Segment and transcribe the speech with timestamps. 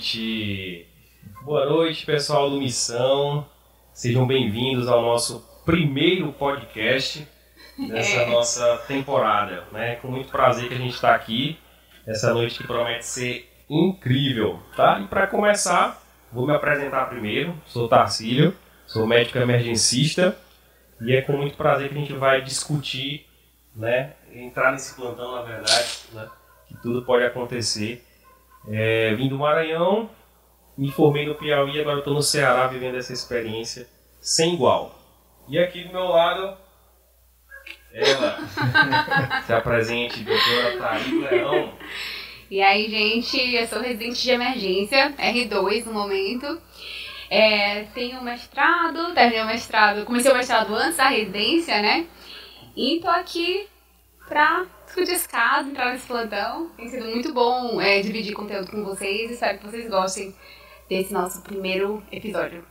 [0.00, 0.86] Boa noite!
[1.42, 3.46] Boa noite, pessoal do Missão.
[3.92, 7.28] Sejam bem-vindos ao nosso primeiro podcast
[7.86, 8.30] dessa É.
[8.30, 9.64] nossa temporada.
[9.70, 9.96] Né?
[9.96, 11.58] Com muito prazer que a gente está aqui.
[12.06, 14.98] Essa noite que promete ser incrível, tá?
[15.00, 17.54] E para começar, vou me apresentar primeiro.
[17.66, 20.34] Sou Tarcílio, sou médico emergencista
[21.02, 23.26] e é com muito prazer que a gente vai discutir,
[23.76, 24.14] né?
[24.32, 26.26] Entrar nesse plantão, na verdade, né?
[26.68, 28.06] Que tudo pode acontecer.
[28.68, 30.10] É, vim do Maranhão,
[30.76, 33.86] me formei no Piauí, agora estou no Ceará vivendo essa experiência
[34.20, 34.98] sem igual.
[35.48, 36.56] E aqui do meu lado,
[37.92, 38.38] ela,
[39.44, 41.72] se apresente, doutora Thaís Leão.
[42.50, 46.60] E aí, gente, eu sou residente de emergência, R2 no momento.
[47.30, 52.06] É, tenho mestrado, terminei o mestrado, comecei o mestrado antes da residência, né?
[52.76, 53.68] E tô aqui
[54.26, 56.68] pra discutir esse caso, entrar nesse plantão.
[56.70, 59.30] Tem sido muito bom é, dividir conteúdo com vocês.
[59.30, 60.34] Espero que vocês gostem
[60.88, 62.66] desse nosso primeiro episódio.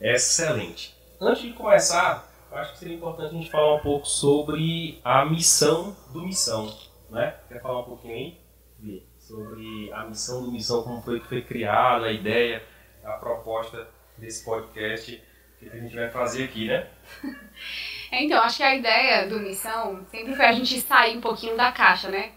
[0.00, 0.96] Excelente.
[1.20, 5.94] Antes de começar, acho que seria importante a gente falar um pouco sobre a missão
[6.12, 6.74] do Missão,
[7.10, 7.34] né?
[7.48, 8.40] Quer falar um pouquinho aí?
[8.78, 12.62] Vê, Sobre a missão do Missão, como foi que foi criada, a ideia,
[13.04, 15.22] a proposta desse podcast
[15.58, 16.88] que a gente vai fazer aqui, né?
[18.16, 21.54] É, Então, acho que a ideia do Missão sempre foi a gente sair um pouquinho
[21.54, 22.30] da caixa, né?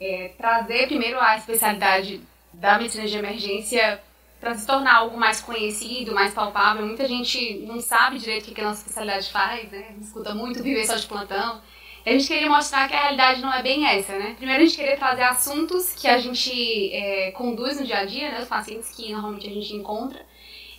[0.00, 2.20] É, trazer primeiro a especialidade
[2.52, 4.02] da medicina de emergência
[4.40, 6.84] para se tornar algo mais conhecido, mais palpável.
[6.84, 9.94] Muita gente não sabe direito o que a nossa especialidade faz, né?
[10.00, 11.62] Escuta muito viver só de plantão.
[12.04, 14.34] E a gente queria mostrar que a realidade não é bem essa, né?
[14.36, 18.28] Primeiro a gente queria trazer assuntos que a gente é, conduz no dia a dia,
[18.32, 18.40] né?
[18.40, 20.20] Os pacientes que normalmente a gente encontra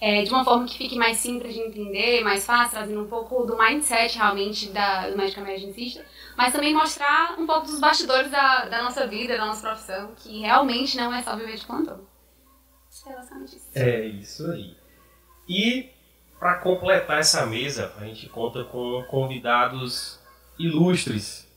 [0.05, 3.45] é, de uma forma que fique mais simples de entender, mais fácil, trazendo um pouco
[3.45, 6.05] do mindset realmente da, do médico emergencista,
[6.35, 10.41] mas também mostrar um pouco dos bastidores da, da nossa vida, da nossa profissão, que
[10.41, 12.01] realmente não é só viver de plantão.
[13.39, 13.71] É isso.
[13.73, 14.75] É isso aí.
[15.47, 15.89] E
[16.37, 20.19] para completar essa mesa, a gente conta com convidados
[20.59, 21.49] ilustres.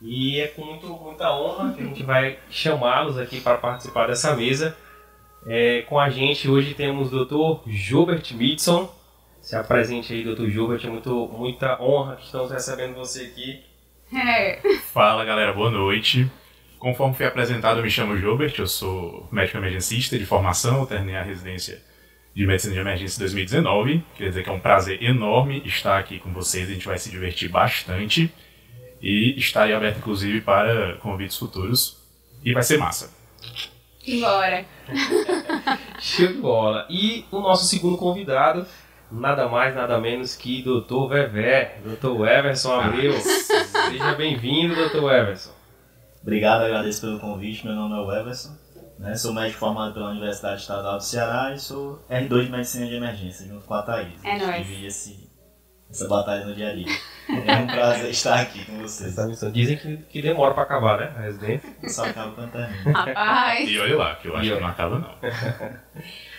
[0.00, 4.36] E é com muito, muita honra que a gente vai chamá-los aqui para participar dessa
[4.36, 4.76] mesa.
[5.46, 7.70] É, com a gente hoje temos o Dr.
[7.70, 8.92] Gilbert Mitson.
[9.40, 10.48] Se apresente aí, Dr.
[10.48, 10.84] Gilbert.
[10.84, 13.62] É muito, muita honra que estamos recebendo você aqui.
[14.14, 14.60] É,
[14.92, 16.30] Fala galera, boa noite.
[16.78, 21.16] Conforme foi apresentado, eu me chamo Gilbert, eu sou médico emergencista de formação, eu terminei
[21.16, 21.82] a residência
[22.34, 24.04] de medicina de emergência em 2019.
[24.14, 27.10] Queria dizer que é um prazer enorme estar aqui com vocês, a gente vai se
[27.10, 28.32] divertir bastante
[29.02, 31.98] e estarei aberto inclusive para convites futuros
[32.44, 33.12] e vai ser massa.
[34.16, 34.64] Embora.
[36.00, 36.86] Show de bola.
[36.88, 38.66] E o nosso segundo convidado,
[39.10, 41.08] nada mais, nada menos que Dr.
[41.08, 42.26] Vevé, Dr.
[42.26, 43.12] Everson Abreu.
[43.20, 45.04] Seja bem-vindo, Dr.
[45.10, 45.52] Everson.
[46.22, 47.64] Obrigado, agradeço pelo convite.
[47.64, 48.56] Meu nome é o Everson.
[48.98, 49.14] Né?
[49.14, 53.46] Sou médico formado pela Universidade Estadual do Ceará e sou R2 de Medicina de Emergência,
[53.46, 54.24] junto com a Thaís.
[54.24, 54.66] É nóis.
[54.66, 55.30] divide esse,
[55.88, 56.86] essa batalha no dia a dia.
[57.28, 59.10] É um prazer estar aqui com vocês.
[59.12, 59.50] Essa missão.
[59.52, 61.12] Dizem que, que demora para acabar, né?
[61.16, 61.68] A residência.
[61.88, 62.98] Só acaba quando termina.
[62.98, 65.30] Rapaz, E olha lá, que eu acho E que não acaba não.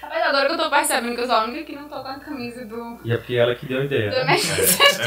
[0.02, 2.08] rapaz, agora que eu tô percebendo que eu sou a única que não tô com
[2.08, 4.10] a camisa do, E é porque ela que deu a ideia.
[4.10, 4.36] do né?
[4.36, 4.98] É,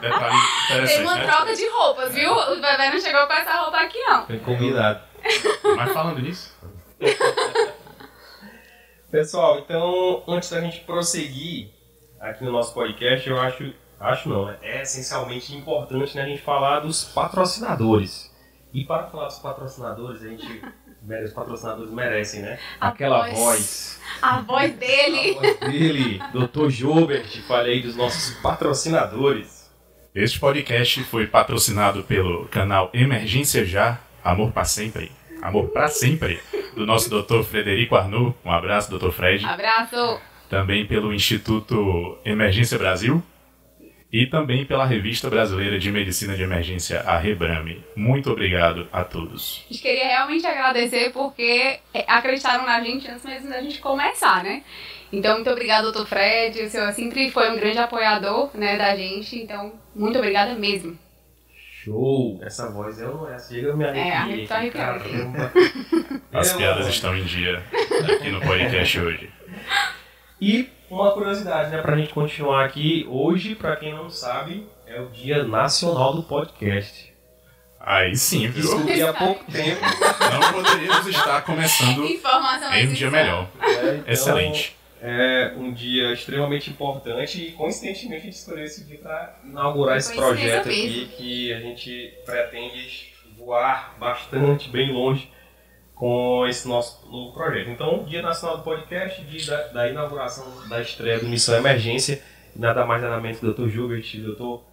[0.00, 0.36] detalhe,
[0.68, 1.26] Teve interessante, uma né?
[1.26, 2.32] troca de roupas, viu?
[2.32, 4.26] O bebê não chegou com essa roupa aqui, não.
[4.26, 5.00] Foi combinado.
[5.76, 6.56] Mas falando nisso,
[9.10, 11.68] Pessoal, então, antes da gente prosseguir
[12.20, 16.80] aqui no nosso podcast, eu acho, acho não, é essencialmente importante né, a gente falar
[16.80, 18.30] dos patrocinadores.
[18.72, 20.62] E para falar dos patrocinadores, a gente,
[21.24, 22.58] os patrocinadores merecem, né?
[22.80, 23.38] A Aquela voz.
[23.38, 24.00] voz.
[24.22, 25.36] A voz dele.
[25.36, 26.68] A voz dele, Dr.
[26.70, 29.68] Gilbert, falei dos nossos patrocinadores.
[30.14, 35.10] Este podcast foi patrocinado pelo canal Emergência Já, Amor para Sempre,
[35.42, 36.40] Amor para Sempre,
[36.74, 37.42] do nosso Dr.
[37.42, 39.10] Frederico Arnoux, um abraço, Dr.
[39.10, 40.20] Fred, Abraço.
[40.48, 43.22] também pelo Instituto Emergência Brasil
[44.12, 47.84] e também pela Revista Brasileira de Medicina de Emergência, a Rebrame.
[47.94, 49.64] Muito obrigado a todos.
[49.68, 54.42] A gente queria realmente agradecer porque é, acreditaram na gente antes mesmo da gente começar,
[54.42, 54.62] né?
[55.12, 56.60] Então, muito obrigada, doutor Fred.
[56.62, 59.36] O senhor sempre foi um grande apoiador né, da gente.
[59.36, 60.96] Então, muito obrigada mesmo.
[61.84, 62.38] Show!
[62.42, 64.46] Essa voz eu não é, chega eu me É, arrepiei.
[64.46, 65.00] tá arrepiado.
[65.04, 65.52] caramba.
[66.32, 67.62] As piadas estão em dia
[68.14, 69.30] aqui no podcast hoje.
[70.40, 75.06] E uma curiosidade, né, pra gente continuar aqui, hoje, pra quem não sabe, é o
[75.06, 77.14] Dia Nacional do Podcast.
[77.78, 78.62] Aí sim, viu?
[78.62, 79.80] Descobri há pouco tempo.
[80.32, 83.48] Não poderíamos estar começando Informação em um dia melhor.
[83.58, 84.76] né, então, Excelente.
[85.02, 90.14] É um dia extremamente importante e, coincidentemente, a gente escolheu esse dia para inaugurar esse
[90.14, 95.30] projeto aqui que a gente pretende voar bastante, bem longe
[96.00, 97.68] com esse nosso novo projeto.
[97.68, 102.22] Então, Dia Nacional do Podcast, dia da, da inauguração da estreia do Missão Emergência,
[102.56, 103.68] nada mais nada menos que o Dr.
[103.68, 104.64] Gilbert, o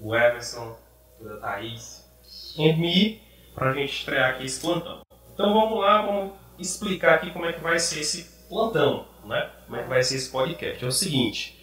[0.00, 0.14] Dr.
[0.14, 0.78] Everson,
[1.18, 1.40] a Dr.
[1.40, 2.08] Thaís,
[2.56, 3.20] e
[3.52, 5.00] para a gente estrear aqui esse plantão.
[5.34, 9.50] Então vamos lá, vamos explicar aqui como é que vai ser esse plantão, né?
[9.66, 10.84] Como é que vai ser esse podcast.
[10.84, 11.60] É o seguinte,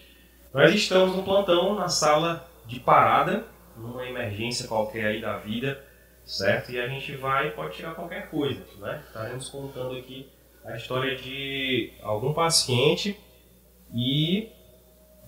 [0.53, 3.45] nós estamos no plantão na sala de parada,
[3.77, 5.87] numa emergência qualquer aí da vida,
[6.29, 6.71] certo?
[6.71, 9.03] E a gente vai, pode chegar qualquer coisa, né?
[9.07, 10.29] Estaremos contando aqui
[10.63, 13.19] a história de algum paciente
[13.91, 14.47] e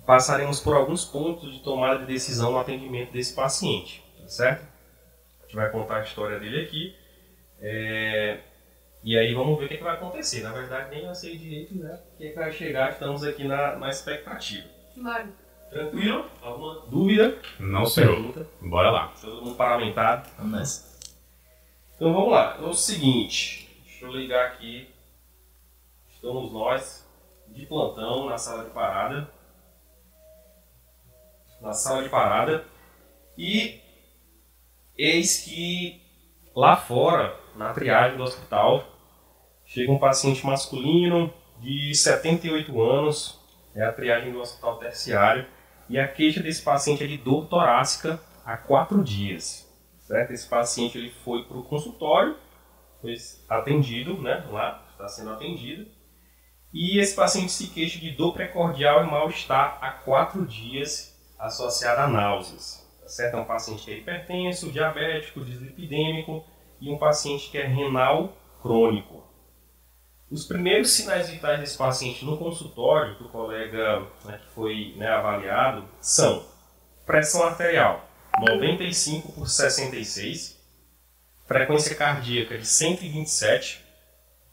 [0.05, 4.67] passaremos por alguns pontos de tomada de decisão no atendimento desse paciente, tá certo?
[5.39, 6.95] A gente vai contar a história dele aqui.
[7.59, 8.39] É...
[9.03, 10.43] E aí vamos ver o que, é que, vai acontecer.
[10.43, 13.47] Na verdade, nem eu sei direito né, o que, é que vai chegar, estamos aqui
[13.47, 14.67] na, na expectativa.
[14.95, 15.27] Bora.
[15.71, 16.29] Tranquilo?
[16.43, 17.39] Alguma dúvida?
[17.59, 18.45] Não, senhor.
[18.61, 19.13] Bora lá.
[19.19, 20.29] Todo mundo paramentado?
[20.37, 20.90] Vamos nessa.
[22.01, 22.57] Então vamos lá.
[22.59, 24.89] É o seguinte, deixa eu ligar aqui.
[26.09, 27.07] Estamos nós
[27.49, 29.31] de plantão na sala de parada.
[31.61, 32.65] Na sala de parada.
[33.37, 33.79] E
[34.97, 36.01] eis que
[36.55, 38.83] lá fora, na triagem do hospital,
[39.63, 43.39] chega um paciente masculino de 78 anos.
[43.75, 45.45] É a triagem do hospital terciário.
[45.87, 49.70] E a queixa desse paciente é de dor torácica há quatro dias
[50.11, 50.31] certo?
[50.31, 52.35] Esse paciente ele foi para o consultório,
[53.01, 53.15] foi
[53.49, 54.45] atendido, né?
[54.51, 55.89] Lá está sendo atendido.
[56.73, 62.07] E esse paciente se queixa de dor precordial e mal-estar há quatro dias associado a
[62.07, 62.85] náuseas.
[63.01, 63.35] Tá certo?
[63.35, 66.45] É um paciente que é hipertenso, diabético, dislipidêmico
[66.79, 69.21] e um paciente que é renal crônico.
[70.29, 75.09] Os primeiros sinais vitais desse paciente no consultório, que o colega né, que foi né,
[75.09, 76.45] avaliado, são
[77.05, 80.57] pressão arterial 95 por 66,
[81.45, 83.83] frequência cardíaca de 127,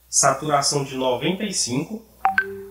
[0.09, 2.05] saturação de 95.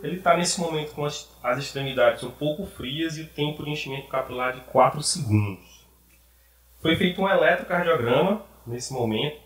[0.03, 3.71] Ele está nesse momento com as, as extremidades um pouco frias e o tempo de
[3.71, 5.85] enchimento capilar de 4 segundos.
[6.81, 9.39] Foi feito um eletrocardiograma nesse momento,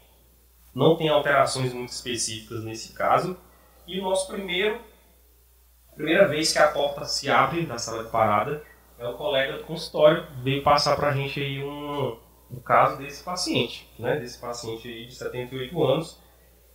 [0.73, 3.37] não tem alterações muito específicas nesse caso.
[3.87, 4.79] E o nosso primeiro,
[5.95, 8.63] primeira vez que a porta se abre da sala de parada,
[9.01, 12.17] é o colega do consultório veio passar para a gente aí um,
[12.51, 14.19] um caso desse paciente, né?
[14.19, 16.19] Desse paciente aí de 78 anos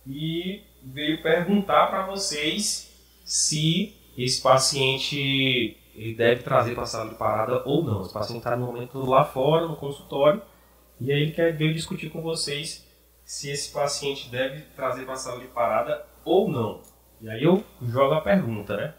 [0.05, 2.93] e veio perguntar para vocês
[3.23, 8.01] se esse paciente ele deve trazer para a sala de parada ou não.
[8.01, 10.41] Esse paciente está no momento lá fora, no consultório,
[10.99, 12.85] e aí ele quer veio discutir com vocês
[13.23, 16.81] se esse paciente deve trazer para a sala de parada ou não.
[17.21, 18.93] E aí eu jogo a pergunta, né?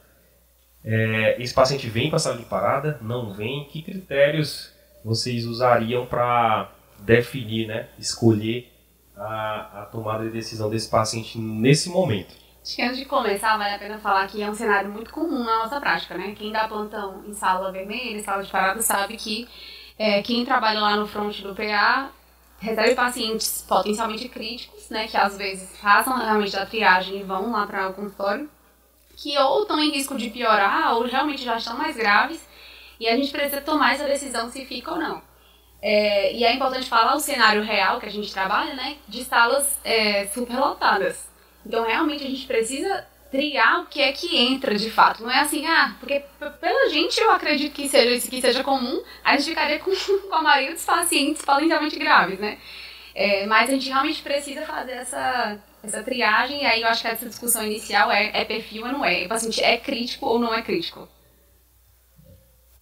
[0.84, 2.98] É, esse paciente vem para a sala de parada?
[3.02, 3.64] Não vem?
[3.64, 4.72] Que critérios
[5.04, 8.72] vocês usariam para definir, né, escolher
[9.16, 12.34] a, a, tomada de decisão desse paciente nesse momento?
[12.62, 15.44] Acho que antes de começar, vale a pena falar que é um cenário muito comum
[15.44, 16.34] na nossa prática, né?
[16.36, 19.48] Quem dá plantão em sala vermelha, sala de parada, sabe que
[19.98, 22.10] é, quem trabalha lá no front do PA
[22.58, 25.08] recebe pacientes potencialmente críticos, né?
[25.08, 28.50] Que às vezes passam realmente da triagem e vão lá para o consultório
[29.20, 32.46] que ou estão em risco de piorar ou realmente já estão mais graves
[33.00, 35.20] e a gente precisa tomar essa decisão se fica ou não.
[35.82, 39.78] É, e é importante falar o cenário real que a gente trabalha, né, de salas
[39.84, 41.28] é, superlotadas.
[41.66, 45.22] Então, realmente, a gente precisa triar o que é que entra de fato.
[45.22, 46.24] Não é assim, ah, porque
[46.60, 49.90] pela gente eu acredito que seja isso que seja comum, a gente ficaria com,
[50.28, 52.58] com a maioria dos pacientes potencialmente graves, né?
[53.14, 57.08] É, mas a gente realmente precisa fazer essa, essa triagem, e aí eu acho que
[57.08, 59.24] essa discussão inicial é, é perfil ou não é.
[59.24, 61.08] O paciente é crítico ou não é crítico?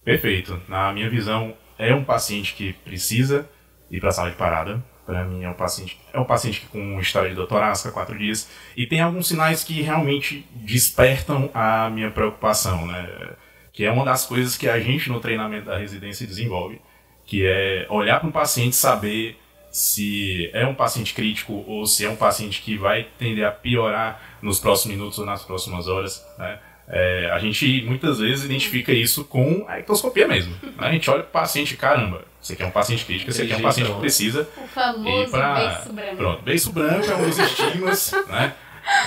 [0.03, 0.61] Perfeito.
[0.67, 3.47] Na minha visão, é um paciente que precisa
[3.91, 4.83] ir para a sala de parada.
[5.05, 8.17] Para mim, é um paciente é um paciente que com um história de doutorasca, quatro
[8.17, 13.35] dias, e tem alguns sinais que realmente despertam a minha preocupação, né?
[13.71, 16.81] Que é uma das coisas que a gente no treinamento da residência desenvolve,
[17.25, 19.37] que é olhar para um paciente saber
[19.77, 24.19] se é um paciente crítico ou se é um paciente que vai tender a piorar
[24.41, 26.25] nos próximos minutos ou nas próximas horas.
[26.35, 26.57] Né?
[26.87, 30.55] É, a gente muitas vezes identifica isso com a ectoscopia mesmo.
[30.63, 30.71] Né?
[30.79, 33.61] A gente olha para o paciente, caramba, você quer um paciente crítico, você quer um
[33.61, 34.49] paciente que precisa.
[34.57, 35.53] O famoso pra...
[35.53, 36.17] beiço branco.
[36.17, 38.53] Pronto, beiço branco é um dos estigmas, né?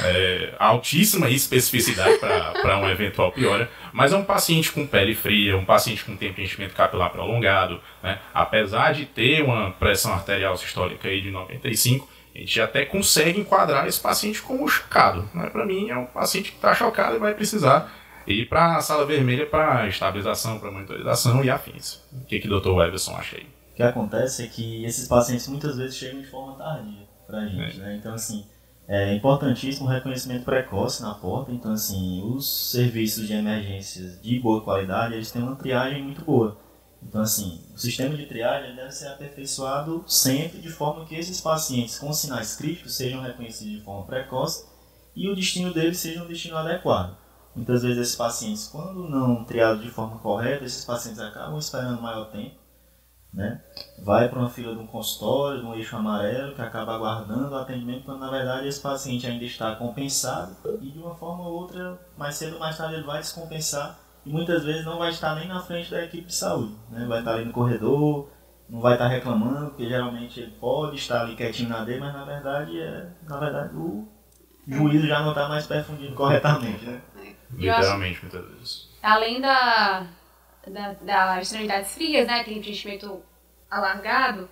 [0.04, 5.64] É, altíssima especificidade para um eventual piora, mas é um paciente com pele fria, um
[5.64, 8.18] paciente com tempo de enchimento capilar prolongado, né?
[8.34, 13.86] apesar de ter uma pressão arterial sistólica aí de 95, a gente até consegue enquadrar
[13.86, 15.28] esse paciente como chocado.
[15.34, 15.50] Né?
[15.50, 17.92] Para mim, é um paciente que está chocado e vai precisar
[18.26, 22.00] ir para a sala vermelha para estabilização, para monitorização e afins.
[22.12, 22.80] O que, que o Dr.
[22.82, 23.46] Everson acha aí?
[23.72, 27.46] O que acontece é que esses pacientes muitas vezes chegam de forma tardia para a
[27.46, 27.80] gente.
[27.80, 27.82] É.
[27.82, 27.96] Né?
[27.96, 28.46] Então, assim,
[28.92, 34.62] É importantíssimo o reconhecimento precoce na porta, então assim, os serviços de emergências de boa
[34.62, 36.58] qualidade, eles têm uma triagem muito boa.
[37.00, 42.00] Então assim, o sistema de triagem deve ser aperfeiçoado sempre de forma que esses pacientes
[42.00, 44.66] com sinais críticos sejam reconhecidos de forma precoce
[45.14, 47.16] e o destino deles seja um destino adequado.
[47.54, 52.24] Muitas vezes esses pacientes, quando não triados de forma correta, esses pacientes acabam esperando maior
[52.32, 52.59] tempo
[53.32, 53.60] né?
[54.02, 57.58] Vai para uma fila de um consultório, de um eixo amarelo, que acaba aguardando o
[57.58, 61.98] atendimento, quando na verdade esse paciente ainda está compensado e de uma forma ou outra,
[62.16, 65.48] mais cedo ou mais tarde, ele vai descompensar e muitas vezes não vai estar nem
[65.48, 67.06] na frente da equipe de saúde, né?
[67.06, 68.28] Vai estar ali no corredor,
[68.68, 72.24] não vai estar reclamando, porque geralmente ele pode estar ali quietinho na dele, mas na
[72.24, 74.06] verdade é, na verdade o
[74.66, 77.00] juízo já não está mais perfundido corretamente, né?
[77.52, 78.90] Literalmente, muitas vezes.
[79.02, 80.06] Além da
[80.66, 82.44] da, das extremidades frias, né?
[82.44, 83.22] Tem preenchimento
[83.70, 84.48] alargado.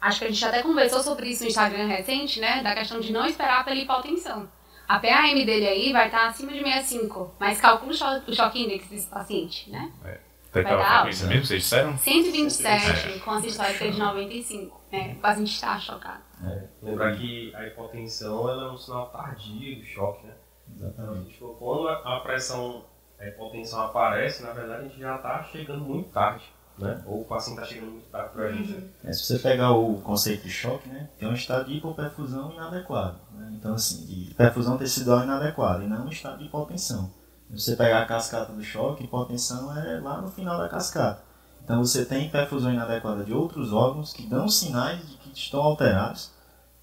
[0.00, 2.62] Acho que a gente até conversou sobre isso no Instagram recente, né?
[2.62, 4.48] Da questão de não esperar pela hipotensão.
[4.88, 7.92] A PAM dele aí vai estar acima de 65, mas calcula
[8.26, 9.92] o choque index desse paciente, né?
[10.04, 10.18] É.
[10.52, 11.96] Tem aquela frequência mesmo, vocês disseram?
[11.96, 13.18] 127, é.
[13.20, 14.80] com a sistólica de 95.
[14.90, 15.14] Né?
[15.16, 16.22] O paciente está chocado.
[16.44, 16.64] É.
[16.82, 20.34] Lembrar que a hipotensão ela é um sinal tardio do choque, né?
[20.76, 21.34] Exatamente.
[21.34, 22.84] Tipo, quando a pressão
[23.20, 26.44] a hipotensão aparece, na verdade a gente já está chegando muito tarde.
[26.78, 27.02] Né?
[27.04, 28.72] Ou o paciente está chegando muito tarde para a gente.
[28.72, 28.88] Uhum.
[29.04, 33.18] É, se você pegar o conceito de choque, né, tem um estado de hipoperfusão inadequado.
[33.34, 33.52] Né?
[33.52, 37.12] Então, assim, de perfusão tecidual inadequada e não um estado de hipotensão.
[37.50, 41.22] Se você pegar a cascata do choque, hipotensão é lá no final da cascata.
[41.62, 46.32] Então, você tem perfusão inadequada de outros órgãos que dão sinais de que estão alterados.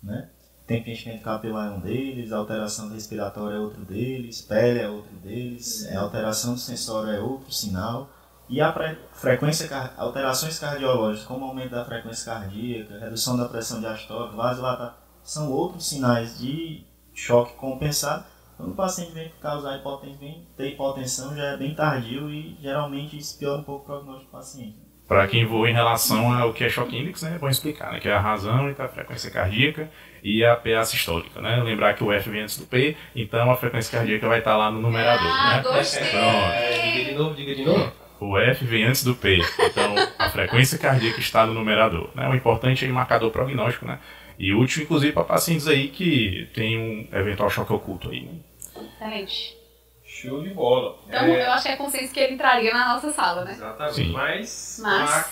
[0.03, 0.29] Né?
[0.67, 5.85] Tem preenchimento capilar é um deles, alteração respiratória é outro deles, pele é outro deles,
[5.85, 8.09] é, alteração do sensório é outro sinal.
[8.49, 8.73] E a
[9.13, 14.93] frequência, alterações cardiológicas, como aumento da frequência cardíaca, redução da pressão diastólica, vasodilatação,
[15.23, 18.25] são outros sinais de choque compensado.
[18.57, 23.37] Quando o paciente vem causar hipotensão, ter hipotensão, já é bem tardio e geralmente isso
[23.37, 24.86] piora um pouco o prognóstico do paciente.
[25.07, 27.99] Para quem voa em relação ao que é choque index, né, é bom explicar, né,
[27.99, 29.89] que é a razão entre a frequência cardíaca
[30.21, 31.61] e a PA sistólica, né?
[31.63, 34.69] Lembrar que o F vem antes do P, então a frequência cardíaca vai estar lá
[34.69, 35.63] no numerador, ah, né?
[35.63, 36.03] Gostei.
[36.03, 37.91] É, diga de novo, diga de novo.
[38.19, 42.27] O F vem antes do P, então a frequência cardíaca está no numerador, né?
[42.27, 43.99] O importante é o marcador prognóstico, né?
[44.37, 48.31] E útil, inclusive, para pacientes aí que tem um eventual choque oculto aí, né?
[48.75, 49.56] Excelente.
[50.21, 50.97] Show de bola.
[51.07, 51.45] Então, é...
[51.45, 53.51] eu acho que é consenso que ele entraria na nossa sala, né?
[53.51, 53.95] Exatamente.
[53.95, 54.11] Sim.
[54.11, 55.09] Mas, Mas...
[55.09, 55.29] para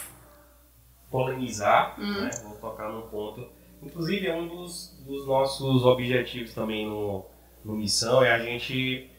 [1.10, 2.22] polemizar, hum.
[2.22, 3.48] né, vou tocar num ponto.
[3.82, 7.26] Inclusive, é um dos, dos nossos objetivos também no,
[7.64, 9.10] no Missão, é a gente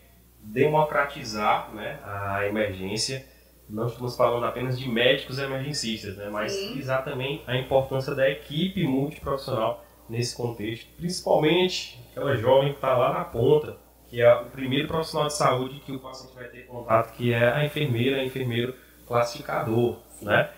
[0.41, 3.27] democratizar né, a emergência.
[3.69, 6.79] Não estamos falando apenas de médicos emergencistas, né, mas Sim.
[6.79, 13.25] exatamente a importância da equipe multiprofissional nesse contexto, principalmente aquela jovem que está lá na
[13.25, 13.85] ponta,
[14.17, 17.53] que é o primeiro profissional de saúde que o paciente vai ter contato, que é
[17.53, 18.75] a enfermeira, enfermeiro
[19.07, 20.49] classificador, né?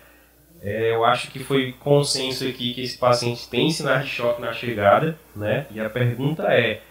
[0.61, 4.53] É, eu acho que foi consenso aqui que esse paciente tem sinais de choque na
[4.53, 5.67] chegada, né?
[5.71, 6.81] E a pergunta é,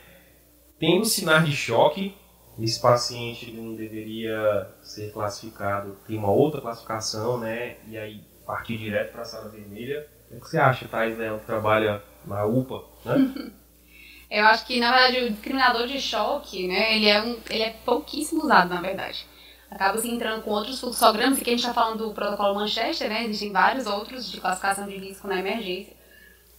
[0.79, 2.15] tendo sinais de choque,
[2.61, 7.79] esse paciente não deveria ser classificado, tem uma outra classificação, né?
[7.89, 10.07] E aí partir direto para a sala vermelha.
[10.31, 11.35] O que você acha, Thais, né?
[11.41, 13.53] Que trabalha na UPA, né?
[14.31, 17.71] Eu acho que, na verdade, o discriminador de choque, né, ele é, um, ele é
[17.85, 19.27] pouquíssimo usado, na verdade.
[19.71, 23.25] Acaba se entrando com outros fluxogramas, que a gente está falando do protocolo Manchester, né,
[23.25, 25.97] existem vários outros de classificação de risco na emergência.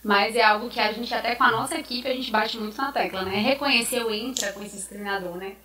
[0.03, 2.77] Mas é algo que a gente, até com a nossa equipe, a gente bate muito
[2.77, 3.35] na tecla, né?
[3.35, 5.57] Reconhecer o intra com esse discriminador, né?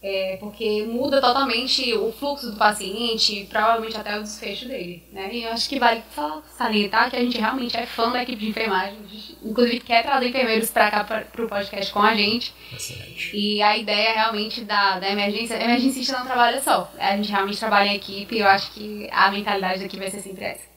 [0.00, 5.28] É, porque muda totalmente o fluxo do paciente, provavelmente até o desfecho dele, né?
[5.32, 8.38] E eu acho que vale só salientar que a gente realmente é fã da equipe
[8.38, 8.96] de enfermagem,
[9.42, 12.54] inclusive quer trazer enfermeiros para cá para o podcast com a gente.
[12.72, 13.36] Excelente.
[13.36, 17.58] E a ideia realmente da, da emergência, a emergencista não trabalha só, a gente realmente
[17.58, 20.68] trabalha em equipe e eu acho que a mentalidade daqui vai ser sempre essa.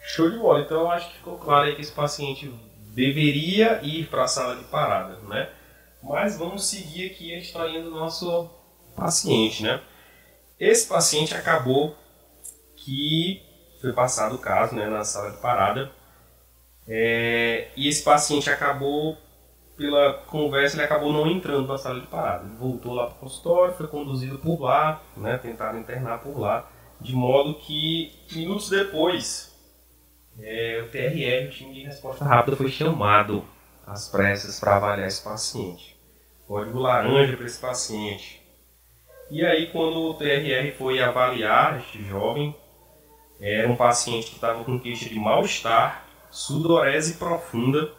[0.00, 2.50] Show de bola, então eu acho que ficou claro aí que esse paciente
[2.94, 5.50] deveria ir para a sala de parada, né?
[6.06, 8.48] Mas vamos seguir aqui a historinha do nosso
[8.94, 9.82] paciente, né?
[10.58, 11.96] Esse paciente acabou
[12.76, 13.42] que
[13.80, 15.90] foi passado o caso né, na sala de parada.
[16.86, 19.18] É, e esse paciente acabou,
[19.76, 22.44] pela conversa, ele acabou não entrando na sala de parada.
[22.44, 26.70] Ele voltou lá para o consultório, foi conduzido por lá, né, tentaram internar por lá,
[27.00, 29.52] de modo que minutos depois
[30.38, 33.44] é, o TRR, o time de resposta rápida, foi chamado
[33.84, 35.95] às pressas para avaliar esse paciente
[36.46, 38.42] código laranja para esse paciente.
[39.30, 42.54] E aí, quando o TRR foi avaliar este jovem,
[43.40, 47.90] era um paciente que estava com queixa de mal-estar, sudorese profunda,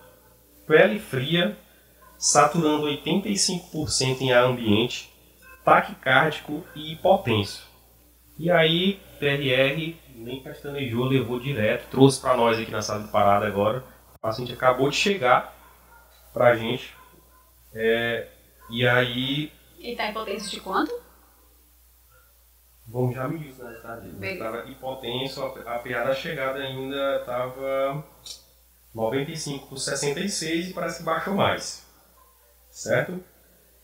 [0.65, 1.57] pele fria,
[2.17, 5.13] saturando 85% em ar ambiente,
[5.63, 7.67] taquicárdico e hipotenso.
[8.39, 13.45] E aí, TRR nem castanejou, levou direto, trouxe para nós aqui na sala de parada
[13.45, 13.83] agora.
[14.15, 15.53] O paciente acabou de chegar
[16.33, 16.95] pra gente.
[17.73, 18.27] É,
[18.69, 19.51] e aí.
[19.79, 20.93] Ele tá em potência de quanto?
[22.85, 23.73] Bom, já me disse, né?
[23.81, 24.33] Tá, Beleza.
[24.33, 28.03] estava hipotenso, a a PA da chegada ainda estava
[28.95, 31.85] 95 por 66 e parece que baixou mais.
[32.71, 33.21] Certo?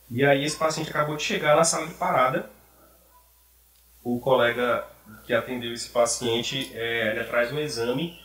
[0.10, 2.50] E aí esse paciente acabou de chegar na sala de parada.
[4.04, 4.88] O colega
[5.26, 8.18] que atendeu esse paciente, é, ele traz um exame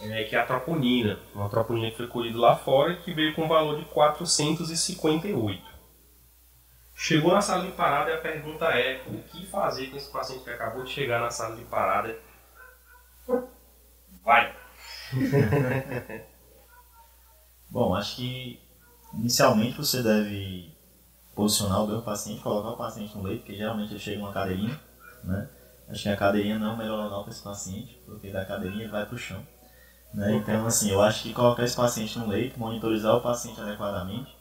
[0.00, 1.18] é, que é a troponina.
[1.34, 5.73] Uma troponina que foi colhida lá fora e que veio com um valor de 458.
[6.94, 10.44] Chegou na sala de parada e a pergunta é o que fazer com esse paciente
[10.44, 12.16] que acabou de chegar na sala de parada?
[14.24, 14.54] Vai!
[17.68, 18.60] Bom, acho que
[19.12, 20.72] inicialmente você deve
[21.34, 24.80] posicionar o paciente, colocar o paciente no leito, porque geralmente ele chega numa cadeirinha,
[25.24, 25.48] né?
[25.88, 28.84] Acho que a cadeirinha não é o melhor local para esse paciente, porque da cadeirinha
[28.84, 29.44] ele vai para o chão.
[30.14, 30.36] Né?
[30.36, 34.34] Então, assim, eu acho que colocar esse paciente no leito, monitorizar o paciente adequadamente,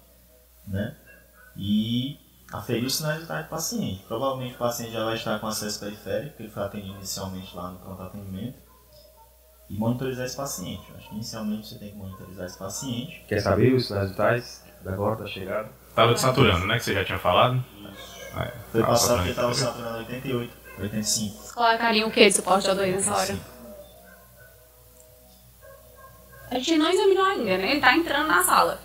[0.68, 0.96] né?
[1.58, 2.20] E
[2.54, 4.04] aferir os sinais vitais do paciente.
[4.08, 7.72] Provavelmente o paciente já vai estar com acesso periférico, porque ele foi atendido inicialmente lá
[7.72, 8.58] no pronto atendimento.
[9.70, 10.84] E monitorizar esse paciente.
[10.90, 13.26] Eu acho que inicialmente você tem que monitorizar esse paciente.
[13.28, 15.70] Quer saber os sinais vitais da agora da chegada?
[15.96, 16.78] Tava saturando, né?
[16.78, 17.64] Que você já tinha falado.
[18.36, 19.54] É, Foi tava passado que saturando.
[19.54, 21.36] estava saturando 88, 85.
[21.36, 23.40] Vocês colocariam o que de suporte ao 2 nessa hora?
[26.52, 27.72] A gente não examinou ainda, né?
[27.72, 28.80] Ele tá entrando na sala.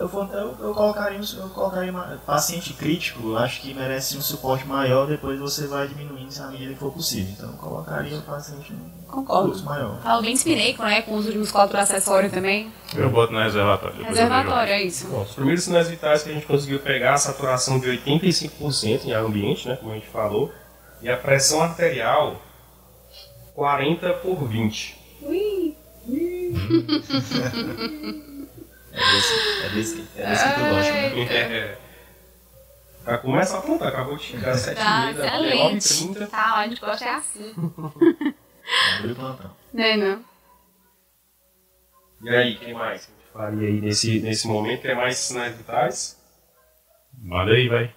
[0.00, 4.20] Eu, eu, eu colocaria, um- eu colocaria uma- paciente crítico, eu acho que merece um
[4.22, 7.32] suporte maior, depois você vai diminuindo à medida que for possível.
[7.36, 8.72] Então eu colocaria o paciente
[9.08, 9.48] Concordo.
[9.48, 10.00] fluxo maior.
[10.02, 11.02] Falo bem espineco, né?
[11.02, 12.70] Com uso de musculatura acessória também.
[12.94, 13.98] Eu boto no reservatório.
[13.98, 14.04] eu.
[14.04, 15.08] Reservatório, é isso.
[15.08, 19.12] Bom, os primeiros sinais vitais que a gente conseguiu pegar, a saturação de 85% em
[19.12, 20.52] ar ambiente, né, como a gente falou,
[21.02, 22.40] e a pressão arterial
[23.54, 24.96] 40 por 20.
[25.22, 25.74] Ui.
[26.06, 27.32] Desse,
[28.98, 30.92] é desse, é desse que eu gosto.
[30.92, 31.32] Né?
[31.32, 31.78] É.
[33.06, 35.84] Já começa a apontar, acabou de chegar às 7h30 Tá, da excelente.
[35.88, 36.26] 9h30.
[36.28, 37.54] Tá, a gente gosta é assim.
[38.98, 39.50] Abriu o plantão.
[39.72, 40.24] Né, não?
[42.22, 44.82] E aí, o que mais que a gente faria aí nesse, nesse momento?
[44.82, 46.18] Tem mais sinais vitais?
[47.22, 47.90] Manda aí, vai.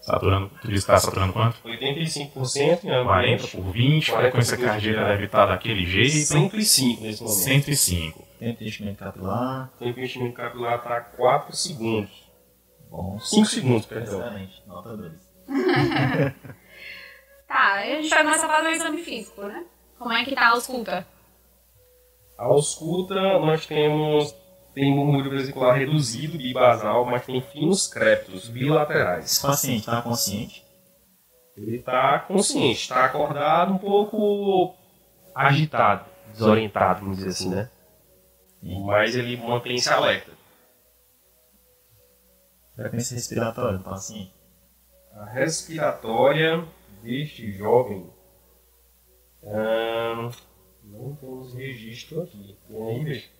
[0.00, 1.56] Saturando, tu disse que tá saturando quanto?
[1.62, 4.70] 85% em ar 40 ambiente, por 20, 40 frequência por 20.
[4.70, 6.10] cardíaca deve estar daquele jeito.
[6.26, 7.38] 105 nesse momento.
[7.38, 8.23] 105.
[8.44, 9.70] Tem investimento capilar.
[9.74, 12.30] O tempo de investimento capilar está 4 segundos.
[12.90, 14.20] Bom, 5 segundos, perdão.
[14.20, 15.34] Excelente, nota 2.
[17.46, 19.64] Tá, a gente vai começar a fazer o exame físico, né?
[19.96, 21.06] Como é que tá a ausculta?
[22.36, 24.34] A ausculta, nós temos
[24.74, 29.26] tem murmúrio vesicular reduzido, bibasal, mas tem finos crépitos bilaterais.
[29.26, 30.64] Esse paciente está consciente?
[31.56, 34.74] Ele está consciente, está acordado, um pouco
[35.32, 37.70] agitado, desorientado, vamos dizer assim, né?
[38.64, 40.32] Mas ele mantém-se alerta.
[42.74, 44.34] Frequência respiratória do paciente?
[45.12, 46.66] A respiratória
[47.02, 48.10] deste jovem.
[49.44, 50.30] ahn,
[50.82, 52.58] não temos registro aqui.
[52.66, 53.30] Tem aí, bicho?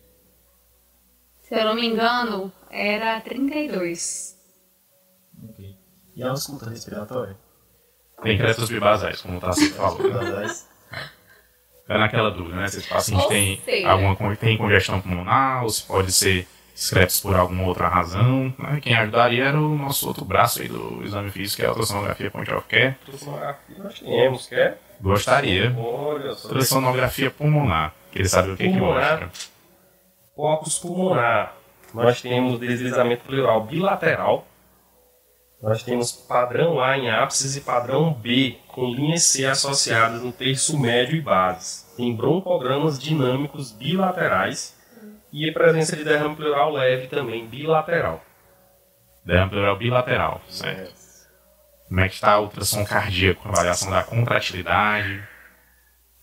[1.41, 4.37] Se eu não me engano, era 32.
[5.49, 5.77] Ok.
[6.15, 7.37] E a ausculta respiratória?
[8.21, 9.99] Tem créditos bibasais, como o Tassi falou.
[11.87, 12.67] É naquela dúvida, né?
[12.67, 17.19] Se esse paciente Ou tem seja- alguma tem congestão pulmonar, ou se pode ser excretos
[17.21, 18.53] por alguma outra razão.
[18.57, 18.79] Né?
[18.81, 22.31] Quem ajudaria era o nosso outro braço aí do exame físico, que é a ultrassonografia
[22.31, 22.95] point of care.
[23.05, 24.81] Ultrassonografia nós temos, quer?
[24.99, 25.75] Gostaria.
[25.77, 26.47] Olha só.
[26.47, 27.93] Ultrassonografia pulmonar.
[28.11, 29.19] Queria saber o que, que Pulmonar.
[29.21, 29.29] mostra.
[30.35, 31.53] Focus pulmonar.
[31.93, 34.45] Nós temos deslizamento pleural bilateral.
[35.61, 40.77] Nós temos padrão A em ápices e padrão B, com linhas C associadas no terço
[40.79, 41.91] médio e bases.
[41.97, 44.75] Tem broncogramas dinâmicos bilaterais
[45.31, 48.21] e a presença de derrame pleural leve também bilateral.
[49.25, 50.93] Derrame pleural bilateral, certo?
[51.87, 53.47] Como é que está o ultrassom cardíaco?
[53.47, 55.23] Avaliação da contratilidade.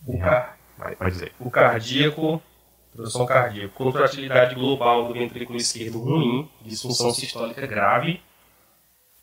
[0.06, 1.32] O, car- Vai, vai dizer.
[1.38, 2.42] o cardíaco,
[2.94, 8.20] ultrassom cardíaco, contratilidade global do ventrículo esquerdo ruim, disfunção sistólica grave,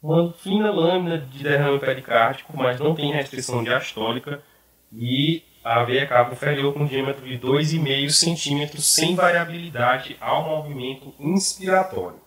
[0.01, 4.41] uma fina lâmina de derrame pericárdico, mas não tem restrição diastólica,
[4.91, 12.19] e a veia cava inferior com diâmetro de 2,5 centímetros sem variabilidade ao movimento inspiratório.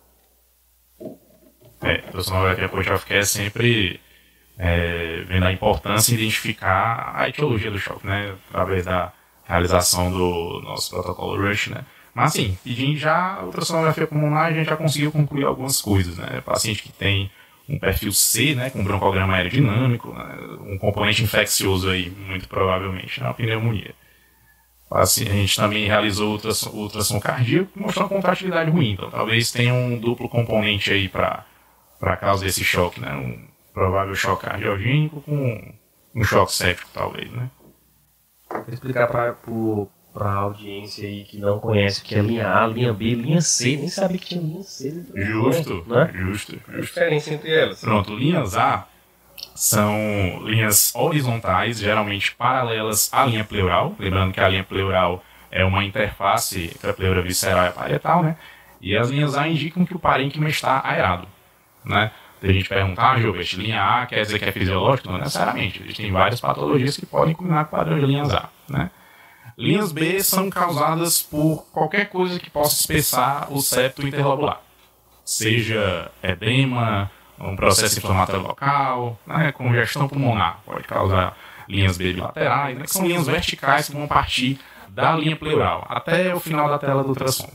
[1.80, 4.00] É, ultrassonografia point of care sempre
[4.56, 8.36] é, vendo a importância de identificar a etiologia do choque, né?
[8.50, 9.12] Através da
[9.44, 11.84] realização do nosso protocolo RUSH, né?
[12.14, 16.40] Mas assim, pedindo já ultrassonografia pulmonar, a gente já conseguiu concluir algumas coisas, né?
[16.42, 17.30] Paciente que tem
[17.68, 23.32] um perfil C, né, com broncograma aerodinâmico, né, um componente infeccioso aí, muito provavelmente, na
[23.32, 23.94] pneumonia.
[24.90, 29.72] Assim, a gente também realizou ultrassom, ultrassom cardíaco, mostrou uma contratilidade ruim, então talvez tenha
[29.72, 31.46] um duplo componente aí para
[32.20, 35.74] causa desse choque, né, um provável choque cardiogênico com
[36.14, 37.50] um choque séptico, talvez, né.
[38.50, 39.32] Vou explicar para
[40.12, 43.40] para a audiência aí que não conhece o que é linha A, linha B, linha
[43.40, 45.04] C, nem sabe que tinha linha C.
[45.14, 46.10] Justo, né?
[46.12, 46.70] justo, justo.
[46.70, 47.80] A diferença entre elas.
[47.80, 48.86] Pronto, linhas A
[49.54, 49.96] são
[50.44, 53.94] linhas horizontais, geralmente paralelas à linha pleural.
[53.98, 58.22] Lembrando que a linha pleural é uma interface entre a pleura visceral e a parietal,
[58.22, 58.36] né?
[58.80, 61.26] E as linhas A indicam que o parênquima está aerado,
[61.84, 62.10] né?
[62.40, 65.08] Tem a gente perguntar, ah, Gilbert, linha A quer dizer que é fisiológico?
[65.08, 65.80] Não necessariamente.
[65.80, 68.90] Existem várias patologias que podem culminar com padrões de linhas A, né?
[69.62, 74.60] Linhas B são causadas por qualquer coisa que possa espessar o septo interlobular.
[75.24, 82.82] Seja edema, um processo inflamatório local, né, congestão pulmonar, pode causar linhas B bilaterais, né,
[82.82, 87.04] que são linhas verticais que vão partir da linha pleural até o final da tela
[87.04, 87.48] do ultrassom.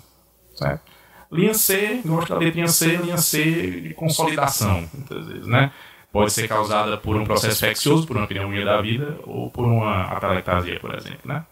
[0.56, 0.84] Certo?
[1.30, 5.74] Linha C, gosto da letrinha C, linha C de consolidação, muitas vezes, né?
[6.10, 10.04] Pode ser causada por um processo infeccioso, por uma pneumonia da vida ou por uma
[10.04, 11.44] atelectasia, por exemplo, né?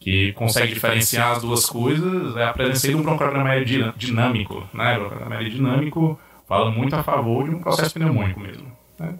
[0.00, 3.50] Que consegue diferenciar as duas coisas é a presença de um broncograma
[3.94, 4.66] dinâmico.
[4.72, 4.96] Né?
[4.96, 8.74] O broncograma dinâmico fala muito a favor de um processo pneumônico mesmo.
[8.98, 9.18] Né?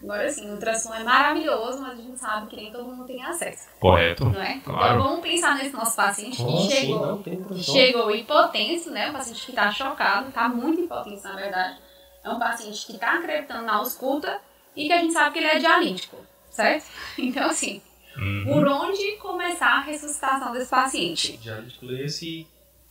[0.00, 3.22] Agora sim, o ultrassom é maravilhoso, mas a gente sabe que nem todo mundo tem
[3.22, 3.68] acesso.
[3.80, 4.26] Correto.
[4.26, 4.60] Não é?
[4.60, 4.94] Claro.
[4.94, 7.72] Então vamos pensar nesse nosso paciente que chegou, ultrassom?
[7.72, 9.10] chegou hipotenso, né?
[9.10, 11.78] Um paciente que está chocado, está muito hipotenso na verdade.
[12.24, 14.40] É um paciente que está acreditando na ausculta
[14.76, 16.16] e que a gente sabe que ele é dialítico,
[16.48, 16.86] certo?
[17.18, 17.82] Então assim,
[18.20, 18.44] Uhum.
[18.44, 21.36] por onde começar a ressuscitação desse paciente?
[21.38, 22.46] Dialítico esse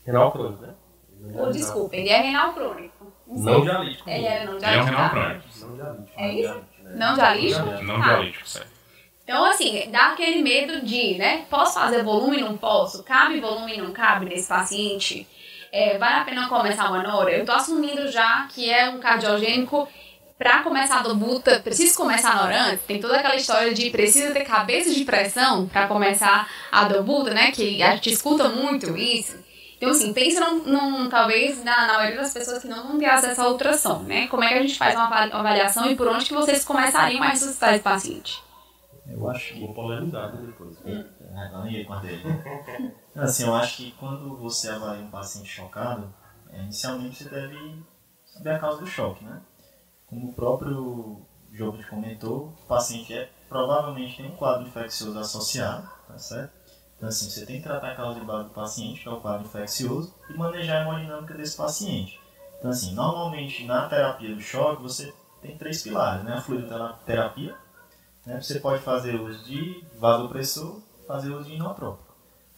[0.06, 0.74] renal crônico, né?
[1.36, 3.14] Ou desculpa, ele é renal crônico.
[3.28, 3.44] sei.
[3.44, 4.10] Não dialítico.
[4.10, 4.96] Ele era não Ele é um dialítico.
[4.96, 5.44] renal crônico.
[5.60, 6.12] Não dialítico.
[6.18, 6.54] É isso?
[6.54, 6.96] né?
[6.96, 7.84] Não dialítico?
[7.84, 8.04] Não Ah.
[8.04, 8.70] dialítico, certo.
[9.24, 11.46] Então, assim, dá aquele medo de, né?
[11.52, 13.04] Posso fazer volume, não posso?
[13.04, 15.28] Cabe volume, não cabe nesse paciente?
[15.72, 17.30] É, vale a pena começar uma nora?
[17.32, 19.88] Eu tô assumindo já que é um cardiogênico.
[20.40, 22.86] Pra começar a dobuta, preciso começar a nora antes?
[22.86, 27.52] Tem toda aquela história de precisa ter cabeça de pressão pra começar a dobuta, né?
[27.52, 29.36] Que a gente escuta muito isso.
[29.76, 33.08] Então, assim, pensa num, num- talvez na, na maioria das pessoas que não vão ter
[33.08, 34.28] acesso à ultrassom, né?
[34.28, 37.22] Como é que a gente faz uma avali- avaliação e por onde que vocês começariam
[37.22, 38.42] a ressuscitar esse paciente?
[39.08, 40.78] Eu acho que Vou polemizar depois.
[41.36, 42.22] Ah, não ia com a dele.
[43.16, 46.14] Assim, eu acho que quando você avalia um paciente chocado,
[46.52, 47.76] é, inicialmente você deve
[48.26, 49.42] saber a causa do choque, né?
[50.10, 51.22] Como o próprio
[51.54, 56.52] Jobert comentou, o paciente é, provavelmente tem um quadro infeccioso associado, tá certo?
[56.98, 59.22] Então, assim, você tem que tratar a causa de base do paciente, que é o
[59.22, 62.20] quadro infeccioso, e manejar a hemodinâmica desse paciente.
[62.58, 66.34] Então, assim, normalmente na terapia do choque, você tem três pilares, né?
[66.34, 67.56] A fluidoterapia,
[68.26, 68.42] né?
[68.42, 72.10] Você pode fazer uso de vasopressor, fazer uso de inotrópico.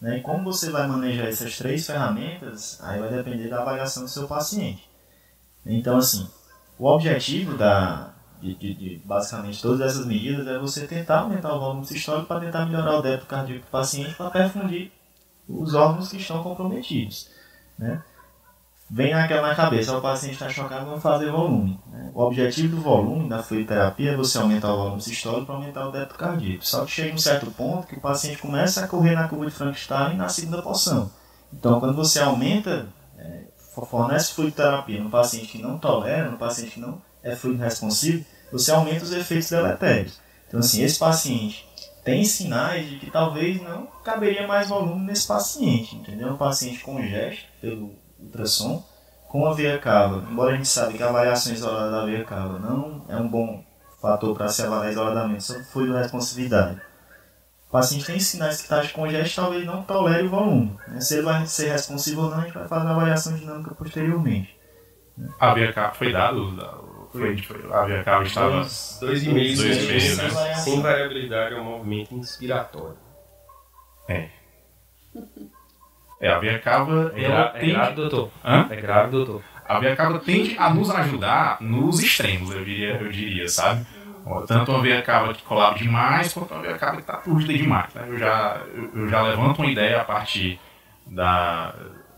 [0.01, 0.17] Né?
[0.17, 4.27] E como você vai manejar essas três ferramentas, aí vai depender da avaliação do seu
[4.27, 4.89] paciente.
[5.63, 6.27] Então, assim,
[6.81, 8.09] o objetivo da,
[8.41, 12.39] de, de- de basicamente todas essas medidas é você tentar aumentar o volume sistólico para
[12.39, 14.91] tentar melhorar o débito cardíaco do paciente para perfundir
[15.47, 17.29] os órgãos que estão comprometidos.
[17.77, 18.01] Né?
[18.89, 21.79] Vem naquela na cabeça, o paciente está chocado, vamos fazer volume.
[21.91, 22.11] né?
[22.13, 25.91] O objetivo do volume da fluidoterapia é você aumentar o volume sistólico para aumentar o
[25.91, 26.65] débito cardíaco.
[26.65, 29.51] Só que chega um certo ponto que o paciente começa a correr na curva de
[29.51, 31.09] Frankenstein na segunda porção.
[31.53, 36.79] Então, quando você aumenta, é, fornece fluidoterapia no paciente que não tolera, no paciente que
[36.79, 40.19] não é fluido responsivo, você aumenta os efeitos deletérios.
[40.47, 41.65] Então, assim, esse paciente
[42.03, 46.29] tem sinais de que talvez não caberia mais volume nesse paciente, entendeu?
[46.29, 48.83] Um paciente com gesto pelo ultrassom,
[49.29, 50.27] com a veia cava.
[50.29, 53.63] Embora a gente saiba que a avaliação isolada da veia cava não é um bom
[54.01, 56.81] fator para se avaliar isoladamente sobre fluido responsividade.
[57.71, 60.77] O paciente tem sinais que está com gesto, talvez não tolere o volume.
[60.89, 60.99] né?
[60.99, 64.53] Se ele vai ser responsivo ou não, a gente vai fazer a avaliação dinâmica posteriormente.
[65.39, 68.51] A via cava foi dado, foi, foi, a via cava estava...
[68.51, 70.53] Dois, dois e meio, Dois e meio, sem, né?
[70.55, 72.97] sem variabilidade ao movimento inspiratório.
[76.19, 77.71] É, a via cava, É, ela é tende...
[77.71, 78.31] grave, doutor.
[78.43, 78.67] Hã?
[78.69, 79.41] É grave, doutor.
[79.65, 83.85] A veia cava tende a nos ajudar nos extremos, eu diria, eu diria sabe?
[84.47, 87.93] Tanto uma veia cava que colaba demais, quanto uma veia cava que está turgida demais.
[87.93, 88.05] né?
[88.07, 90.59] Eu, já, eu, eu já levanto uma ideia a partir
[91.07, 91.73] da,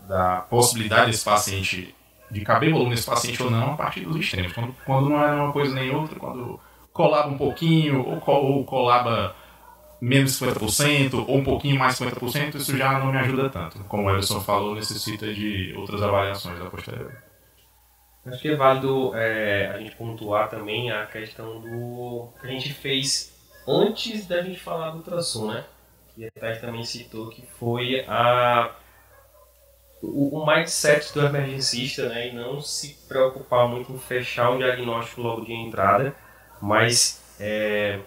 [0.08, 1.94] da possibilidade desse paciente,
[2.30, 4.52] de caber volume nesse paciente ou não, a partir dos extremos.
[4.52, 6.60] Quando, quando não é uma coisa nem outra, quando
[6.92, 9.34] colaba um pouquinho, ou, co- ou colaba
[10.00, 13.78] menos 50% ou um pouquinho mais 50%, isso já não me ajuda tanto.
[13.84, 17.14] Como o Everson falou, necessita de outras avaliações da posteriori.
[18.26, 22.72] Acho que é válido é, a gente pontuar também a questão do que a gente
[22.72, 23.34] fez
[23.68, 25.64] antes da gente falar do ultrassom, né?
[26.14, 28.74] Que a Thais também citou que foi a
[30.00, 32.28] o, o mindset do emergencista, né?
[32.28, 36.14] E não se preocupar muito em fechar o diagnóstico logo de entrada,
[36.62, 38.00] mas é,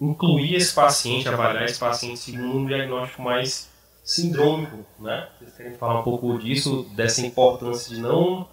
[0.00, 3.70] incluir esse paciente, avaliar esse paciente segundo um diagnóstico mais
[4.04, 5.28] sindrômico, né?
[5.38, 8.48] Vocês querem falar um pouco disso, dessa importância de não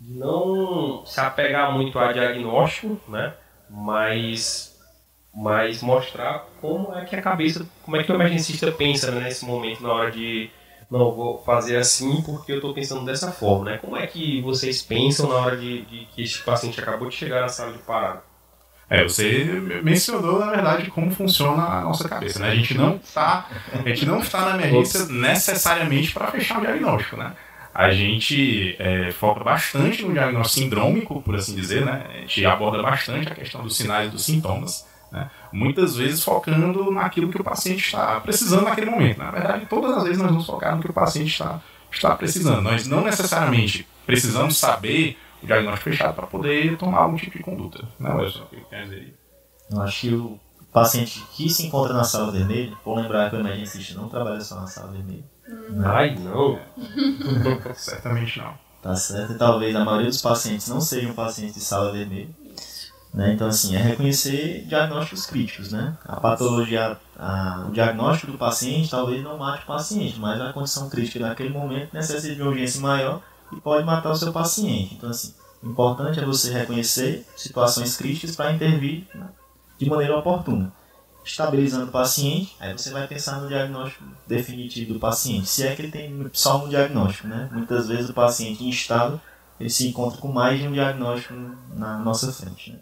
[0.00, 3.34] de não se apegar muito a diagnóstico, né?
[3.68, 4.76] Mas,
[5.34, 9.44] mas mostrar como é que a cabeça, como é que o emergencista pensa né, nesse
[9.44, 10.50] momento na hora de
[10.90, 13.78] não vou fazer assim porque eu estou pensando dessa forma, né?
[13.78, 17.42] Como é que vocês pensam na hora de, de que este paciente acabou de chegar
[17.42, 18.22] na sala de parada?
[18.88, 19.44] É, você
[19.84, 22.48] mencionou, na verdade, como funciona a nossa cabeça, né?
[22.48, 27.16] A gente não está, a gente não está na emergência necessariamente para fechar o diagnóstico,
[27.16, 27.32] né?
[27.72, 32.04] A gente é, foca bastante no diagnóstico sindrômico, por assim dizer, né?
[32.08, 35.30] A gente aborda bastante a questão dos sinais e dos sintomas, né?
[35.52, 39.18] muitas vezes focando naquilo que o paciente está precisando naquele momento.
[39.18, 42.62] Na verdade, todas as vezes nós vamos focar no que o paciente está, está precisando.
[42.62, 47.86] Nós não necessariamente precisamos saber o diagnóstico fechado para poder tomar algum tipo de conduta.
[47.98, 48.42] Né, Wilson?
[48.42, 49.14] O que quer dizer
[49.70, 50.40] Eu acho que o
[50.72, 54.56] paciente que se encontra na sala vermelha, por lembrar que o emergencista não trabalha só
[54.56, 55.24] na sala vermelha.
[55.84, 56.58] Ai, não.
[57.74, 58.54] Certamente não.
[58.82, 59.32] Tá certo?
[59.32, 62.30] E talvez a maioria dos pacientes não sejam pacientes de sala vermelha.
[63.12, 63.34] Né?
[63.34, 65.96] Então, assim, é reconhecer diagnósticos críticos, né?
[66.04, 70.88] A patologia, a, o diagnóstico do paciente talvez não mate o paciente, mas a condição
[70.88, 73.20] crítica naquele momento necessita de uma urgência maior
[73.52, 74.94] e pode matar o seu paciente.
[74.94, 79.26] Então, assim, o importante é você reconhecer situações críticas para intervir né,
[79.76, 80.72] de maneira oportuna
[81.24, 85.82] estabilizando o paciente, aí você vai pensar no diagnóstico definitivo do paciente, se é que
[85.82, 87.48] ele tem só um diagnóstico, né?
[87.52, 89.20] Muitas vezes o paciente em estado,
[89.58, 91.34] ele se encontra com mais de um diagnóstico
[91.74, 92.78] na nossa frente, né?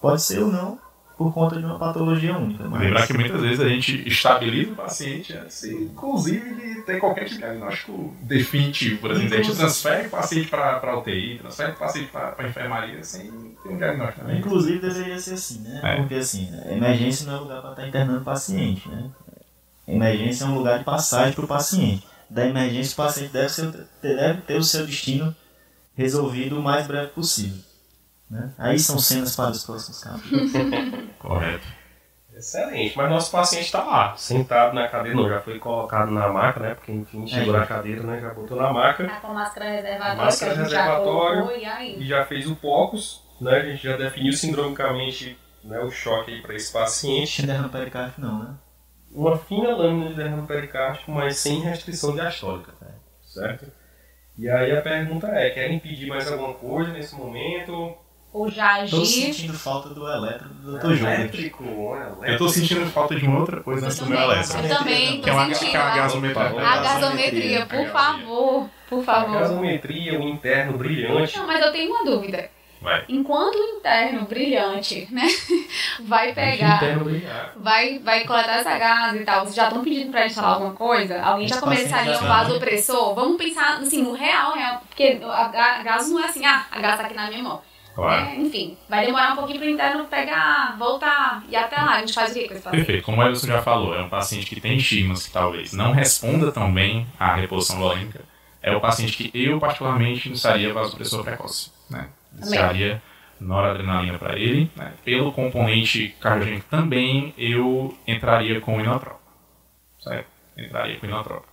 [0.00, 0.78] Pode ser ou não,
[1.18, 2.62] por conta de uma patologia única.
[2.68, 2.80] Mas...
[2.80, 7.40] Lembrar que muitas vezes a gente estabiliza o paciente antes, inclusive, de ter qualquer tipo
[7.40, 9.00] diagnóstico definitivo.
[9.00, 13.02] Por exemplo, a gente transfere o paciente para UTI, transfere o paciente para a enfermaria
[13.02, 14.38] sem ter um diagnóstico também.
[14.38, 15.80] Inclusive, deveria ser assim, né?
[15.82, 15.96] É.
[15.96, 19.10] Porque, assim, emergência não é lugar para estar internando o paciente, né?
[19.88, 22.06] Emergência é um lugar de passagem para o paciente.
[22.30, 25.34] Da emergência, o paciente deve, ser, deve ter o seu destino
[25.96, 27.58] resolvido o mais breve possível.
[28.30, 28.52] Né?
[28.58, 30.52] Aí são cenas para os próximos capítulos.
[31.18, 31.66] Correto.
[32.38, 36.60] Excelente, mas nosso paciente está lá, sentado na cadeira, não, já foi colocado na maca,
[36.60, 36.74] né?
[36.76, 37.58] Porque enfim, chegou é.
[37.58, 38.20] na cadeira, né?
[38.20, 39.04] Já botou na maca.
[39.08, 43.56] Tá com máscara reservatória, máscara reservatória já, e, já fez o POCUS, né?
[43.56, 47.44] A gente já definiu sindromicamente né, o choque para esse paciente.
[47.44, 48.54] Derrame pericárdico não, né?
[49.10, 52.72] Uma fina lâmina de derrame pericárdico, mas sem restrição diastólica,
[53.20, 53.66] certo?
[54.36, 57.96] E aí a pergunta é, querem pedir mais alguma coisa nesse momento?
[58.32, 58.90] Ou já agir.
[58.90, 60.84] Tô sentindo falta do elétrico do Dr.
[60.84, 62.24] Elétrico, elétrico.
[62.24, 64.58] Eu tô sentindo falta de uma outra coisa antes do meu elétrico.
[64.58, 65.70] Eu também tô que é uma, sentindo.
[65.70, 66.68] Que é a gasometria.
[66.68, 68.70] A gasometria, por favor.
[68.88, 69.36] Por favor.
[69.36, 71.38] A gasometria, o interno brilhante.
[71.38, 72.50] Não, mas eu tenho uma dúvida.
[72.80, 73.04] Vai.
[73.08, 75.26] Enquanto o interno brilhante, né,
[76.04, 76.80] vai pegar,
[77.56, 81.20] vai, vai coletar essa gás e tal, vocês já estão pedindo pra instalar alguma coisa?
[81.20, 83.16] Alguém já começaria um vasopressor?
[83.16, 86.96] Vamos pensar, assim, no real, real, porque a gás não é assim, ah, a gás
[86.96, 87.60] tá aqui na minha mão.
[87.98, 88.26] Claro.
[88.26, 91.98] É, enfim, vai demorar um pouquinho para o interno pegar, voltar e até lá a
[91.98, 92.84] gente faz o que com esse paciente?
[92.84, 93.04] Perfeito.
[93.04, 96.52] Como o Edson já falou, é um paciente que tem estigmas que talvez não responda
[96.52, 98.20] tão bem à reposição volêmica.
[98.62, 101.72] É o paciente que eu, particularmente, iniciaria vasopressor precoce.
[101.90, 102.08] Né?
[102.36, 103.02] Iniciaria
[103.40, 104.70] noradrenalina para ele.
[104.76, 104.92] Né?
[105.04, 109.32] Pelo componente cardiogênico também, eu entraria com inotrópico.
[109.98, 110.28] Certo?
[110.56, 111.52] Entraria com inotrópico.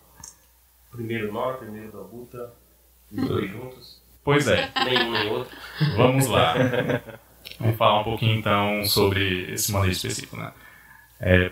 [0.92, 2.54] Primeiro nora, primeiro da buta,
[3.12, 3.95] os dois juntos.
[4.26, 4.70] Pois é.
[4.84, 5.56] Nenhum nem outro.
[5.96, 6.56] Vamos lá.
[7.60, 10.36] Vamos falar um pouquinho então sobre esse manejo específico.
[10.36, 10.52] Né?
[11.22, 11.52] É,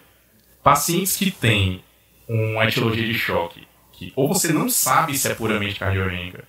[0.64, 1.84] pacientes que têm
[2.28, 6.46] uma etiologia de choque, que ou você não sabe se é puramente cardiogênica,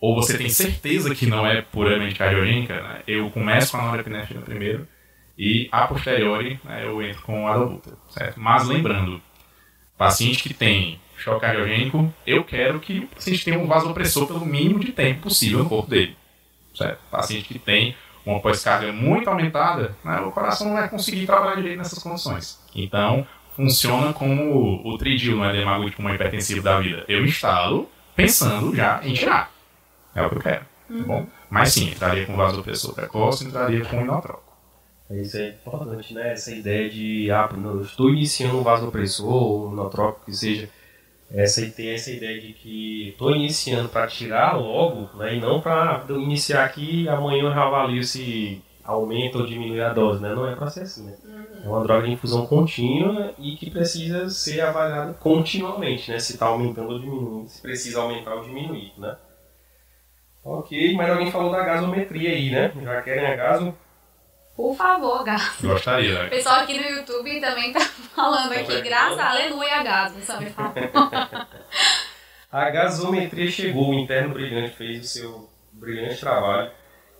[0.00, 3.02] ou você tem certeza que não é puramente cardiogênica, né?
[3.06, 4.86] eu começo com a norepinefrina primeiro
[5.36, 8.38] e a posteriori né, eu entro com a adulta, certo?
[8.38, 9.20] Mas lembrando,
[9.98, 14.78] paciente que tem choque cardiogênico, eu quero que o paciente tenha um vasopressor pelo mínimo
[14.80, 16.16] de tempo possível no corpo dele.
[16.74, 16.98] Certo?
[17.10, 21.78] Paciente que tem uma pós-carga muito aumentada, né, o coração não vai conseguir trabalhar direito
[21.78, 22.60] nessas condições.
[22.74, 27.04] Então, funciona como o tridil no edema agudo uma hipertensivo da vida.
[27.08, 29.50] Eu instalo pensando já em tirar.
[30.14, 30.60] É o que eu quero.
[30.88, 31.26] Tá bom?
[31.48, 34.46] Mas sim, entraria com vasopressor precoce, entraria com inotrópico.
[35.10, 36.32] Isso é importante, né?
[36.32, 40.68] Essa ideia de, ah, eu estou iniciando um vasopressor, um inotrópico, que seja,
[41.30, 45.36] essa, ter essa ideia de que estou iniciando para tirar logo, né?
[45.36, 49.92] E não para iniciar aqui e amanhã eu já avalio se aumenta ou diminui a
[49.92, 50.34] dose, né?
[50.34, 51.18] Não é para ser assim, né?
[51.62, 56.18] É uma droga de infusão contínua e que precisa ser avaliada continuamente, né?
[56.18, 59.16] Se está aumentando ou diminuindo, se precisa aumentar ou diminuir, né?
[60.42, 62.72] Ok, mas alguém falou da gasometria aí, né?
[62.82, 63.76] Já querem a gaso?
[64.56, 65.66] Por favor, Gato.
[65.66, 66.26] Gostaria, né?
[66.26, 67.80] O pessoal aqui no YouTube também tá
[68.16, 70.20] falando aqui, graças a aleluia, Gato.
[70.24, 70.74] Só me fala.
[72.50, 76.70] a gasometria chegou, o interno brilhante fez o seu brilhante trabalho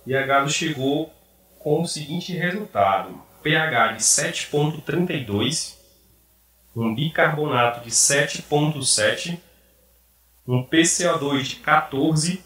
[0.07, 1.13] e a Gaso chegou
[1.59, 5.75] com o seguinte resultado: pH de 7,32,
[6.75, 9.39] um bicarbonato de 7,7,
[10.47, 12.45] um PCO2 de 14,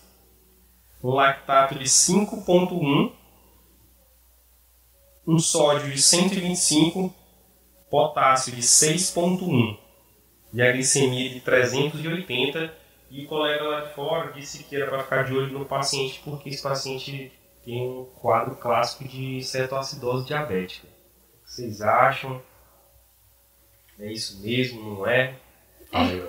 [1.04, 3.12] um lactato de 5,1
[5.30, 7.14] um sódio de 125,
[7.88, 9.78] potássio de 6,1
[10.52, 12.74] e a glicemia de 380.
[13.12, 16.20] E o colega lá de fora disse que era para ficar de olho no paciente
[16.24, 17.32] porque esse paciente
[17.64, 20.86] tem um quadro clássico de cetoacidose diabética.
[20.86, 22.42] O que vocês acham?
[23.98, 25.36] É isso mesmo, não é?
[25.92, 26.22] Aí,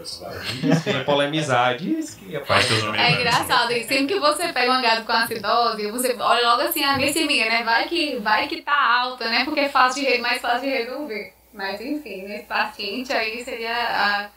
[0.62, 4.52] disse que ia polemizar, disse que ia Faz teus É engraçado, e sempre que você
[4.52, 7.64] pega um gado com acidose, você olha logo assim a glicemia, né?
[7.64, 9.46] Vai que, vai que tá alta, né?
[9.46, 11.34] Porque é fácil de, mais fácil de resolver.
[11.54, 14.30] Mas enfim, nesse paciente aí seria a,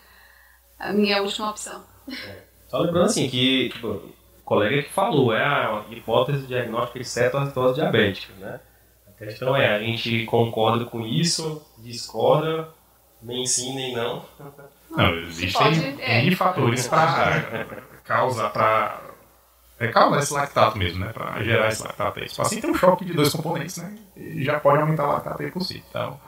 [0.79, 1.83] a minha última opção.
[2.11, 2.43] É.
[2.69, 7.77] Só lembrando assim que tipo, o colega que falou, é a hipótese diagnóstica de cetoacidose
[7.77, 8.61] diabética, né?
[9.09, 12.69] A questão é, a gente concorda com isso, discorda,
[13.23, 14.23] nem sim, nem não.
[14.97, 16.25] Não, existem é.
[16.25, 17.67] N fatores para
[18.05, 19.01] causar, para
[19.79, 21.13] é, causar esse lactato mesmo, né?
[21.13, 22.29] Para gerar esse lactato aí.
[22.29, 23.97] Se o paciente tem um choque de dois componentes, né?
[24.43, 25.83] Já pode aumentar o lactato aí por si.
[25.89, 26.19] Então,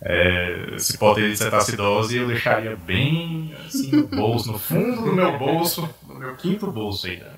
[0.00, 5.38] é, essa hipótese de cetacidose eu deixaria bem assim no bolso, no fundo do meu
[5.38, 7.32] bolso, no meu quinto bolso aí, né?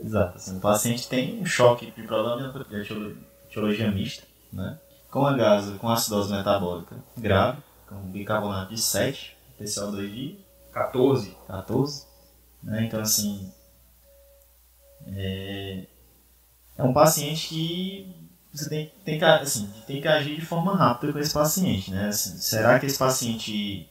[0.00, 0.36] Exato.
[0.36, 2.76] Assim, o paciente tem um choque de problema de
[3.48, 4.78] etiologia mista, né?
[5.10, 7.58] Com a gasa, com acidose metabólica grave,
[7.88, 10.38] com bicarbonato de 7, PCO2 de
[10.72, 11.36] 14.
[11.46, 12.06] 14.
[12.62, 12.84] Né?
[12.84, 13.52] Então, assim,
[15.06, 15.86] é,
[16.76, 18.16] é um paciente que
[18.52, 21.90] você tem, tem, que, assim, tem que agir de forma rápida com esse paciente.
[21.90, 22.08] Né?
[22.08, 23.88] Assim, será que esse paciente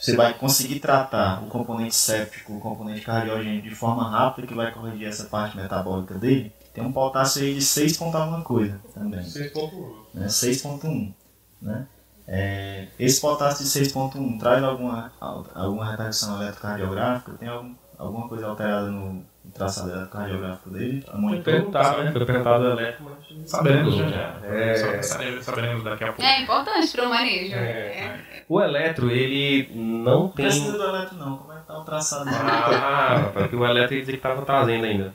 [0.00, 4.72] você vai conseguir tratar o componente séptico, o componente cardiogênico de forma rápida que vai
[4.72, 6.52] corrigir essa parte metabólica dele?
[6.72, 9.20] Tem um potássio aí de 6 ponto alguma coisa também.
[9.20, 9.94] 6.1.
[10.14, 10.26] Né?
[10.26, 11.14] 6.1.
[11.60, 11.86] Né?
[12.32, 15.12] É, esse potássio de 6.1 traz alguma,
[15.52, 17.32] alguma retardação eletrocardiográfica?
[17.32, 21.04] Tem algum, alguma coisa alterada no, traçado eletrocardiográfico dele?
[21.10, 22.12] Foi perguntado, né?
[22.12, 24.36] Foi perguntado o eletro, mas sabemos já.
[24.44, 25.02] É,
[25.42, 26.22] saberemos daqui a pouco.
[26.22, 27.52] É importante para o manejo.
[27.52, 28.20] É.
[28.48, 30.46] O eletro, ele não tem...
[30.46, 32.36] Não precisa do eletro não, como é que tá o traçado dele?
[32.40, 35.12] Ah, porque o eletro que estava trazendo ainda.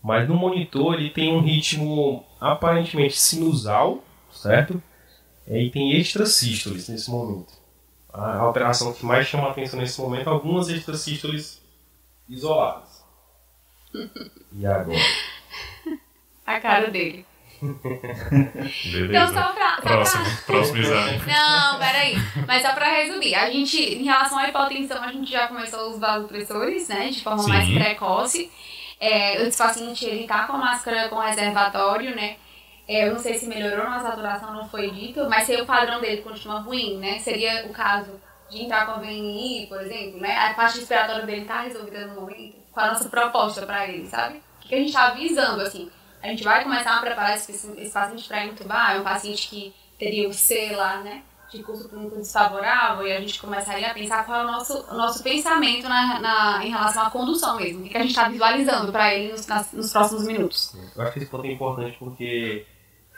[0.00, 4.80] Mas no monitor ele tem um ritmo aparentemente sinusal, certo?
[5.48, 7.52] E tem extrasístoles nesse momento.
[8.12, 11.60] A alteração que mais chama a atenção nesse momento é algumas extrasístoles
[12.28, 13.04] isoladas.
[14.52, 14.98] E agora?
[16.46, 17.26] A cara dele.
[17.62, 19.06] Beleza.
[19.06, 19.76] Então, só pra.
[19.76, 20.34] Só Próximo, pra...
[20.46, 21.18] próximo exame.
[21.26, 22.16] Não, peraí.
[22.46, 25.98] Mas só pra resumir, a gente, em relação à hipotensão, a gente já começou os
[25.98, 27.08] vasopressores, né?
[27.08, 27.48] De forma Sim.
[27.48, 28.50] mais precoce.
[29.00, 32.36] É, esse paciente, ele tá com a máscara com reservatório, né?
[32.86, 36.00] É, eu não sei se melhorou na saturação, não foi dito, mas se o padrão
[36.00, 37.18] dele continua ruim, né?
[37.18, 38.12] Seria o caso
[38.50, 40.36] de entrar com a VNI, por exemplo, né?
[40.36, 44.42] A parte respiratória dele tá resolvida no momento, com a nossa proposta pra ele, sabe?
[44.64, 45.90] O que a gente tá avisando, assim?
[46.22, 49.74] A gente vai começar a preparar esse, esse paciente para intubar, é um paciente que
[49.98, 51.22] teria o C lá, né?
[51.50, 54.94] De curso clínico desfavorável, e a gente começaria a pensar qual é o nosso, o
[54.94, 57.84] nosso pensamento na, na, em relação à condução mesmo.
[57.84, 60.74] O que a gente está visualizando para ele nos, nas, nos próximos minutos.
[60.96, 62.66] Eu acho que esse ponto é importante porque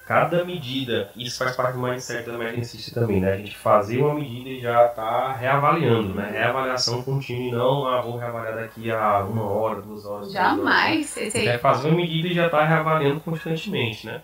[0.06, 3.32] cada medida, isso faz parte do mindset da emergencista também, né?
[3.32, 6.30] A gente fazer uma medida e já tá reavaliando, né?
[6.30, 10.28] Reavaliação contínua e não, ah, vou reavaliar daqui a uma hora, duas horas.
[10.28, 10.32] horas.
[10.32, 11.16] Jamais.
[11.16, 11.48] Esse aí.
[11.48, 14.22] É fazer uma medida e já tá reavaliando constantemente, né?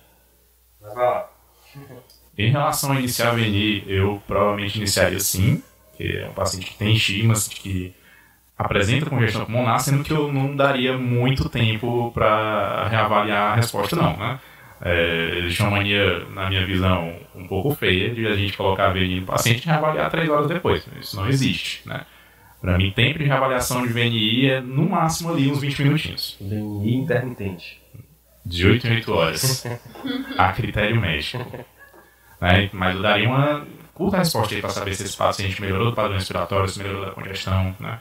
[0.80, 1.30] Mas vai lá.
[2.38, 5.62] Em relação a iniciar a VNI, eu provavelmente iniciaria sim,
[5.96, 7.94] que é um paciente que tem estigmas, que
[8.56, 14.16] apresenta congestão pulmonar, sendo que eu não daria muito tempo para reavaliar a resposta não,
[14.16, 14.40] né?
[14.84, 18.92] É, existe uma mania, na minha visão, um pouco feia de a gente colocar a
[18.92, 20.84] VNI no paciente e reavaliar três horas depois.
[21.00, 22.04] Isso não existe, né?
[22.60, 26.36] Para mim, tempo de reavaliação de VNI é no máximo ali uns 20 minutinhos.
[26.40, 27.80] VNI intermitente.
[28.44, 29.66] de 8 em 8 horas,
[30.36, 31.38] a critério médico.
[32.40, 32.68] Né?
[32.72, 33.64] Mas eu daria uma
[33.94, 37.12] curta resposta aí para saber se esse paciente melhorou do padrão respiratório, se melhorou da
[37.12, 37.76] congestão.
[37.78, 38.00] Né?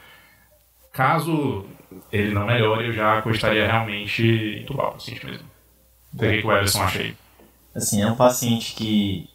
[0.92, 1.64] Caso
[2.10, 5.51] ele não melhore, eu já gostaria realmente entubar o paciente mesmo.
[6.14, 7.16] O que, o Everson acha aí?
[7.74, 9.28] Assim, é um paciente que.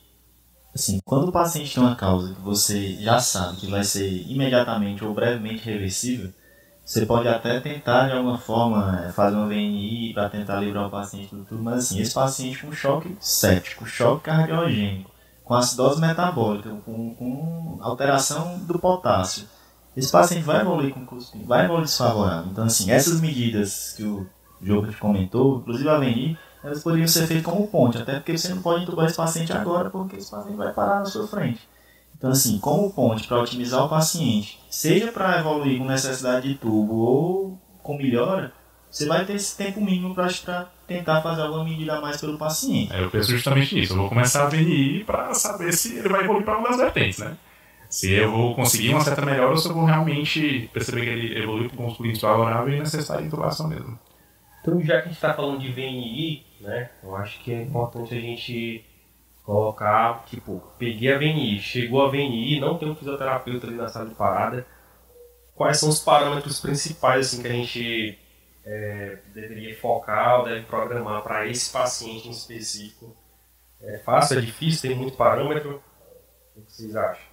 [0.73, 5.03] Assim, quando o paciente tem uma causa que você já sabe que vai ser imediatamente
[5.03, 6.31] ou brevemente reversível,
[6.85, 11.35] você pode até tentar de alguma forma fazer uma VNI para tentar livrar o paciente
[11.35, 15.09] do tudo, mas assim, esse paciente com choque séptico, choque cardiogênico,
[15.43, 19.47] com acidose metabólica, com, com alteração do potássio,
[19.97, 22.51] esse paciente vai evoluir com custo, vai evoluir desfavorável.
[22.51, 24.29] Então, assim, essas medidas que o
[24.61, 26.37] Jogert comentou, inclusive a VNI,
[26.67, 29.89] elas poderiam ser feitas como ponte, até porque você não pode entubar esse paciente agora,
[29.89, 31.61] porque esse paciente vai parar na sua frente.
[32.17, 36.95] Então, assim, como ponte para otimizar o paciente, seja para evoluir com necessidade de tubo
[36.95, 38.51] ou com melhora,
[38.89, 40.27] você vai ter esse tempo mínimo para
[40.85, 42.91] tentar fazer alguma medida a mais pelo paciente.
[42.93, 43.93] É, eu penso justamente nisso.
[43.93, 47.19] Eu vou começar a VNI para saber se ele vai evoluir para uma das vertentes,
[47.19, 47.37] né?
[47.89, 51.41] Se eu vou conseguir uma certa melhora ou se eu vou realmente perceber que ele
[51.41, 53.97] evoluiu para um músculo desfavorável e necessitar de intubação mesmo.
[54.61, 58.13] Então, já que a gente está falando de VNI, né, eu acho que é importante
[58.13, 58.85] a gente
[59.43, 64.09] colocar, tipo, peguei a VNI, chegou a VNI, não tem um fisioterapeuta ali na sala
[64.09, 64.67] de parada,
[65.55, 68.19] quais são os parâmetros principais assim, que a gente
[68.65, 73.15] é, deveria focar ou deve programar para esse paciente em específico?
[73.81, 75.81] É fácil, é difícil, tem muito parâmetro?
[76.53, 77.23] O que vocês acham?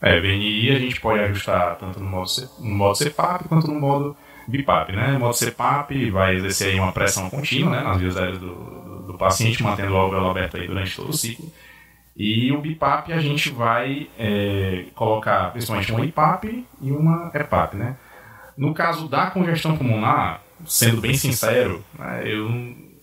[0.00, 2.98] É, VNI a gente pode ajustar tanto no modo, no modo
[3.48, 4.16] quanto no modo
[4.48, 5.18] BIPAP, né?
[5.18, 9.62] Modo CPAP vai exercer uma pressão contínua né, nas vias aéreas do, do, do paciente,
[9.62, 11.50] mantendo o alvéolo aberto aí durante todo o ciclo.
[12.16, 17.96] E o BIPAP a gente vai é, colocar principalmente uma IPAP e uma EPAP, né?
[18.56, 22.48] No caso da congestão pulmonar, sendo bem sincero, né, eu,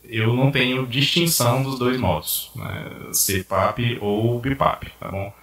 [0.06, 5.34] eu não tenho distinção dos dois modos, né, CPAP ou BIPAP, tá bom?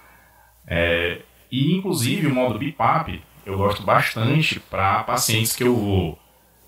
[0.65, 1.19] É,
[1.51, 6.19] e inclusive o modo BIPAP eu gosto bastante para pacientes que eu vou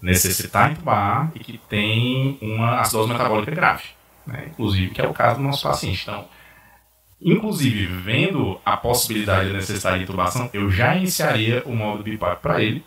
[0.02, 3.84] necessitar entubar e que tem uma acidose metabólica grave,
[4.26, 4.48] né?
[4.52, 6.02] inclusive que é o caso do nosso paciente.
[6.02, 6.26] Então,
[7.22, 12.64] inclusive vendo a possibilidade de necessitar de intubação, eu já iniciaria o modo BIPAP para
[12.64, 12.84] ele,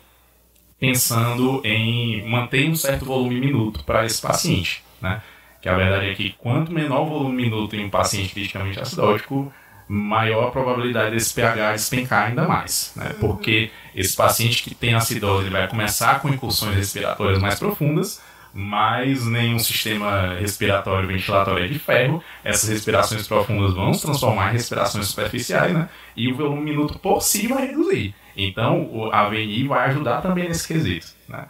[0.77, 5.21] pensando em manter um certo volume minuto para esse paciente, né?
[5.61, 9.51] Que a verdade é que quanto menor o volume minuto em um paciente criticamente acidótico,
[9.87, 13.15] maior a probabilidade desse pH despencar ainda mais, né?
[13.19, 18.21] Porque esse paciente que tem acidose ele vai começar com incursões respiratórias mais profundas,
[18.53, 24.53] mas nenhum sistema respiratório ventilatório é de ferro, essas respirações profundas vão se transformar em
[24.53, 25.89] respirações superficiais, né?
[26.15, 28.15] E o volume minuto por si vai reduzir.
[28.35, 31.47] Então, a VNI vai ajudar também nesse quesito, né?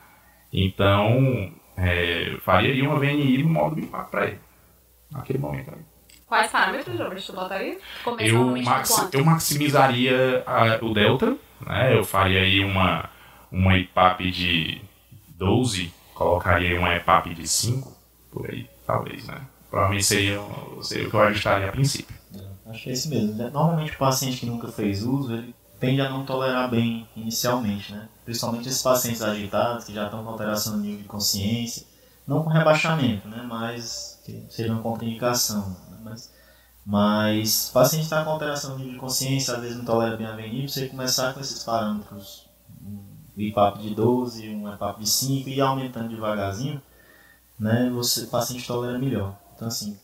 [0.52, 4.40] Então, é, faria uma VNI no modo BIPAC para ele,
[5.12, 5.95] naquele momento ali.
[6.28, 7.78] Quais parâmetros, Robert, tu botaria?
[8.20, 11.96] Eu, max, eu maximizaria a, o delta, né?
[11.96, 13.10] Eu faria aí uma,
[13.52, 14.82] uma EPAP de
[15.30, 17.96] 12, colocaria uma EPAP de 5,
[18.32, 19.42] por aí, talvez, né?
[19.70, 20.42] Provavelmente seria,
[20.82, 22.16] seria o que eu ajustaria a princípio.
[22.36, 23.34] É, acho que é isso mesmo.
[23.34, 28.08] Normalmente o paciente que nunca fez uso, ele tende a não tolerar bem inicialmente, né?
[28.24, 31.86] Principalmente esses pacientes agitados, que já estão com alteração no nível de consciência,
[32.28, 33.46] não com rebaixamento, né?
[33.48, 35.78] Mas seria uma contraindicação.
[35.90, 35.95] Né?
[36.06, 36.32] Mas,
[36.86, 40.88] mas paciente está com alteração de consciência, às vezes não tolera bem a VNI, você
[40.88, 42.48] começar com esses parâmetros,
[42.82, 43.02] um
[43.36, 46.82] IPAP de 12, um IPAP de 5 e aumentando devagarzinho,
[47.60, 47.90] né?
[47.94, 49.36] Você, o paciente tolera melhor.
[49.56, 49.98] Então assim,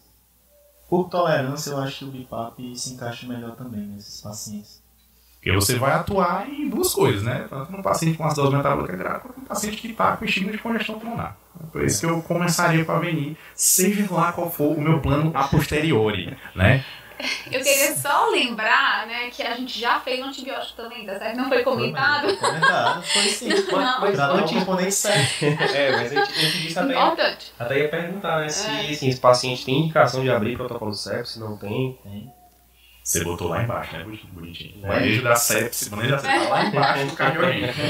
[0.90, 4.82] por tolerância eu acho que o BIPAP se encaixa melhor também nesses pacientes.
[5.36, 7.48] Porque você vai atuar em duas coisas, né?
[7.50, 10.60] Tanto no paciente com acidose metabólica grave, quanto no paciente que está com estigma de
[10.60, 11.36] congestão pulmonar.
[11.72, 15.32] Por isso que eu começaria com a VNI, seja lá qual for o meu plano
[15.34, 16.84] a posteriori, né?
[17.52, 21.38] Eu queria só lembrar, né, que a gente já fez um antibiótico também, tá certo?
[21.38, 22.30] Não foi comentado?
[22.30, 23.50] Foi comentado, foi sim.
[23.72, 24.02] Não.
[24.02, 24.58] Mas antes...
[24.58, 25.46] componente 7.
[25.46, 27.54] É, mas a gente, disse até, Importante.
[27.60, 28.92] até ia perguntar, né, se É.
[28.92, 32.00] assim, esse paciente tem indicação de abrir protocolo sepsis, se não tem.
[32.04, 32.34] Tem.
[33.04, 34.04] Você botou lá embaixo, né?
[34.32, 34.82] Bonitinho.
[34.82, 34.90] O É.
[34.90, 37.82] manejo da sepsis, o manejo da sepsis tá lá embaixo do cardiologista.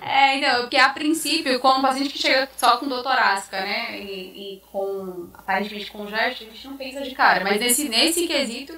[0.00, 3.98] É, então, porque a princípio, com um paciente que chega só com dor torácica, né,
[4.00, 7.42] e, e com aparentemente com gesto, a gente não pensa de cara.
[7.42, 8.72] Mas nesse, nesse quesito,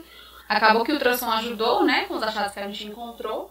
[0.49, 3.51] acabou que o ultrassom ajudou, né, com os achados que a gente encontrou.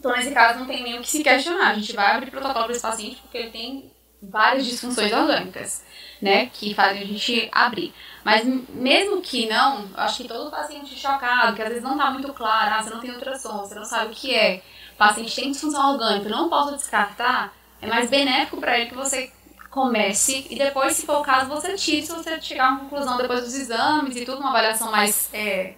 [0.00, 1.68] Então, nesse caso, não tem nem o que se questionar.
[1.70, 5.84] A gente vai abrir protocolo para esse paciente porque ele tem várias disfunções orgânicas,
[6.20, 7.94] né, que fazem a gente abrir.
[8.24, 12.32] Mas mesmo que não, acho que todo paciente chocado, que às vezes não tá muito
[12.32, 14.62] claro, ah, você não tem ultrassom, você não sabe o que é,
[14.94, 19.32] o paciente tem disfunção orgânica, não posso descartar, é mais benéfico para ele que você
[19.70, 23.16] comece e depois, se for o caso, você tire se você chegar a uma conclusão
[23.16, 25.74] depois dos exames e tudo, uma avaliação mais, é,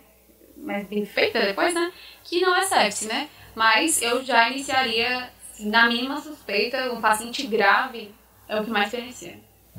[0.56, 1.92] mais bem feita depois, né?
[2.24, 3.28] Que não é sepse, né?
[3.54, 5.30] Mas eu já iniciaria,
[5.60, 8.12] na mínima suspeita, um paciente grave
[8.48, 9.38] é o que mais beneficia.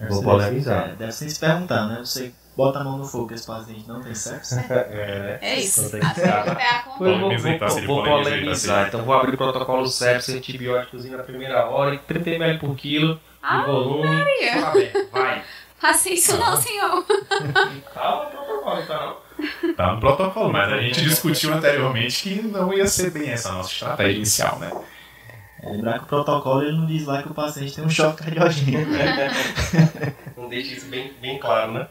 [0.09, 0.89] Vou polemizar.
[0.89, 1.99] É, deve ser se perguntar, né?
[1.99, 4.55] Você bota a mão no fogo que esse paciente não tem sexo.
[4.69, 5.91] É, É isso.
[6.01, 8.87] Até a Vou, vou, então, vou, vou polemizar.
[8.87, 13.59] Então vou abrir o protocolo sepsis antibióticos na primeira hora, 30 ml por quilo Ah,
[13.59, 14.07] de volume.
[14.07, 14.67] Maria.
[14.67, 15.07] Aberto.
[15.11, 15.43] Vai.
[15.77, 17.03] Faça isso não, senhor.
[17.93, 19.73] Calma, protocolo, tá não?
[19.75, 23.51] Tá no protocolo, mas a gente discutiu anteriormente que não ia ser bem essa a
[23.53, 24.71] nossa estratégia inicial, né?
[25.61, 28.23] É, lembrar que o protocolo ele não diz lá que o paciente tem um choque
[28.23, 28.91] cardiogênico.
[30.37, 31.87] Não deixa isso bem, bem claro, né?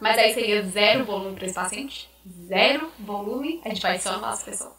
[0.00, 2.10] Mas aí seria zero volume para esse paciente?
[2.46, 3.60] Zero volume?
[3.64, 4.72] A gente vai só pessoas.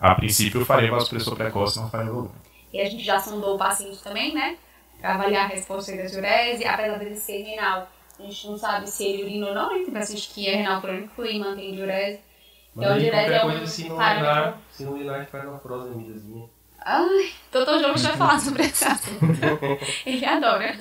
[0.00, 2.34] A princípio eu faria vasopressor precoce, não faria volume.
[2.72, 4.56] E a gente já sondou o paciente também, né?
[5.00, 7.88] Pra avaliar a resposta da diurese, apesar dele ser renal.
[8.18, 9.84] A gente não sabe se ele urina ou não, né?
[9.84, 12.20] Tem paciente que é renal crônico e mantém diurese.
[12.74, 15.44] Mas Então, qualquer é um coisa, se não urinar, se não urinar, a gente faz
[15.44, 16.48] uma frosemidazinha.
[16.84, 19.24] Ai, doutor João vai falar sobre esse assunto.
[20.04, 20.74] Ele adora.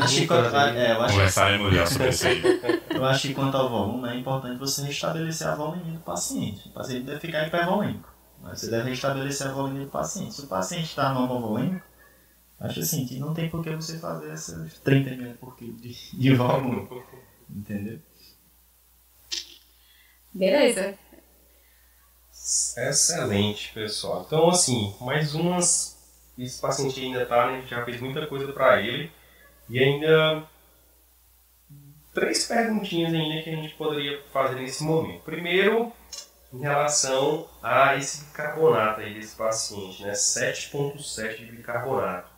[0.00, 2.42] Acho que é, eu, acho, Conversaremos já sobre isso aí.
[2.90, 6.68] eu acho que quanto ao volume, é importante você restabelecer a volume do paciente.
[6.68, 8.08] O paciente deve ficar hipervolêmico.
[8.42, 10.34] Mas você deve restabelecer a volume do paciente.
[10.34, 11.84] Se o paciente está normovolêmico,
[12.60, 15.94] acho assim que não tem por que você fazer essas 30 ml por quilo de,
[16.12, 16.88] de volume.
[17.50, 17.98] Entendeu?
[20.32, 20.94] Beleza.
[22.76, 24.24] Excelente, pessoal.
[24.26, 25.96] Então, assim, mais umas.
[26.38, 27.58] Esse paciente ainda tá, né?
[27.58, 29.12] A gente já fez muita coisa pra ele.
[29.68, 30.44] E ainda.
[32.14, 35.22] Três perguntinhas ainda que a gente poderia fazer nesse momento.
[35.22, 35.92] Primeiro,
[36.52, 40.12] em relação a esse bicarbonato aí desse paciente, né?
[40.12, 42.30] 7,7 de bicarbonato.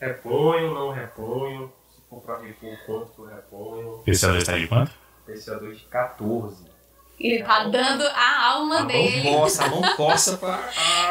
[0.00, 1.72] Reponho, não reponho?
[1.94, 4.02] Se for pra repor, quanto que eu reponho?
[4.06, 4.92] Esse está de quanto?
[5.26, 6.75] PCO2 de 14.
[7.20, 9.22] Ele tá dando a alma dele.
[9.22, 10.58] coça, a mão coça pra.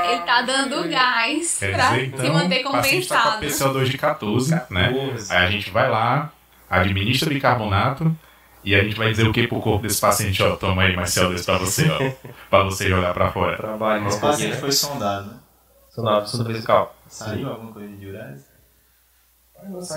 [0.09, 3.31] Ele tá dando gás Quer pra dizer, então, se manter o paciente tá com a
[3.33, 3.79] compensado.
[3.79, 4.93] PCO2 de 14, né?
[4.93, 5.33] 14.
[5.33, 6.31] Aí a gente vai lá,
[6.69, 8.15] administra bicarbonato
[8.63, 11.09] e a gente vai dizer o que pro corpo desse paciente, ó, toma aí mais
[11.09, 11.97] CO2 pra você, ó,
[12.49, 13.57] pra você jogar pra fora.
[13.57, 14.59] Trabalho Esse um pouquinho, paciente né?
[14.59, 15.37] foi sondado, né?
[15.89, 16.95] Sonado vesical.
[17.07, 18.45] Saiu alguma coisa de diurese?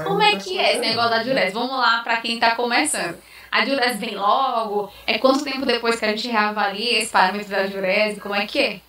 [0.05, 1.53] Como é que é esse negócio da diurese?
[1.53, 3.17] Vamos lá pra quem tá começando.
[3.51, 4.93] A diurese vem logo?
[5.07, 8.21] É quanto tempo depois que a gente reavalia esse parâmetro da diurese?
[8.21, 8.81] Como é que é?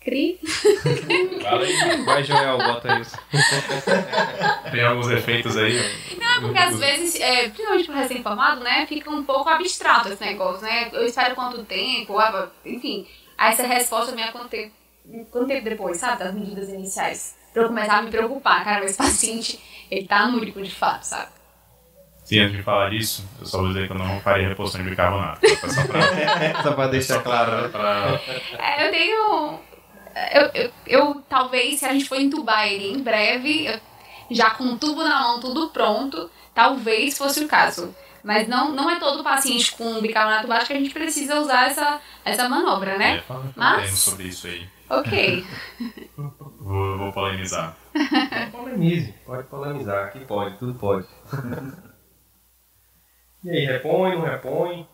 [0.00, 0.40] Cri?
[2.04, 3.16] Vai, Joel, bota isso.
[4.72, 5.78] Tem alguns efeitos aí.
[6.18, 10.62] Não, porque às vezes, é, principalmente pro recém-formado, né, fica um pouco abstrato esse negócio,
[10.62, 10.90] né?
[10.92, 12.14] Eu espero quanto tempo,
[12.64, 13.06] enfim.
[13.38, 14.74] Aí essa resposta quanto tempo,
[15.30, 17.36] quanto tempo depois, sabe, das medidas iniciais.
[17.52, 21.30] Pra eu começar a me preocupar, cara, esse paciente, ele tá anúrico de fato, sabe?
[22.32, 24.88] Sim, antes de falar disso, eu só vou dizer que eu não faria reposição de
[24.88, 25.40] bicarbonato.
[25.48, 26.00] Só pra,
[26.62, 27.68] Só pra deixar claro, né?
[27.68, 28.20] pra-
[28.58, 29.60] É, eu tenho.
[30.34, 33.80] Eu, eu, eu, talvez, se a gente for entubar ele em breve, eu-
[34.30, 37.94] já com o tubo na mão, tudo pronto, talvez fosse o caso.
[38.24, 42.00] Mas não, não é todo paciente com bicarbonato baixo que a gente precisa usar essa,
[42.24, 43.22] essa manobra, É, né?
[43.28, 44.66] fala- Mas- sobre isso aí.
[44.88, 45.44] Ok.
[46.60, 47.76] Vou, vou polemizar.
[48.52, 51.04] Polemize, pode polemizar, aqui pode, tudo pode.
[53.44, 54.86] E aí, repõe, não repõe?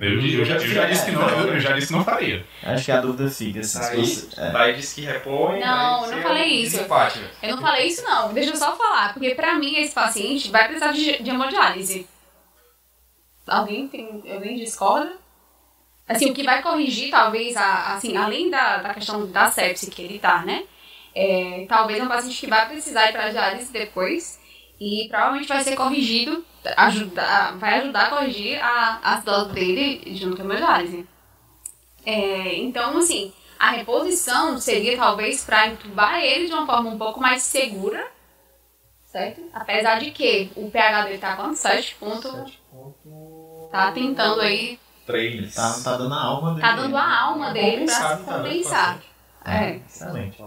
[0.00, 2.44] Eu, eu já, eu já disse que não, eu, já disse que não faria.
[2.62, 3.78] Acho que a dúvida fica assim.
[3.78, 5.60] Aí, Se você, é, aí disse que repõe.
[5.60, 6.76] Não, não falei é isso.
[6.76, 7.20] desempate?
[7.42, 8.32] Eu não falei isso, não.
[8.34, 9.14] Deixa eu só falar.
[9.14, 12.06] Porque pra mim, esse paciente vai precisar de, de hemodiálise.
[13.46, 15.16] Alguém, tem, alguém discorda?
[16.06, 20.02] Assim, o que vai corrigir, talvez, a, assim, além da, da questão da sepse que
[20.02, 20.64] ele tá, né?
[21.14, 24.38] É, talvez é um paciente que vai precisar ir pra diálise depois.
[24.80, 26.44] E provavelmente vai ser corrigido,
[26.76, 31.06] ajudar, vai ajudar a corrigir a, as doses dele junto com a hemodiálise.
[32.06, 37.20] É, então, assim, a reposição seria talvez para entubar ele de uma forma um pouco
[37.20, 38.06] mais segura,
[39.04, 39.42] certo?
[39.52, 41.56] Apesar de que o pH dele tá quanto?
[41.56, 42.46] 7 ponto,
[43.72, 45.54] tá tentando aí, 3.
[45.54, 46.60] tá, tá dando a alma dele.
[46.60, 49.00] tá dando a alma dele pra Compensado, se tá, né, compensar.
[49.44, 50.38] É, Excelente.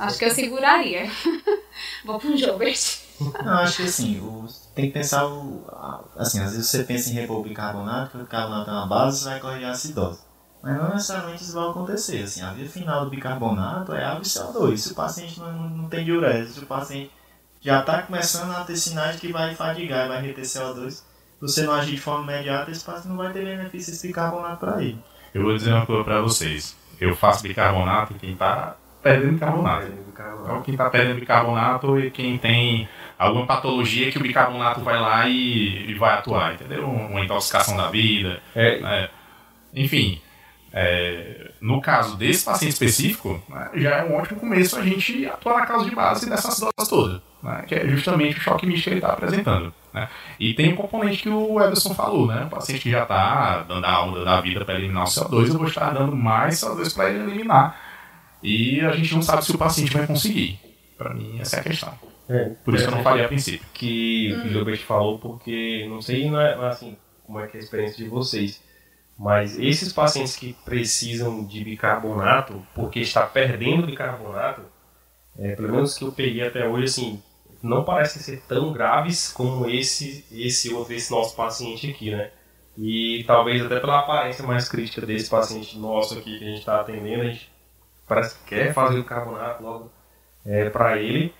[0.00, 1.10] Acho que eu seguraria.
[2.04, 2.78] Vou pro Jobert.
[3.44, 5.64] Não, acho que assim, o, tem que pensar o.
[5.68, 8.86] a- Assim, às vezes você pensa em repor o bicarbonato, que o bicarbonato é uma
[8.86, 10.20] base, você vai corrigir a acidose.
[10.62, 12.22] Mas não necessariamente isso vai acontecer.
[12.22, 14.76] Assim, a via final do bicarbonato é e CO2.
[14.76, 17.10] Se o paciente não, não, tem diurese, se o paciente
[17.62, 21.02] já está começando a ter sinais que vai fadigar, vai reter CO2, se
[21.40, 24.82] você não agir de forma imediata, esse paciente não vai ter benefício desse bicarbonato para
[24.82, 25.02] ele.
[25.34, 26.76] Eu vou dizer uma coisa pra vocês.
[27.00, 29.86] eu faço bicarbonato e quem está perdendo bicarbonato.
[30.42, 32.88] Então, quem está perdendo bicarbonato e quem tem
[33.18, 36.88] alguma patologia que o bicarbonato vai lá e, e vai atuar, entendeu?
[36.88, 38.40] Uma intoxicação da vida.
[38.54, 39.08] É, né?
[39.74, 40.20] Enfim,
[40.72, 45.60] é, no caso desse paciente específico, né, já é um ótimo começo a gente atuar
[45.60, 48.90] na causa de base dessas doses todas, né, que é justamente o choque místico que
[48.90, 49.74] ele está apresentando.
[49.92, 50.08] Né.
[50.38, 53.84] E tem um componente que o Everson falou, né, o paciente que já está dando
[53.84, 57.10] a onda da vida para eliminar o CO2, eu vou estar dando mais CO2 para
[57.10, 57.89] ele eliminar.
[58.42, 60.60] E a gente não sabe se o paciente vai conseguir.
[60.96, 61.98] Para mim, essa é a questão.
[62.28, 63.66] é, Por isso eu não faria a princípio.
[63.72, 67.60] que o Gilbert falou, porque não sei é, não é assim como é que é
[67.60, 68.62] a experiência de vocês,
[69.18, 74.62] mas esses pacientes que precisam de bicarbonato, porque está perdendo bicarbonato,
[75.38, 77.22] é, pelo menos que eu peguei até hoje, assim,
[77.62, 82.30] não parecem ser tão graves como esse, esse outro, esse nosso paciente aqui, né?
[82.76, 86.80] E talvez até pela aparência mais crítica desse paciente nosso aqui que a gente está
[86.80, 87.49] atendendo, a gente
[88.10, 89.92] parece que quer fazer o carbonato logo
[90.44, 91.32] é, para ele,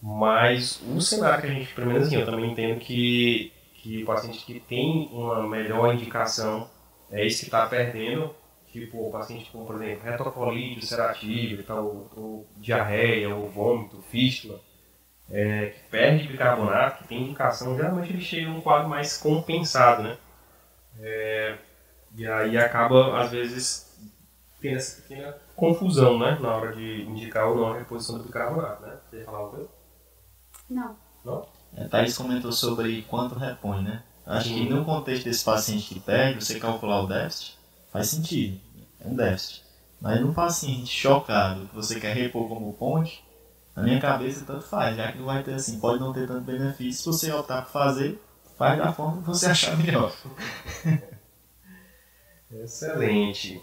[0.00, 4.06] mas o cenário que a gente, pelo menos assim, eu também entendo que, que o
[4.06, 6.70] paciente que tem uma melhor indicação
[7.10, 8.34] é esse que está perdendo,
[8.72, 14.58] tipo o paciente com, por exemplo, retocolite ulcerativa, então, ou, ou diarreia, ou vômito, fístula,
[15.30, 20.16] é, que perde bicarbonato, que tem indicação, geralmente ele chega num quadro mais compensado, né?
[21.00, 21.58] É,
[22.16, 23.94] e aí acaba, às vezes,
[24.60, 26.38] tendo essa pequena confusão, né?
[26.40, 28.96] Na hora de indicar ou não a reposição do bicarbonato, né?
[29.08, 29.70] Você ia falar alguma coisa?
[31.24, 31.46] Não.
[31.76, 34.02] É, Thaís comentou sobre quanto repõe, né?
[34.26, 37.58] Acho que no contexto desse paciente que perde, você calcular o déficit,
[37.92, 38.58] faz sentido.
[39.00, 39.62] É um déficit.
[40.00, 43.22] Mas no paciente chocado, que você quer repor como ponte,
[43.76, 46.42] na minha cabeça tanto faz, já que não vai ter assim, pode não ter tanto
[46.42, 47.12] benefício.
[47.12, 48.22] Se você optar por fazer,
[48.56, 50.14] faz da forma que você achar melhor.
[52.50, 53.60] Excelente.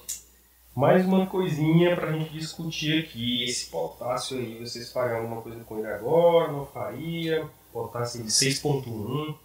[0.73, 3.43] Mais uma coisinha pra gente discutir aqui.
[3.43, 6.51] Esse potássio aí, vocês fariam alguma coisa com ele agora?
[6.51, 7.47] Não faria?
[7.73, 9.35] Potássio de 6.1.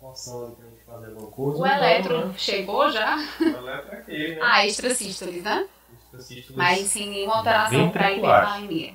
[0.00, 1.58] Poção ali pra gente fazer alguma coisa?
[1.60, 2.34] O eletro né?
[2.38, 3.16] chegou já?
[3.16, 4.40] O eletro é aquele, né?
[4.42, 5.68] Ah, extrasístoles, né?
[6.04, 6.56] Extrasístoles.
[6.56, 8.48] Mas sem nenhuma alteração para Ventriculares.
[8.48, 8.94] hipercalemia.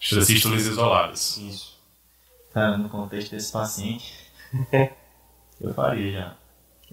[0.00, 1.36] Extrasístoles isoladas.
[1.36, 1.78] Isso.
[2.52, 4.14] Cara, no contexto desse paciente,
[5.60, 6.36] eu faria já.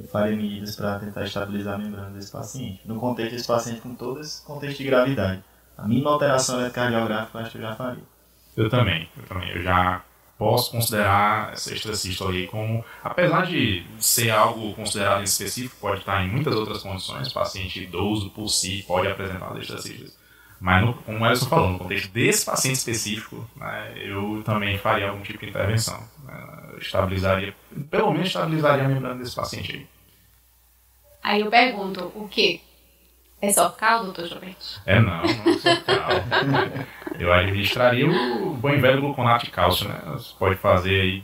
[0.07, 2.81] Faria medidas para tentar estabilizar a membrana desse paciente.
[2.85, 5.43] No contexto desse paciente, com todo esse contexto de gravidade.
[5.77, 8.03] A mínima alteração eletrocardiográfica eu acho que eu já faria.
[8.55, 9.49] Eu também, eu também.
[9.49, 10.01] Eu já
[10.37, 16.23] posso considerar essa extracístole aí como, apesar de ser algo considerado em específico, pode estar
[16.23, 20.19] em muitas outras condições, paciente idoso por si pode apresentar extracístoles.
[20.59, 25.09] Mas, no, como o Elson falou, no contexto desse paciente específico, né, eu também faria
[25.09, 25.99] algum tipo de intervenção.
[26.23, 27.55] né, estabilizaria,
[27.89, 29.87] pelo menos estabilizaria a membrana desse paciente aí.
[31.23, 32.61] Aí eu pergunto, o quê?
[33.41, 34.81] É só cal, doutor Gilberto?
[34.85, 36.09] É não, não sou cal.
[37.19, 39.99] Eu administraria o bom e velho gluconato de cálcio, né?
[40.13, 41.23] Você pode fazer aí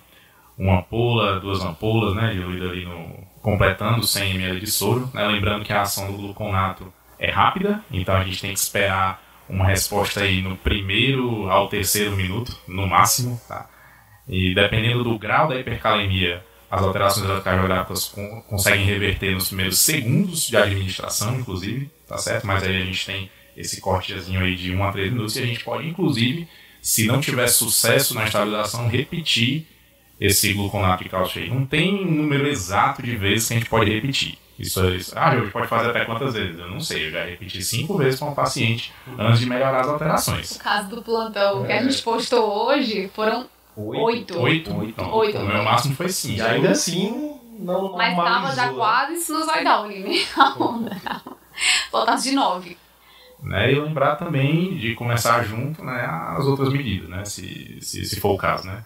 [0.58, 2.34] uma ampola, duas ampolas, né?
[2.34, 3.24] Diluída ali no.
[3.42, 5.28] completando 100 ml de soro, né?
[5.28, 9.66] Lembrando que a ação do gluconato é rápida, então a gente tem que esperar uma
[9.66, 13.70] resposta aí no primeiro ao terceiro minuto, no máximo, tá?
[14.28, 20.48] E dependendo do grau da hipercalemia, as alterações eletrocardiográficas con conseguem reverter nos primeiros segundos
[20.48, 22.46] de administração, inclusive, tá certo?
[22.46, 25.46] Mas aí a gente tem esse cortezinho aí de 1 a 3 minutos e a
[25.46, 26.48] gente pode, inclusive,
[26.82, 29.66] se não tiver sucesso na estabilização, repetir
[30.20, 31.50] esse gluconato de cálcio aí.
[31.50, 34.38] Não tem um número exato de vezes que a gente pode repetir.
[34.58, 36.58] Isso, é- isso ah, a gente pode fazer até quantas vezes?
[36.58, 39.88] Eu não sei, eu já repeti cinco vezes com o paciente antes de melhorar as
[39.88, 40.52] alterações.
[40.54, 43.48] No caso do plantão que a gente postou hoje, foram
[43.78, 44.40] oito.
[44.40, 44.74] Oito?
[44.76, 44.90] Oito.
[44.90, 45.38] Então, Oito.
[45.38, 46.40] O meu máximo foi cinco.
[46.40, 50.06] E ainda assim, não Mas tava já quase sinusoidal né?
[50.38, 51.02] A onda.
[51.92, 52.78] Faltasse de nove.
[53.42, 56.06] né, e lembrar também de começar junto né,
[56.38, 58.84] as outras medidas, né, se, se, se for o caso, né.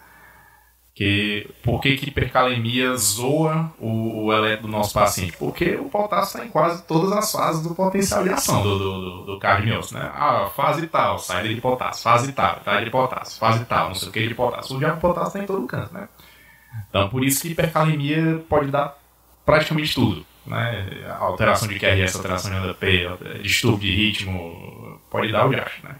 [0.94, 5.34] Que, por que, que hipercalemia zoa o, o eletro do nosso paciente?
[5.38, 9.00] Porque o potássio está em quase todas as fases do potencial de ação do, do,
[9.00, 10.10] do, do cardiomiose, né?
[10.14, 14.08] Ah, fase tal, saída de potássio, fase tal, saída de potássio, fase tal, não sei
[14.08, 14.76] o que de potássio.
[14.76, 16.08] O diabo potássio está em todo canto, né?
[16.90, 18.94] Então, por isso que hipercalemia pode dar
[19.46, 21.06] praticamente tudo, né?
[21.18, 25.96] Alteração de QRS, alteração de ADP, distúrbio de ritmo, pode dar o diacho, né?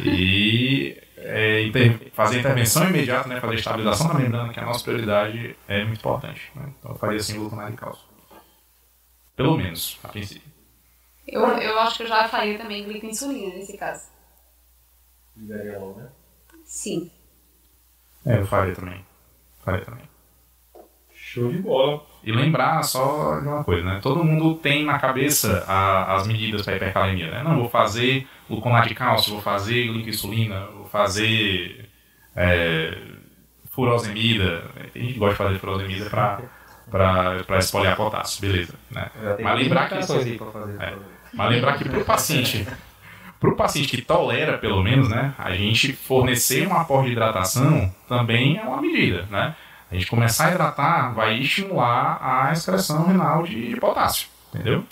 [0.00, 3.40] E é, inter- fazer intervenção imediata, né?
[3.40, 6.72] Fazer estabilização da membrana, que é a nossa prioridade, é muito importante, né?
[6.78, 8.04] Então, eu faria assim gluconato de cálcio.
[9.36, 10.50] Pelo menos, a princípio.
[11.26, 14.04] Eu, eu acho que eu já faria também glicoinsulina nesse caso.
[15.36, 16.08] Ligaria logo, né?
[16.64, 17.10] Sim.
[18.26, 19.04] É, eu faria também.
[19.64, 20.04] Faria também.
[21.14, 22.04] Show de bola.
[22.22, 24.00] E lembrar só de uma coisa, né?
[24.02, 27.42] Todo mundo tem na cabeça a- as medidas para hipercalemia, né?
[27.42, 31.88] Não, vou fazer gluconato de cálcio, vou fazer glicoinsulina, vou fazer
[32.36, 32.98] é,
[33.70, 34.62] furosemida.
[34.92, 36.10] Tem gente que gosta de fazer furosemida
[36.90, 38.74] para espoliar potássio, beleza.
[38.90, 39.10] Né?
[39.42, 40.82] Mas lembrar que aí pra fazer.
[40.82, 40.94] É.
[41.32, 42.68] Mas lembrar que para o paciente,
[43.40, 48.58] pro paciente que tolera, pelo menos, né, a gente fornecer um aporte de hidratação também
[48.58, 49.56] é uma medida, né?
[49.90, 54.84] A gente começar a hidratar vai estimular a excreção renal de, de potássio, entendeu?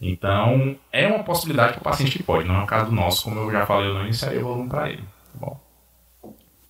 [0.00, 3.24] Então, é uma possibilidade para o paciente que pode, não é o caso do nosso,
[3.24, 5.02] como eu já falei, eu não iniciaria volume para ele?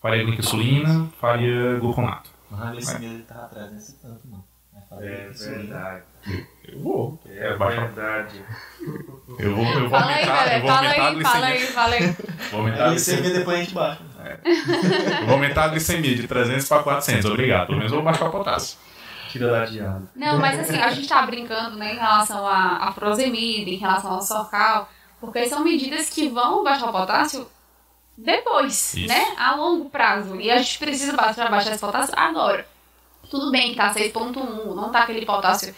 [0.00, 2.30] Faria glicosulina, faria gluconato.
[2.50, 4.44] Mas a glicemia ele tava atrás nesse tanto, não.
[4.88, 6.02] Fazer É verdade.
[6.66, 7.20] Eu vou.
[7.26, 8.42] É Baixa- verdade.
[9.38, 11.48] Eu vou, eu vou Fala aí, aumentar, eu vou Fala aumentar a aí, fala glicemia.
[11.48, 12.16] aí, fala aí.
[12.50, 13.20] Vou aumentar A a glicemia.
[13.20, 14.00] glicemia depois a gente baixa.
[15.20, 17.66] Eu vou aumentar a glicemia de 300 para 400, obrigado.
[17.66, 18.78] Pelo menos eu vou baixar o potássio.
[19.30, 20.02] Tira da diada.
[20.16, 24.12] Não, mas assim, a gente tá brincando, né, em relação à, à furosemida, em relação
[24.12, 24.88] ao sorcal,
[25.20, 27.46] porque são medidas que vão baixar o potássio
[28.18, 29.06] depois, Isso.
[29.06, 30.40] né, a longo prazo.
[30.40, 32.68] E a gente precisa baixar, baixar esse potássio agora.
[33.30, 35.72] Tudo bem que tá 6.1, não tá aquele potássio,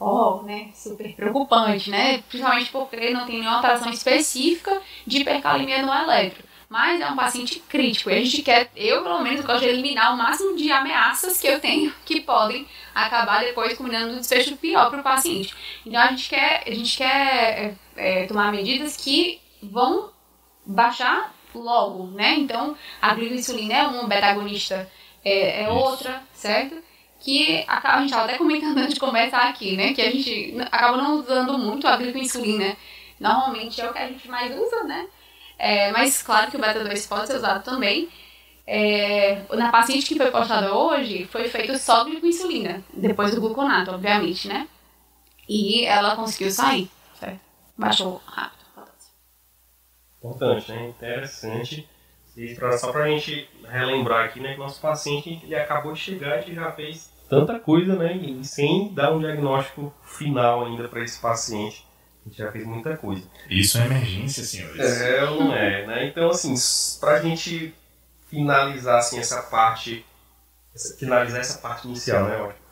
[0.00, 5.92] ó, né, super preocupante, né, principalmente porque não tem nenhuma alteração específica de hipercalemia no
[5.92, 6.44] eletro.
[6.66, 10.14] Mas é um paciente crítico e a gente quer, eu pelo menos gosto de eliminar
[10.14, 14.88] o máximo de ameaças que eu tenho que podem acabar depois combinando um desfecho pior
[14.88, 15.54] para o paciente.
[15.84, 20.08] Então a gente quer, a gente quer é, é, tomar medidas que vão
[20.64, 22.34] baixar logo, né?
[22.38, 24.88] Então a glicoinsulina é uma, beta-agonista
[25.24, 25.72] é, é Isso.
[25.72, 26.76] outra, certo?
[27.20, 29.92] Que acaba, a gente estava até comentando antes de começar aqui, né?
[29.92, 32.76] Que a gente acaba não usando muito a glicoinsulina.
[33.20, 35.06] Normalmente é o que a gente mais usa, né?
[35.58, 38.08] É, mas claro que o beta-2 pode ser usado também.
[38.66, 44.48] É, na paciente que foi postada hoje, foi feito só glicoinsulina, depois do gluconato, obviamente,
[44.48, 44.68] né?
[45.48, 47.40] E ela conseguiu sair, certo?
[47.76, 48.61] Baixou rápido.
[50.22, 50.88] Importante, né?
[50.88, 51.88] Interessante.
[52.36, 56.36] E pra, só pra gente relembrar aqui, né, que nosso paciente ele acabou de chegar
[56.36, 58.14] e a já fez tanta coisa, né?
[58.16, 61.86] E sem dar um diagnóstico final ainda para esse paciente.
[62.24, 63.22] A gente já fez muita coisa.
[63.50, 64.80] Isso é emergência, senhores.
[64.80, 66.06] É não é, né?
[66.06, 67.74] Então, assim, s- pra gente
[68.28, 70.06] finalizar, assim, essa parte,
[70.98, 72.62] finalizar essa parte inicial, né, Ótimo?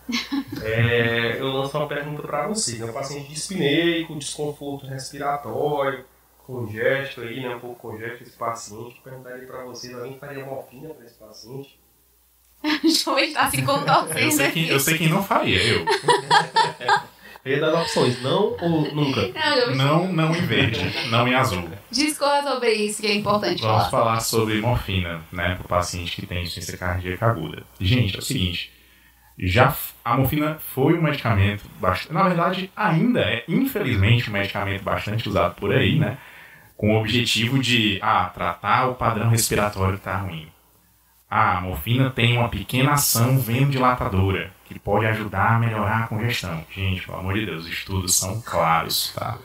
[0.63, 2.87] É, eu lanço uma pergunta pra vocês, né?
[2.91, 6.05] O paciente dispneico, desconforto respiratório,
[6.51, 7.55] congesto aí, né?
[7.55, 9.01] Um pouco congesto esse paciente.
[9.03, 11.79] Perguntaria pra vocês, alguém faria morfina pra esse paciente?
[12.83, 15.85] Deixa eu ver, tá se contorcendo Eu sei, quem, eu sei quem não faria, eu.
[17.43, 19.23] Eu ia dar opções, não ou nunca?
[19.29, 21.67] Não, Não, não em verde, não em azul.
[21.91, 23.91] discorra sobre isso que é importante Vamos falar.
[23.91, 27.63] falar sobre morfina, né, para o paciente que tem insuficiência cardíaca aguda.
[27.81, 28.71] Gente, é o seguinte,
[29.39, 29.75] já
[30.05, 35.55] a morfina foi um medicamento bastante, na verdade ainda é, infelizmente, um medicamento bastante usado
[35.55, 36.19] por aí, né,
[36.81, 40.49] com o objetivo de, ah, tratar o padrão respiratório que está ruim.
[41.29, 46.65] Ah, a morfina tem uma pequena ação venodilatadora, que pode ajudar a melhorar a congestão.
[46.75, 49.37] Gente, pelo amor de Deus, os estudos são claros, tá?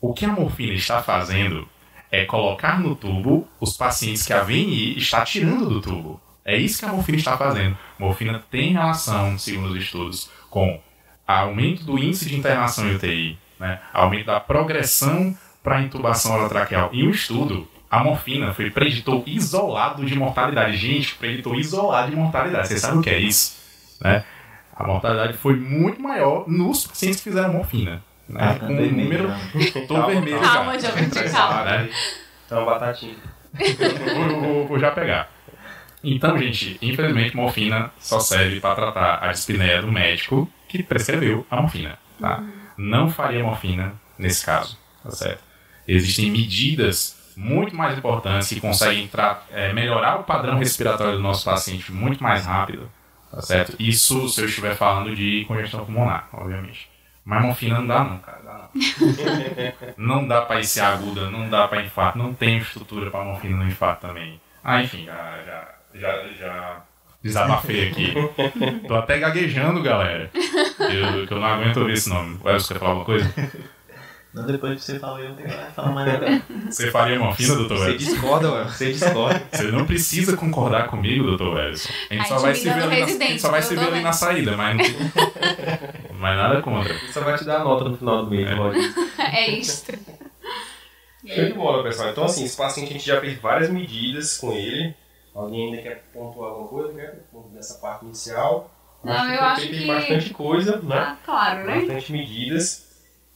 [0.00, 1.68] O que a morfina está fazendo
[2.10, 6.20] é colocar no tubo os pacientes que a VNI está tirando do tubo.
[6.44, 7.78] É isso que a morfina está fazendo.
[8.00, 10.82] Morfina tem relação, segundo os estudos, com
[11.24, 13.80] aumento do índice de internação em UTI, né?
[13.92, 15.36] aumento da progressão
[15.68, 16.88] para intubação orotraqueal.
[16.94, 20.74] E um estudo, a morfina foi preditor isolado de mortalidade.
[20.78, 22.68] Gente, preditor isolado de mortalidade.
[22.68, 23.54] Você sabe o que é isso?
[24.00, 24.24] Né?
[24.74, 28.02] A mortalidade foi muito maior nos pacientes que fizeram morfina.
[28.26, 28.40] Né?
[28.40, 29.28] Ah, com um vermelho, número...
[29.28, 29.50] né?
[29.86, 30.52] Tô vermelho já.
[30.54, 31.64] Calma, jovem, calma.
[31.64, 31.90] Né?
[32.46, 33.16] Então, batatinha.
[34.30, 35.30] vou, vou- vou já pegar.
[36.02, 41.60] Então, gente, infelizmente, morfina só serve para tratar a dispneia do médico que prescreveu a
[41.60, 42.42] morfina, tá?
[42.76, 45.47] Não faria morfina nesse caso, tá certo?
[45.88, 49.08] Existem medidas muito mais importantes que conseguem
[49.50, 52.90] é, melhorar o padrão respiratório do nosso paciente muito mais rápido,
[53.30, 53.74] tá certo?
[53.78, 56.90] Isso se eu estiver falando de congestão pulmonar, obviamente.
[57.24, 58.70] Mas morfina não dá não, cara, dá
[59.96, 60.20] não.
[60.20, 63.66] Não dá para IC aguda, não dá para infarto, não tem estrutura para morfina no
[63.66, 64.40] infarto também.
[64.64, 66.82] Ah, enfim, já, já, já, já
[67.22, 68.14] desabafei aqui.
[68.86, 70.30] Tô até gaguejando, galera.
[70.34, 72.38] Eu, que eu não aguento ouvir esse nome.
[72.44, 73.32] Ué, você quer falar alguma coisa?
[74.38, 76.42] Não, depois que você falou, eu não tenho nada a falar mais nada.
[76.70, 78.10] Você faria morfina, doutor Você Edson?
[78.12, 78.64] discorda, ué.
[78.64, 79.42] Você discorda.
[79.52, 81.88] Você não precisa concordar comigo, doutor Edson.
[82.10, 83.68] A gente A só vai se ver ali na, a residente, gente só vai se
[83.70, 84.18] ver doutor ali na Edson.
[84.26, 84.94] saída, mas não tem...
[86.18, 86.92] Mas nada contra.
[87.12, 88.54] Só vai te dar a nota no final do mês, É.
[88.54, 88.92] Roger.
[89.18, 89.84] É isso.
[91.26, 92.10] Show de bola, pessoal.
[92.10, 94.94] Então, assim, esse paciente a gente já fez várias medidas com ele.
[95.34, 97.12] Alguém ainda quer pontuar alguma coisa, né?
[97.54, 98.74] Dessa parte inicial.
[99.04, 100.96] Não, acho que eu acho feito que- bastante coisa, né?
[100.96, 101.76] Ah, claro, né?
[101.76, 102.87] bastante medidas.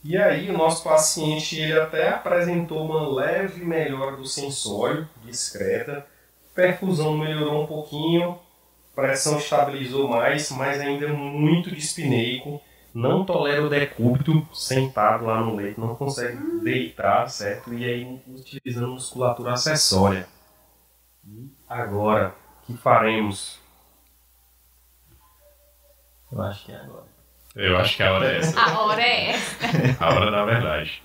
[0.04, 6.04] E aí o nosso paciente ele até apresentou uma leve melhora do sensório, discreta.
[6.54, 8.38] Perfusão melhorou um pouquinho,
[8.94, 12.60] pressão estabilizou mais, mas ainda muito dispineico.
[12.92, 17.72] Não tolera o decúbito sentado lá no leito, não consegue deitar, certo?
[17.72, 20.26] E aí utilizando musculatura acessória.
[21.24, 22.34] E agora,
[22.66, 23.58] que faremos?
[26.30, 27.11] Eu acho que é agora.
[27.54, 28.60] Eu acho que a hora é essa.
[28.60, 29.56] A hora é essa.
[30.00, 31.02] A hora da verdade.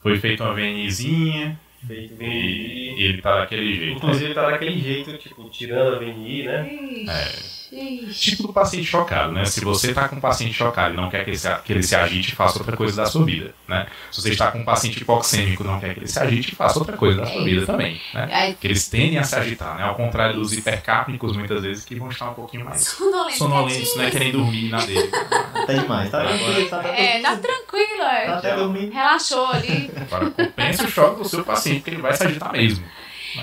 [0.00, 3.96] Foi feita uma VNIzinha Feito e ele tá daquele jeito.
[3.96, 6.70] Inclusive tá daquele jeito, tipo, tirando a VNI, né?
[6.72, 8.30] Ixi, ixi.
[8.30, 9.44] Tipo do paciente chocado, né?
[9.46, 11.82] Se você tá com um paciente chocado e não quer que ele, se, que ele
[11.82, 13.86] se agite, faça outra coisa da sua vida, né?
[14.10, 16.78] Se você está com um paciente hipoxêmico e não quer que ele se agite, faça
[16.78, 18.54] outra coisa da sua vida também, né?
[18.60, 19.84] Que eles tendem a se agitar, né?
[19.84, 23.38] Ao contrário dos hipercápnicos, muitas vezes, que vão estar um pouquinho mais sonolento.
[23.38, 24.10] sonolentos, né?
[24.10, 25.10] Querem dormir na dele.
[25.54, 28.28] Até demais, tá tranquilo, tá É, tá tranquilo, tá é.
[28.28, 28.92] até dormindo.
[28.92, 29.90] Relaxou ali.
[29.96, 32.84] Agora, compensa o choque do seu paciente, porque ele vai se agitar mesmo.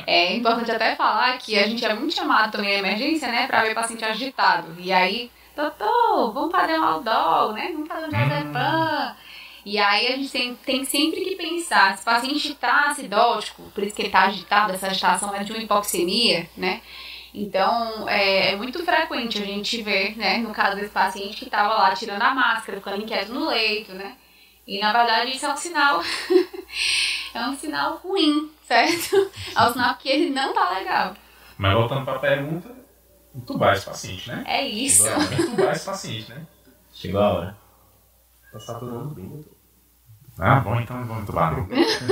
[0.06, 3.64] É importante até falar que a gente é muito chamado também na emergência, né, pra
[3.64, 4.76] ver paciente agitado.
[4.78, 7.72] E aí, doutor, vamos fazer um aldol, né?
[7.74, 9.16] Vamos fazer um diazepam.
[9.66, 13.84] E aí a gente tem, tem sempre que pensar, se o paciente está acidótico, por
[13.84, 16.82] isso que ele está agitado, essa agitação é de uma hipoxemia, né?
[17.34, 21.76] Então, é, é muito frequente a gente ver, né, no caso desse paciente que estava
[21.76, 24.16] lá tirando a máscara, ficando inquieto no leito, né?
[24.66, 26.02] E na verdade isso é um sinal,
[27.34, 29.30] é um sinal ruim, certo?
[29.56, 31.16] É um sinal que ele não tá legal.
[31.58, 32.74] Mas voltando para a pergunta,
[33.36, 34.44] entubar esse paciente, né?
[34.48, 35.06] É isso.
[35.08, 36.46] Entubar esse paciente, né?
[36.94, 37.58] Chegou a hora.
[38.52, 39.54] Tá saturando bem, doutor.
[40.38, 41.54] Ah, bom, então vamos entubar.
[41.68, 42.06] Deixa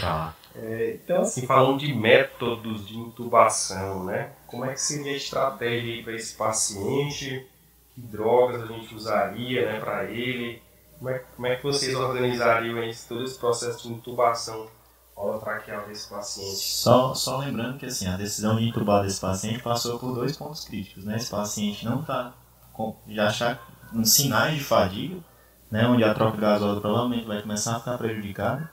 [0.00, 0.34] pra lá.
[0.54, 4.32] É, então, assim, falando de métodos de intubação, né?
[4.46, 7.46] Como é que seria a estratégia para esse paciente?
[7.94, 10.62] Que drogas a gente usaria, né, para ele?
[10.98, 14.66] Como é, como é que vocês organizariam esse, todo esse processo de intubação
[15.14, 16.56] holotraqueal desse paciente?
[16.56, 20.64] Só, só lembrando que assim, a decisão de intubar desse paciente passou por dois pontos
[20.64, 21.04] críticos.
[21.04, 21.16] Né?
[21.16, 22.34] Esse paciente não está
[23.08, 25.16] já achar uns sinais de fadiga,
[25.70, 25.86] né?
[25.86, 28.70] onde a troca gasosa provavelmente vai começar a ficar prejudicada,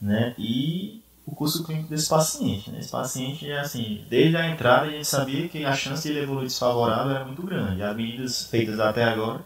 [0.00, 0.34] né?
[0.38, 2.70] e o curso clínico desse paciente.
[2.70, 2.78] Né?
[2.78, 6.46] Esse paciente, assim, desde a entrada a gente sabia que a chance de ele evoluir
[6.46, 7.82] desfavorável era muito grande.
[7.82, 9.44] As medidas feitas até agora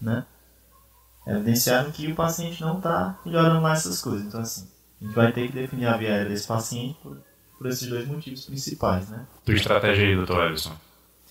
[0.00, 0.24] né?
[1.26, 4.26] Evidenciaram que o paciente não está melhorando mais essas coisas.
[4.26, 4.68] Então, assim,
[5.00, 7.18] a gente vai ter que definir a via aérea desse paciente por,
[7.58, 9.26] por esses dois motivos principais, né?
[9.44, 10.72] Tua estratégia aí, doutor Ellison,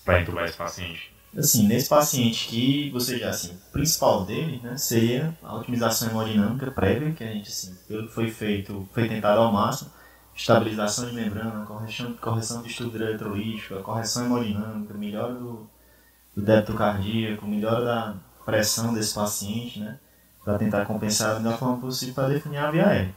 [0.04, 1.16] para entubar esse paciente?
[1.36, 6.70] Assim, nesse paciente que você já, assim, o principal dele, né, seria a otimização hemodinâmica
[6.70, 9.90] prévia, que a gente, assim, pelo que foi feito, foi tentado ao máximo,
[10.34, 15.68] estabilização de membrana, correção, correção de estrutura eletrolítica, correção hemodinâmica, melhora do,
[16.34, 18.14] do débito cardíaco, melhora da
[18.46, 19.98] pressão desse paciente, né,
[20.44, 23.14] para tentar compensar da melhor forma possível para definir a via aérea.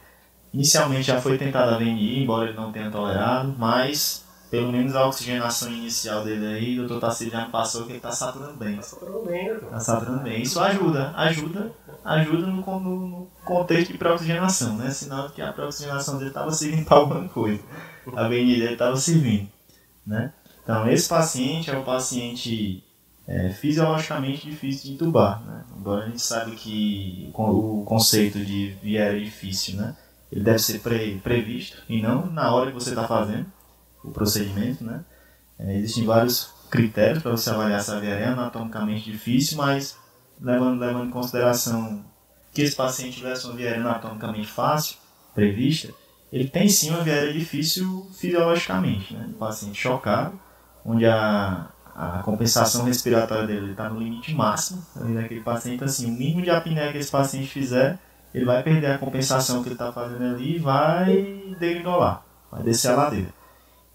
[0.52, 5.06] Inicialmente já foi tentada a VNI, embora ele não tenha tolerado, mas pelo menos a
[5.06, 8.74] oxigenação inicial dele aí, o doutor Tarcísio já passou que ele está saturando bem.
[8.74, 9.66] Tá saturando bem, doutor.
[9.66, 10.42] Está saturando bem.
[10.42, 11.72] Isso ajuda, ajuda,
[12.04, 14.90] ajuda no, no, no contexto de pré-oxigenação, né?
[14.90, 17.62] Sinal de que a pré-oxigenação dele estava servindo para alguma coisa.
[18.16, 19.48] A VNI dele estava servindo,
[20.04, 20.32] né?
[20.64, 22.82] Então, esse paciente é um paciente
[23.26, 25.64] é, fisiologicamente difícil de intubar, né?
[25.76, 29.96] Embora a gente sabe que o conceito de via aérea difícil, né?
[30.30, 33.46] Ele deve ser pre- previsto e não na hora que você está fazendo
[34.04, 35.04] o procedimento, né?
[35.58, 39.96] É, existem vários critérios para você avaliar essa via aérea, é anatomicamente difícil, mas
[40.40, 42.04] levando, levando em consideração
[42.54, 44.96] que esse paciente tivesse uma via aérea anatomicamente fácil,
[45.34, 45.92] prevista,
[46.32, 49.26] ele tem sim uma via aérea difícil fisiologicamente, né?
[49.28, 50.38] Um paciente chocado,
[50.84, 51.68] onde a,
[52.00, 56.90] a compensação respiratória dele está no limite máximo, daquele paciente, assim, o mínimo de apneia
[56.90, 57.98] que esse paciente fizer,
[58.32, 62.92] ele vai perder a compensação que ele está fazendo ali e vai degringolar, vai descer
[62.92, 63.28] a ladeira.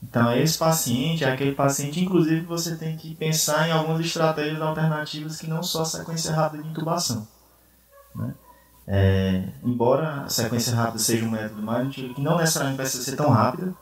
[0.03, 5.37] Então, esse paciente é aquele paciente, inclusive, você tem que pensar em algumas estratégias alternativas
[5.39, 7.27] que não só a sequência rápida de intubação.
[8.13, 8.35] Né?
[8.87, 13.31] É, embora a sequência rápida seja um método mais que não necessariamente vai ser tão
[13.31, 13.73] rápida,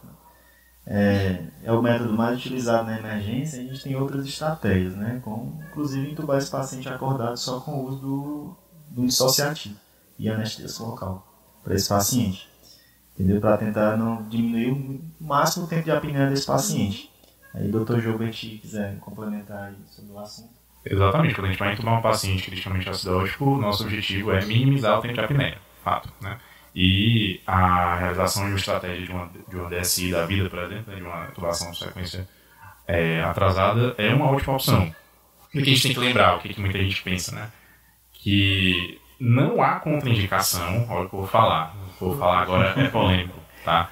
[0.86, 5.19] é, é o método mais utilizado na emergência, a gente tem outras estratégias, né?
[5.23, 8.57] como inclusive intubar esse paciente acordado só com o uso do,
[8.89, 9.75] do dissociativo
[10.19, 11.27] e anestésico local
[11.63, 12.53] para esse paciente
[13.17, 13.39] entendeu?
[13.39, 17.11] Para tentar não diminuir o máximo o tempo de apneia desse paciente.
[17.53, 20.53] Aí, doutor Gilbert, quiser complementar sobre o assunto.
[20.84, 24.97] Exatamente, quando a gente vai entubar um paciente criticamente acidótico, o nosso objetivo é minimizar
[24.97, 26.38] o tempo de apneia, fato, né?
[26.76, 30.91] E a realização de uma estratégia de uma, de uma DSI da vida, por exemplo,
[30.91, 32.28] né, de uma intubação sequência
[32.88, 34.93] é, atrasada é uma ótima opção.
[35.49, 37.51] O que a gente tem que lembrar, o que, que muita gente pensa, né?
[38.11, 42.41] Que não há contraindicação, olha o que eu vou falar, o que eu vou falar
[42.41, 43.89] agora é polêmico, tá?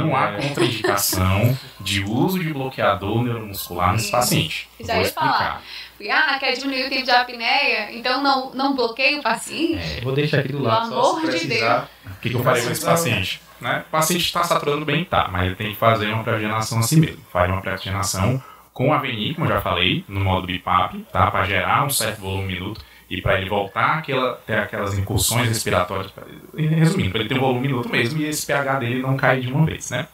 [0.00, 4.68] Não há contraindicação de uso de bloqueador neuromuscular nesse paciente.
[4.80, 5.62] Já ia falar.
[6.10, 7.92] Ah, quer diminuir o tempo de apneia?
[7.92, 9.98] Então não, não bloqueie o paciente?
[9.98, 11.88] É, vou deixar aqui do lado, Pelo amor de precisar.
[12.06, 13.40] O que, que eu faria com esse paciente?
[13.60, 13.84] Né?
[13.88, 17.20] O paciente está saturando bem, tá, mas ele tem que fazer uma pré-oxigenação assim mesmo.
[17.32, 21.28] Faz uma pré-oxigenação com a VNI, como eu já falei, no modo BIPAP, tá?
[21.32, 22.80] Para gerar um certo volume minuto
[23.10, 26.24] e para ele voltar aquela, ter aquelas incursões respiratórias, pra,
[26.56, 29.52] resumindo, para ele ter um volume minuto mesmo e esse pH dele não cair de
[29.52, 30.06] uma vez, né?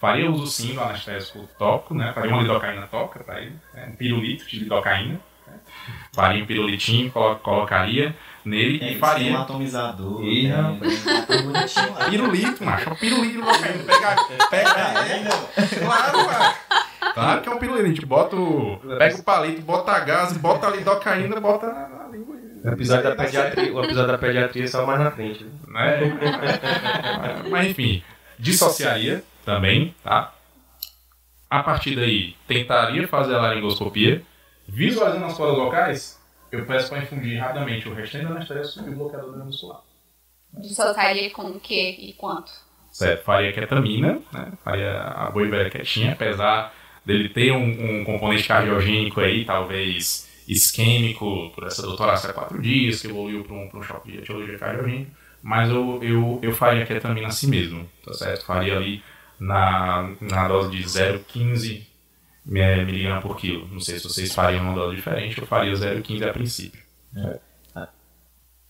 [0.00, 2.10] Faria uso sim do anestésico tópico, né?
[2.14, 3.88] Faria uma lidocaína tópica para ele, né?
[3.92, 5.20] um pirulito de lidocaína.
[5.46, 5.54] Né?
[6.12, 9.32] Faria um pirulitinho, colo colocaria nele É, e faria.
[9.32, 10.24] um atomizador.
[10.24, 10.78] Ih, né?
[11.44, 12.04] bonitinho lá.
[12.08, 12.88] Pirulito, macho.
[12.88, 13.84] É um pirulito lidocaína.
[13.84, 14.16] Pega,
[14.48, 16.54] pega, é, Claro, mano.
[17.12, 17.84] Claro que é um pirulito.
[17.84, 18.78] A gente bota o.
[18.98, 21.99] Pega o palito, bota a gás, bota a lidocaína, bota.
[22.62, 25.44] O episódio da pediatria, o episódio da pediatria é só mais na frente.
[25.44, 26.00] né?
[26.00, 27.42] né?
[27.48, 28.02] Mas enfim,
[28.38, 30.34] dissociaria também, tá?
[31.48, 34.22] A partir daí, tentaria fazer a laringoscopia.
[34.68, 36.20] Visualizando as cordas vocais,
[36.52, 39.80] eu peço para infundir rapidamente o restante da anestésico e o bloqueador neuromuscular.
[40.52, 42.52] Dissociaria com o que e quanto?
[42.92, 44.52] Certo, faria ketamina, né?
[44.62, 51.50] faria a boi velha quietinha, apesar dele ter um, um componente cardiogênico aí, talvez isquêmico,
[51.54, 54.58] por essa doutora há quatro dias, que evoluiu para um, pra um choque de etiologia
[54.58, 55.10] cardiogênica,
[55.42, 58.44] mas eu, eu, eu faria ketamina assim mesmo, tá certo?
[58.44, 59.02] Faria ali
[59.38, 61.86] na, na dose de 0,15
[62.44, 63.68] miligramas por quilo.
[63.68, 66.80] Não sei se vocês fariam uma dose diferente, eu faria 0,15 a princípio.
[67.16, 67.38] É.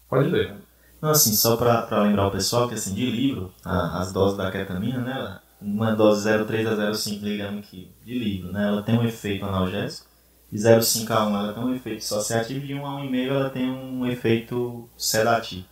[0.09, 0.55] Pode ler.
[1.01, 4.51] Não, assim, só pra lembrar o pessoal que, assim, de livro, a- as doses da
[4.51, 9.05] ketamina, né, uma dose 0,3 a 0,5 mg quilo de livro, né, ela tem um
[9.05, 10.07] efeito analgésico,
[10.51, 13.51] de 0,5 a 1 ela tem um efeito dissociativo, e de 1 a 1,5 ela
[13.51, 15.65] tem um efeito sedativo.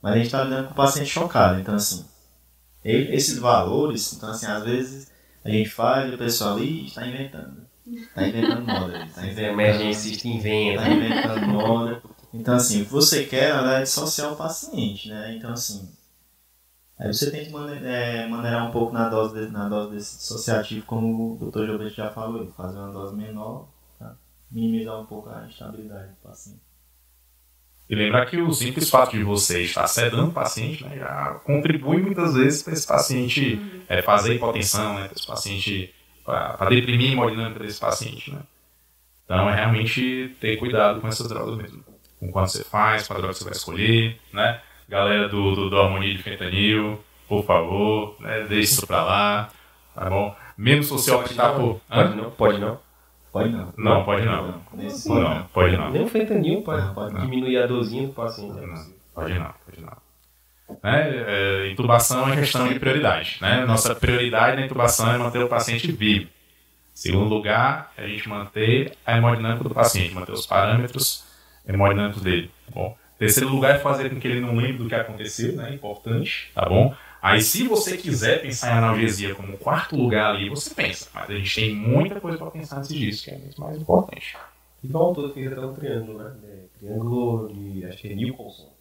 [0.00, 2.04] Mas a gente está lidando com o paciente chocado, então, assim,
[2.84, 5.10] e- esses valores, então, assim, às vezes
[5.44, 7.62] a gente faz e o pessoal ali está inventando.
[7.86, 9.04] Está inventando moda.
[9.04, 10.84] Está Os inventando, emergencistas inventam.
[10.84, 12.02] tá inventando moda.
[12.32, 15.34] Então, assim, o que você quer, na verdade, é dissociar o paciente, né?
[15.36, 15.88] Então, assim,
[16.98, 20.16] aí você tem que mane- é, maneirar um pouco na dose, de- na dose desse
[20.18, 21.66] dissociativo, como o Dr.
[21.66, 23.71] Gilberto já falou, fazer uma dose menor, tá?
[24.52, 26.60] Minimizar um pouco a instabilidade do paciente.
[27.88, 32.00] E lembrar que o simples fato de você estar sedando o paciente né, já contribui
[32.00, 35.94] muitas vezes para esse paciente é, fazer hipotensão, né, para esse paciente,
[36.24, 38.30] para deprimir a hemodinâmica desse paciente.
[38.30, 38.40] Né.
[39.24, 41.84] Então é realmente ter cuidado com essas drogas mesmo.
[42.18, 44.60] Com quanto você faz, com a droga que você vai escolher, né.
[44.88, 49.50] Galera do, do, do harmonia de fentanil, por favor, né, deixe isso pra lá,
[49.94, 50.34] tá bom?
[50.56, 51.80] Mesmo se você optar por...
[51.88, 52.78] Pode não, pode não.
[53.32, 53.72] Pode não.
[53.78, 54.62] Não, pode não.
[54.74, 55.90] Nesse Não, pode não.
[55.90, 57.20] Nem o fentanil pode, Não, pode não.
[57.22, 58.58] diminuir a dosinha do paciente.
[58.58, 58.94] é Não, possível.
[59.14, 60.02] pode não, pode não.
[60.82, 63.38] Né, é, intubação é questão de prioridade.
[63.40, 63.64] Né?
[63.64, 66.28] Nossa prioridade na intubação é manter o paciente vivo.
[66.94, 71.24] Segundo lugar, é a gente manter a hemodinâmica do paciente, manter os parâmetros
[71.66, 72.50] hemodinâmicos dele.
[72.66, 72.96] Tá bom?
[73.18, 75.72] Terceiro lugar é fazer com que ele não lembre do que aconteceu, né?
[75.74, 76.94] Importante, tá bom?
[77.22, 81.08] Aí, se você quiser pensar em analgesia como quarto lugar ali, você pensa.
[81.14, 84.36] Mas a gente tem muita coisa para pensar antes disso, que é muito mais importante.
[84.82, 86.34] Igual o todo fez até um triângulo, né?
[86.44, 87.84] É, triângulo de.
[87.86, 88.14] Acho que é.
[88.16, 88.72] Newconson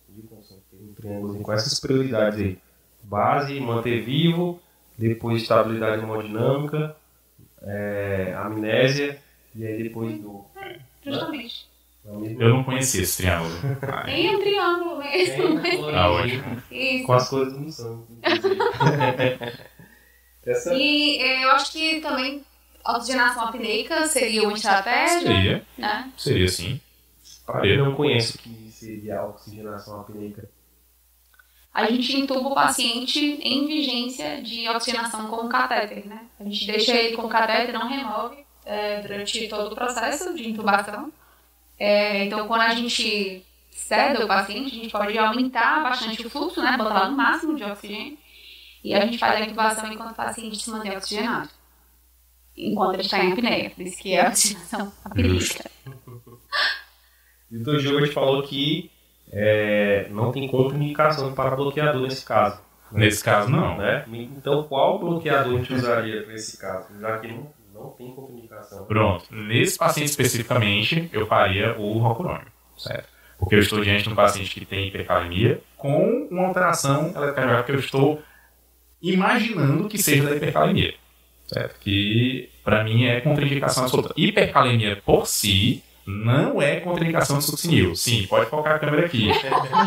[0.71, 2.57] fez um triângulo com essas prioridades aí.
[3.03, 4.59] Base, manter vivo,
[4.97, 6.95] depois estabilidade hemodinâmica,
[7.61, 9.19] é, amnésia
[9.55, 10.45] e aí depois do.
[11.05, 11.31] Justamente.
[11.35, 11.70] é mesmo-
[12.03, 13.53] Eu não conhecia esse triângulo.
[14.05, 15.61] Tem um triângulo mesmo.
[15.61, 16.63] Tem, ótimo.
[16.71, 17.05] Isso.
[17.05, 18.07] Com as coisas missão.
[18.23, 18.59] inclusive.
[20.43, 22.43] Essa E eh, eu acho que também
[22.83, 26.11] oxigenação apneica seria uma estratégia, Seria, né?
[26.17, 26.81] seria sim.
[27.37, 27.77] eu Faria.
[27.77, 30.49] não conheço o que seria a oxigenação apneica.
[31.71, 36.25] A gente intuba o paciente em vigência de oxigenação com catéter, né?
[36.39, 41.13] A gente deixa ele com catéter, não remove eh, durante todo o processo de intubação.
[41.83, 46.61] Eh, então, quando a gente ceda o paciente, a gente pode aumentar bastante o fluxo,
[46.61, 46.77] né?
[46.77, 48.19] Botar no máximo de oxigênio.
[48.83, 51.49] E a gente faz a intubação enquanto o paciente se mantém oxigenado.
[52.55, 53.71] Enquanto ele está em apneia.
[53.71, 55.71] Por isso que é a oxigenação apneica.
[57.49, 57.79] E o Dr.
[57.79, 58.91] Gilbert falou que
[59.31, 62.61] é, não tem contraindicação para bloqueador nesse caso.
[62.91, 63.79] Nesse caso, não.
[63.79, 64.05] Né?
[64.37, 66.87] Então, qual bloqueador a gente usaria para esse caso?
[66.99, 67.51] Já que não,
[67.83, 68.85] não tem contraindicação.
[68.85, 69.25] Pronto.
[69.31, 73.09] Nesse paciente especificamente, eu faria o rocurônio, certo?
[73.37, 77.71] Porque eu estou diante de um paciente que tem hipercalemia com uma alteração eletrocardiográfica que
[77.71, 78.21] eu estou
[79.01, 80.93] imaginando que seja da hipercalemia,
[81.47, 81.79] Certo?
[81.79, 84.13] Que para mim é contraindicação absoluta.
[84.15, 87.95] Hipercalemia por si não é contraindicação de succinil.
[87.95, 89.29] Sim, pode focar a câmera aqui.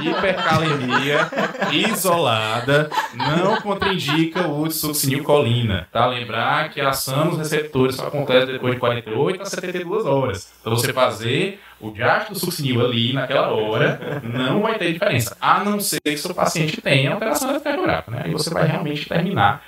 [0.03, 1.29] Hipercalemia
[1.73, 5.89] isolada não contraindica o de succinilcolina.
[5.91, 6.07] Tá?
[6.07, 10.53] Lembrar que a ação nos receptores só acontece depois de 48 a 72 horas.
[10.61, 15.37] Então você fazer o diástolo do succinil ali naquela hora não vai ter diferença.
[15.41, 18.11] A não ser que seu paciente tenha alteração eletrocardiográfica.
[18.11, 18.23] Né?
[18.27, 19.63] Aí você vai realmente terminar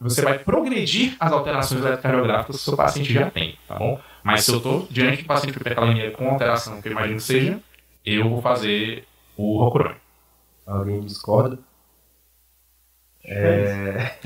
[0.00, 4.00] você vai progredir as alterações eletrocardiográficas que o seu paciente já tem, tá bom?
[4.24, 7.16] Mas se eu estou diante de um paciente com hipercalemia com alteração, que eu imagino
[7.16, 7.60] que seja,
[8.04, 9.04] eu vou fazer
[9.36, 9.96] o rocurônio.
[10.66, 11.58] Alguém discorda?
[13.26, 14.16] É...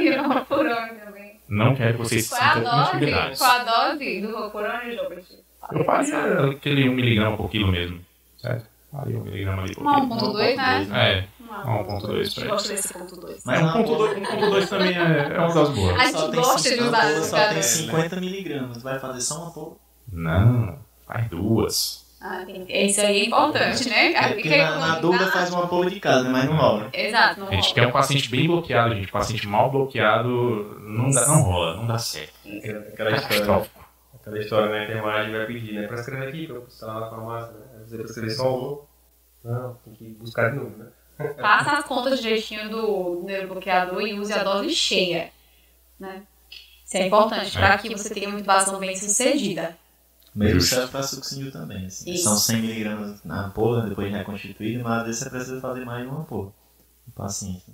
[0.00, 1.40] e o Rocurônio também.
[1.48, 2.96] Não quero que vocês Qual é a sintam dose?
[2.96, 3.38] intimidades.
[3.38, 5.24] Qual a dose do Rocurônio, Gilbert?
[5.72, 8.00] Eu faria aquele 1mg por quilo mesmo,
[8.38, 8.66] certo?
[8.92, 10.34] Faria 1mg ali por Uma quilo.
[10.34, 10.86] 1.2, né?
[10.92, 13.42] É, Uma 1.2 pra Gosto desse ponto 2.
[13.44, 15.98] mas 1.2 1.2 também é, é uma das boas.
[15.98, 17.52] A gente gosta de usar esse esse Só cara.
[17.54, 18.82] tem 50 miligramas.
[18.82, 19.80] Vai fazer só uma pouco.
[20.12, 22.02] Não, faz duas.
[22.20, 24.12] Ah, tem- Isso aí é importante, né?
[24.12, 26.88] É porque na, na dúvida faz uma polo de casa, mas não rola.
[26.92, 27.74] Exato, não A gente rola.
[27.74, 29.10] quer um paciente bem bloqueado, gente.
[29.10, 30.28] Paciente mal bloqueado
[30.86, 32.32] não, dá, não rola, não dá certo.
[32.46, 33.84] Aquela aquela história, Catastrófico.
[34.20, 35.86] aquela história na enfermagem vai pedir, né?
[35.88, 37.66] Prescreve aqui pra eu instalar na farmácia, né?
[37.92, 38.80] Aí Você prescrever só um.
[39.44, 40.88] Não, tem que buscar de novo, né?
[41.40, 45.30] Faça as contas direitinho do neurobloqueador e use a dose cheia,
[45.98, 46.22] né?
[46.84, 49.76] Isso é importante para que você tenha uma intubação bem sucedida.
[50.34, 50.76] Mesmo Justo.
[50.76, 51.86] serve para succinil também.
[51.86, 52.16] assim.
[52.16, 56.20] São 100 miligramas na ampola, depois reconstituída, mas às vezes você precisa fazer mais uma
[56.20, 56.52] ampola.
[57.06, 57.64] O paciente.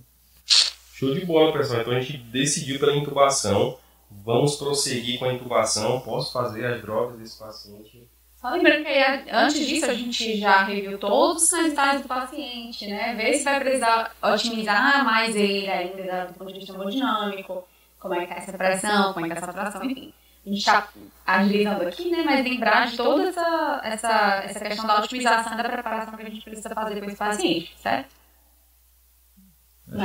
[0.45, 1.81] Show de bola, pessoal.
[1.81, 3.79] Então a gente decidiu pela intubação.
[4.11, 6.01] Vamos prosseguir com a intubação.
[6.01, 8.09] Posso fazer as drogas desse paciente.
[8.41, 13.15] Só lembrando que antes disso a gente já reviu todos os sinais do paciente, né?
[13.17, 17.67] Ver se vai precisar otimizar mais ele ainda do ponto de vista hemodinâmico,
[17.99, 20.15] como é que tá essa pressão, como é que tá essa tração, enfim.
[20.47, 20.89] A gente está
[21.27, 22.23] agilizando aqui, né?
[22.25, 26.45] Mas lembrar de toda essa, essa, essa questão da otimização da preparação que a gente
[26.45, 28.15] precisa fazer com esse paciente, certo?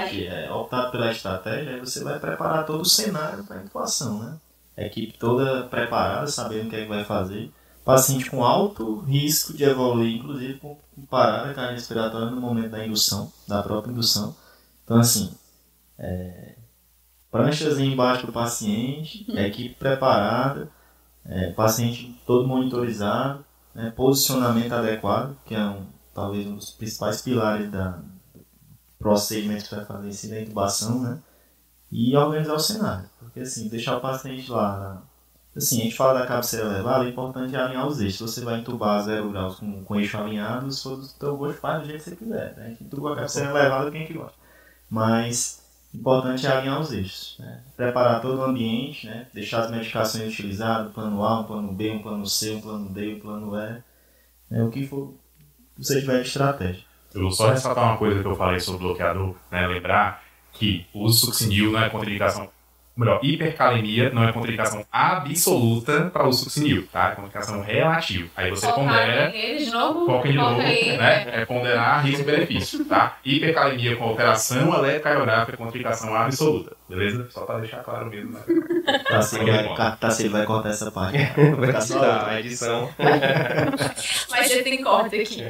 [0.09, 4.19] Que é optar pela estratégia, aí você vai preparar todo o cenário para a intubação,
[4.23, 4.38] né?
[4.77, 7.51] A equipe toda preparada, sabendo o que é que vai fazer.
[7.84, 10.77] Paciente com alto risco de evoluir, inclusive com
[11.09, 14.36] parada cardiorrespiratória no momento da indução, da própria indução.
[14.84, 15.34] Então, assim,
[15.97, 16.55] é,
[17.29, 20.69] pranchas embaixo do paciente, a equipe preparada,
[21.25, 23.43] é, paciente todo monitorizado,
[23.75, 27.99] né, posicionamento adequado, que é um, talvez um dos principais pilares da,
[29.03, 31.19] procedimento que vai fazer em si da intubação, né?
[31.91, 33.09] E organizar o cenário.
[33.19, 35.03] Porque assim, deixar o paciente lá.
[35.55, 38.33] Assim, a gente fala da cabeceira elevada, é importante alinhar os eixos.
[38.33, 41.81] Você vai intubar 0 graus com, com eixo alinhado, se for do teu gosto, faz
[41.81, 42.55] do jeito que você quiser.
[42.55, 42.65] Né?
[42.65, 44.37] A gente intuba a cabeceira elevada quem que gosta.
[44.89, 47.37] Mas importante é alinhar os eixos.
[47.39, 47.61] Né?
[47.77, 49.27] Preparar todo o ambiente, né?
[49.31, 53.13] deixar as medicações utilizadas, plano A, um plano B, um plano C, um plano D,
[53.13, 53.83] um plano E.
[54.49, 54.63] Né?
[54.63, 55.13] O que for
[55.77, 56.83] você tiver de estratégia.
[57.13, 59.67] Eu vou só ressaltar uma coisa que eu falei sobre o bloqueador, né?
[59.67, 62.49] Lembrar que o uso succinil não é contraindicação.
[62.95, 67.07] Melhor, hipercalemia não é contraindicação absoluta para o uso succinil, tá?
[67.07, 68.29] É contraindicação relativa.
[68.35, 71.41] Aí você pondera, ele de novo, foca de novo, aí, né?
[71.41, 73.17] É ponderar risco e benefício, tá?
[73.25, 77.27] Hipercalemia com alteração eletrocardiográfica é contraindicação absoluta, beleza?
[77.31, 78.41] Só para deixar claro mesmo, né?
[79.09, 81.18] Tassilo vai, Tassilo vai cortar essa parte.
[81.57, 82.27] Vai só outra.
[82.27, 82.89] a edição.
[84.30, 85.43] Mas já tem corte aqui.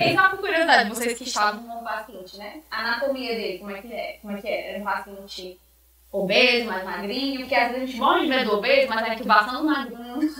[0.00, 2.60] E só por curiosidade, vocês que estavam com o paciente, né?
[2.70, 4.18] A anatomia dele, como é que é?
[4.22, 4.70] Como é que é?
[4.70, 5.58] Era um paciente
[6.12, 9.14] obeso, mais magrinho, porque às vezes a gente morre de medo do obeso, mas a
[9.14, 10.18] intubação do magrinho.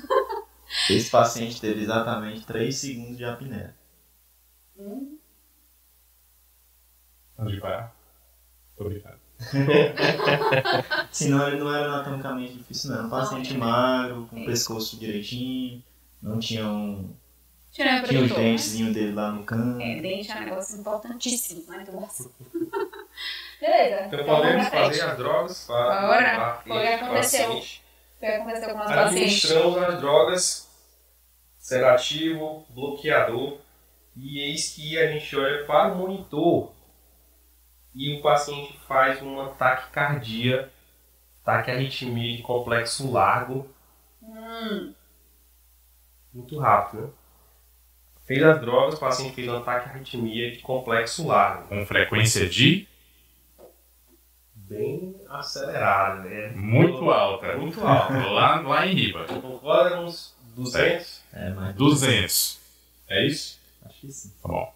[0.89, 3.75] Esse paciente teve exatamente 3 segundos de apneia.
[7.39, 7.95] Antes de parar.
[8.77, 9.19] Tô brincando.
[11.11, 12.99] Senão ele não era anatomicamente difícil, não.
[12.99, 15.83] Era um paciente magro, com o pescoço direitinho,
[16.23, 17.11] não tinha um.
[17.73, 18.91] Tirando o Tinha os protetor, né?
[18.93, 19.81] dele lá no canto.
[19.81, 22.31] É, dente é um negócio importantíssimo na intubação.
[23.61, 24.07] Beleza.
[24.07, 27.47] Então podemos fazer as drogas para Foi o que aconteceu.
[27.49, 27.83] paciente.
[28.17, 29.07] O que aconteceu com pacientes?
[29.07, 30.71] Administramos as drogas,
[31.59, 33.59] sedativo, bloqueador,
[34.17, 36.73] e eis que a gente olha para o monitor
[37.95, 40.71] e o paciente faz uma taquicardia,
[41.45, 43.69] taquiarritmia de complexo largo,
[44.23, 44.95] Hum,
[46.33, 47.09] muito rápido, né?
[48.27, 52.87] Fez as drogas, o paciente fez uma taquiarritmia de complexo largo, Com frequência de
[54.71, 56.53] bem acelerada, né?
[56.55, 57.57] muito alta.
[57.57, 58.15] Muito alta.
[58.31, 59.25] Lá, lá em riba.
[59.25, 61.23] Concorda uns 200?
[61.33, 61.75] É, mas.
[61.75, 62.61] 200.
[63.09, 63.59] É isso?
[63.85, 64.33] Acho que sim.
[64.41, 64.73] Tá bom.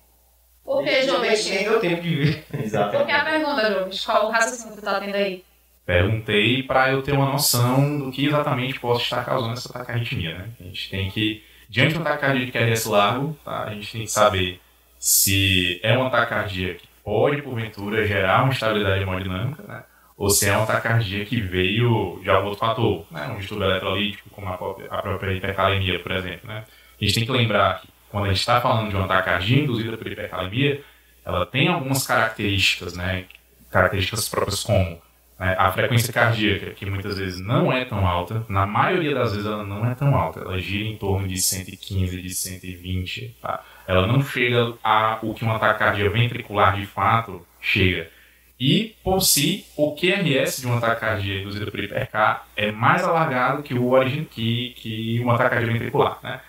[0.64, 2.44] por que, Nem deu tempo de ver.
[2.50, 3.24] Por que a Exatamente.
[3.24, 3.98] pergunta, Jovem?
[4.04, 5.44] Qual o raciocínio que tu tá tendo aí?
[5.86, 10.48] Perguntei para eu ter uma noção do que exatamente possa estar causando essa tacarritmia, né?
[10.58, 13.64] A gente tem que, diante de um taquicardia de QRS largo, tá?
[13.64, 14.60] a gente tem que saber
[14.98, 19.84] se é uma taquicardia que pode, porventura, gerar uma estabilidade hemodinâmica, né?
[20.16, 23.26] ou se é uma taquicardia que veio de algum outro fator, né?
[23.28, 26.48] um distúrbio eletrolítico, como a a própria hipercalemia, por exemplo.
[26.48, 26.64] Né?
[27.00, 29.96] A gente tem que lembrar que quando a gente está falando de uma taquicardia induzida
[29.96, 30.82] por hipercalemia,
[31.24, 33.24] ela tem algumas características, né?
[33.70, 35.02] características próprias como
[35.38, 35.56] né?
[35.58, 39.64] a frequência cardíaca, que muitas vezes não é tão alta, na maioria das vezes ela
[39.64, 43.62] não é tão alta, ela gira em torno de 115, de 120, tá?
[43.86, 48.10] Ela não chega a o que uma taquicardia ventricular de fato chega.
[48.58, 53.74] E, por si, o QRS de uma taquicardia induzida por hipercar é mais alargado que,
[53.74, 56.18] o origin, que, que uma taquicardia ventricular.
[56.22, 56.40] Né?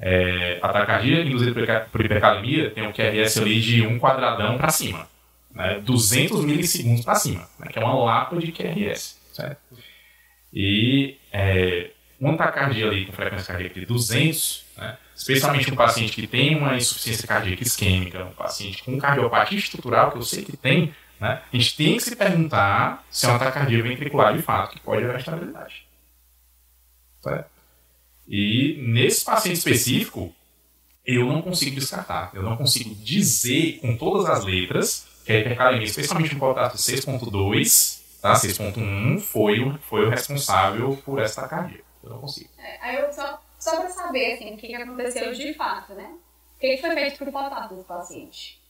[0.00, 5.06] É, a taquicardia induzida por hipercalemia tem um QRS ali de um quadradão para cima.
[5.54, 5.80] Né?
[5.80, 7.68] 200 milissegundos para cima, né?
[7.70, 9.20] que é uma lapa de QRS.
[9.32, 9.60] Certo?
[10.52, 14.71] E é, uma taquicardia ali com frequência cardíaca de 200, né?
[15.22, 20.18] Especialmente um paciente que tem uma insuficiência cardíaca isquêmica, um paciente com cardiopatia estrutural, que
[20.18, 21.40] eu sei que tem, né?
[21.52, 25.04] A gente tem que se perguntar se é uma taquicardia ventricular de fato, que pode
[25.04, 25.86] haver estabilidade.
[27.22, 27.46] Certo?
[28.26, 30.34] E nesse paciente específico,
[31.06, 32.30] eu não consigo descartar.
[32.34, 38.00] Eu não consigo dizer com todas as letras que a hipercalemia, especialmente no potássio 6.2,
[38.20, 38.34] tá?
[38.34, 41.82] 6.1, foi o, foi o responsável por essa taquicardia.
[42.02, 42.50] Eu não consigo.
[42.58, 46.16] É, aí eu só, só para saber assim, o que, que aconteceu de fato, né?
[46.56, 48.62] O que, que foi feito para o potássio desse paciente?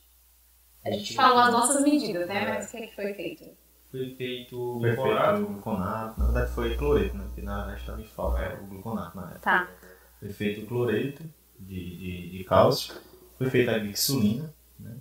[0.85, 2.47] A gente falou as nossas medidas, né?
[2.49, 3.45] Mas o que, que foi feito?
[3.91, 5.37] Foi feito Foi gluconato.
[5.37, 7.25] feito gluconato, na verdade foi cloreto, né?
[7.27, 9.41] Porque na verdade estava em falta, era o gluconato na época.
[9.41, 9.71] Tá.
[10.19, 11.23] Foi feito cloreto
[11.59, 12.95] de, de, de cálcio,
[13.39, 14.97] foi feita a glicina, né?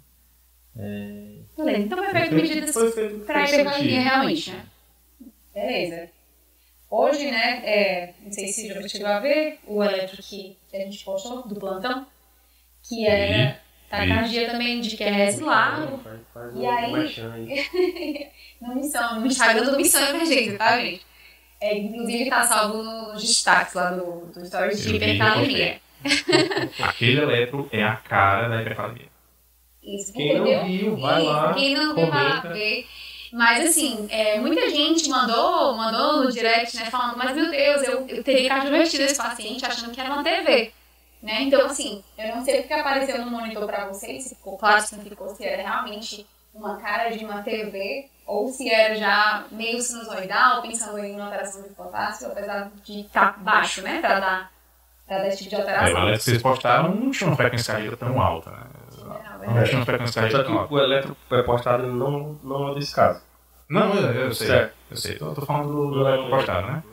[0.76, 4.04] É, Beleza, então foi feito medidas foi feito para hipercalemia sentido.
[4.04, 4.66] realmente, né?
[5.54, 6.10] Beleza.
[6.92, 11.04] Hoje, né, é, não sei se já chegou a ver o eletro que a gente
[11.06, 12.06] postou do plantão,
[12.84, 13.58] que era
[13.90, 18.32] taquicardia também de QRS largo, Faz, faz E aí-
[18.62, 21.06] no Missão, no Instagram do Missão Emergência, tá, gente?
[21.62, 25.80] É, inclusive tá salvo no- nos destaques lá do, do Stories de hipercalemia.
[26.84, 29.06] Aquele eletro é a cara da hipercalemia.
[29.84, 30.66] Isso, Quem não entendeu?
[30.66, 32.86] viu, vai lá, Quem não viu, vai lá ver.
[33.32, 38.06] Mas assim, é, muita gente mandou, mandou no direct, né, falando, mas meu Deus, eu,
[38.08, 40.72] eu teria cardiovertido esse paciente achando que era uma TV.
[41.24, 41.44] Né?
[41.44, 44.82] Então, assim, eu não sei o que apareceu no monitor pra vocês, se ficou claro,
[44.82, 49.46] se não ficou, se era realmente uma cara de uma TV ou se era já
[49.52, 54.52] meio sinusoidal, pensando em uma alteração de potássio, apesar de estar baixo, né, pra dar,
[55.08, 55.88] dar esse tipo de É, alteração.
[56.02, 58.64] eletro que vocês postaram não tinha uma frequência tão alta, né?
[59.48, 62.94] Não, Não tinha uma frequência Só que o eletro é postado não, não é desse
[62.96, 63.22] caso.
[63.70, 64.48] Não, eu, eu sei.
[64.48, 64.74] Certo.
[64.92, 65.16] Eu sei.
[65.16, 66.84] Tô, tô falando do, do eletro postado, né?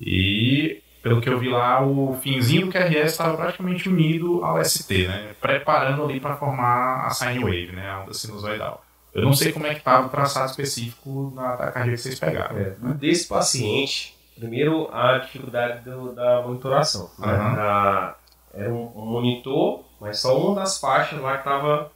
[0.00, 5.06] E, pelo que eu vi lá, o finzinho do QRS estava praticamente unido ao ST,
[5.08, 5.34] né?
[5.40, 7.88] Preparando ali para formar a sine wave, né?
[7.90, 8.84] A onda sinusoidal.
[9.14, 12.56] Eu não sei como é que estava o traçado específico na taquicardia que vocês pegaram.
[12.58, 17.10] É, desse paciente, primeiro a dificuldade do- da monitoração.
[17.18, 17.32] né?
[17.32, 18.14] Aham.
[18.56, 21.92] Era um, um monitor, mas só uma das faixas lá que estava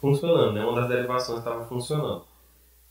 [0.00, 0.64] funcionando, né?
[0.64, 2.24] uma das derivações estava funcionando.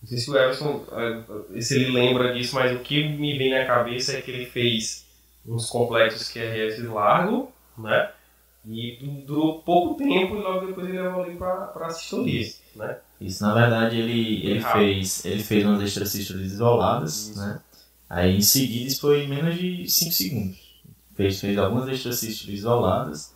[0.01, 3.49] Não sei se o Everson, eh, se ele lembra disso, mas o que me vem
[3.49, 5.07] na cabeça é que ele fez
[5.45, 8.11] uns complexos QRS largo, né?
[8.69, 12.97] E du- durou pouco tempo e logo depois ele levou ali para a sistolia, né?
[13.19, 17.39] Isso, na verdade, ele, ele, fez, ele fez umas extracístoles isoladas, Isso.
[17.39, 17.59] né?
[18.09, 20.66] Aí em seguida isso foi em menos de 5 segundos.
[21.17, 23.35] Fez, fez algumas extracístoles isoladas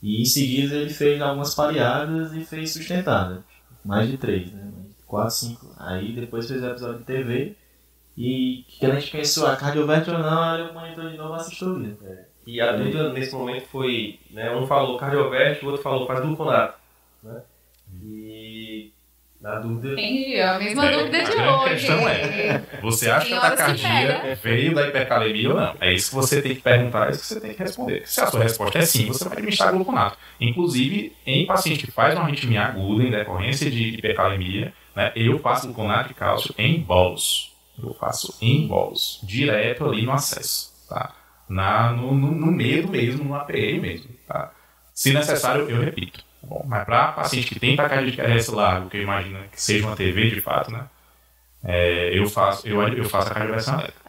[0.00, 3.44] e em seguida ele fez algumas pareadas e fez sustentada.
[3.84, 4.72] Mais de 3, né?
[5.06, 5.74] 4, 5.
[5.76, 7.56] Aí depois fez o episódio de TV
[8.16, 11.38] e que a gente pensou, a cardioverte ou não, aí eu monitor de novo a
[11.40, 11.98] sistolia.
[12.46, 16.78] E a dúvida nesse momento foi, né, um falou cardioverte, o outro falou faz gluconato,
[17.22, 17.42] né?
[18.02, 18.75] E
[19.46, 21.74] na dúvida, Entendi, a mesma É, dúvida de a hoje.
[21.74, 25.76] questão é, Você acha que a taquicardia veio da hipercalemia ou não?
[25.80, 28.02] É isso que você tem que perguntar, é isso que você tem que responder.
[28.04, 30.18] Se a sua resposta é sim, você vai administrar gluconato.
[30.40, 35.66] Inclusive, em paciente que faz uma arritmia aguda em decorrência de hipercalemia, né, eu faço
[35.68, 37.54] gluconato de cálcio em bolos.
[37.80, 41.14] Eu faço em bolos, direto ali no acesso, tá?
[41.48, 44.50] Na, no, no, no medo mesmo, no APE mesmo, tá?
[44.92, 46.25] Se necessário, eu repito.
[46.48, 49.86] Bom, mas para paciente que tem taquicardia de QRS largo, que eu imagino que seja
[49.86, 50.86] uma TV de fato, né?
[51.64, 54.06] É, eu faço, eu, eu faço a cardioversão elétrica.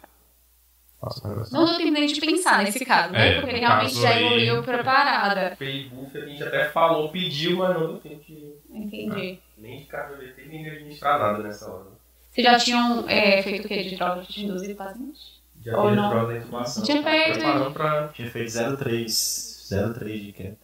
[1.00, 1.60] Faço a cardioversão.
[1.60, 3.28] Não tô terminando de pensar nesse caso, né?
[3.38, 5.56] É, Porque realmente já aí- evoluiu preparada.
[5.56, 9.40] fez buff, a gente até falou, pediu, mas não tempo de Entendi.
[9.56, 11.86] nem de cardioverte, nem de administrar nada nessa hora.
[12.30, 15.38] Vocês já tinham é, feito o que de droga de induzido paciente?
[15.60, 16.08] Já Ou não?
[16.08, 16.84] droga da intubação.
[16.84, 18.08] Tinha feito, Preparando pra...
[18.08, 20.56] Tinha feito 0,3 0,3 de queda.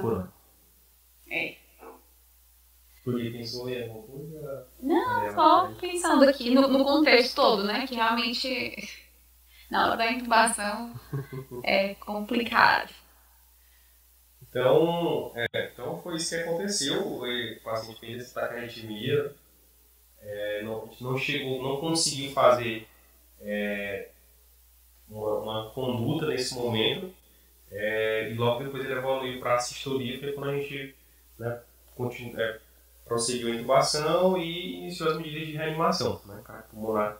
[0.00, 0.33] Por ano.
[1.34, 1.56] É.
[3.04, 4.68] Porque pensou em alguma coisa?
[4.80, 7.86] Não, É, só mas- pensando aqui no, no contexto todo, né?
[7.86, 8.76] Que realmente
[9.70, 10.94] na hora da intubação
[11.64, 12.92] é complicado.
[14.48, 17.02] Então, é, então foi isso que aconteceu.
[17.02, 19.34] O paciente fez esse taquiarritmia,
[20.20, 22.86] é, não, a gente não chegou, não conseguiu fazer
[23.40, 24.10] é,
[25.08, 27.12] uma, uma conduta nesse momento.
[27.70, 30.94] é, e logo depois ele evoluiu para a sistolia, foi quando a gente
[31.38, 31.60] né,
[31.94, 32.60] continu, é,
[33.04, 37.18] prosseguiu a intubação e iniciou as medidas de reanimação né, cardiopulmonar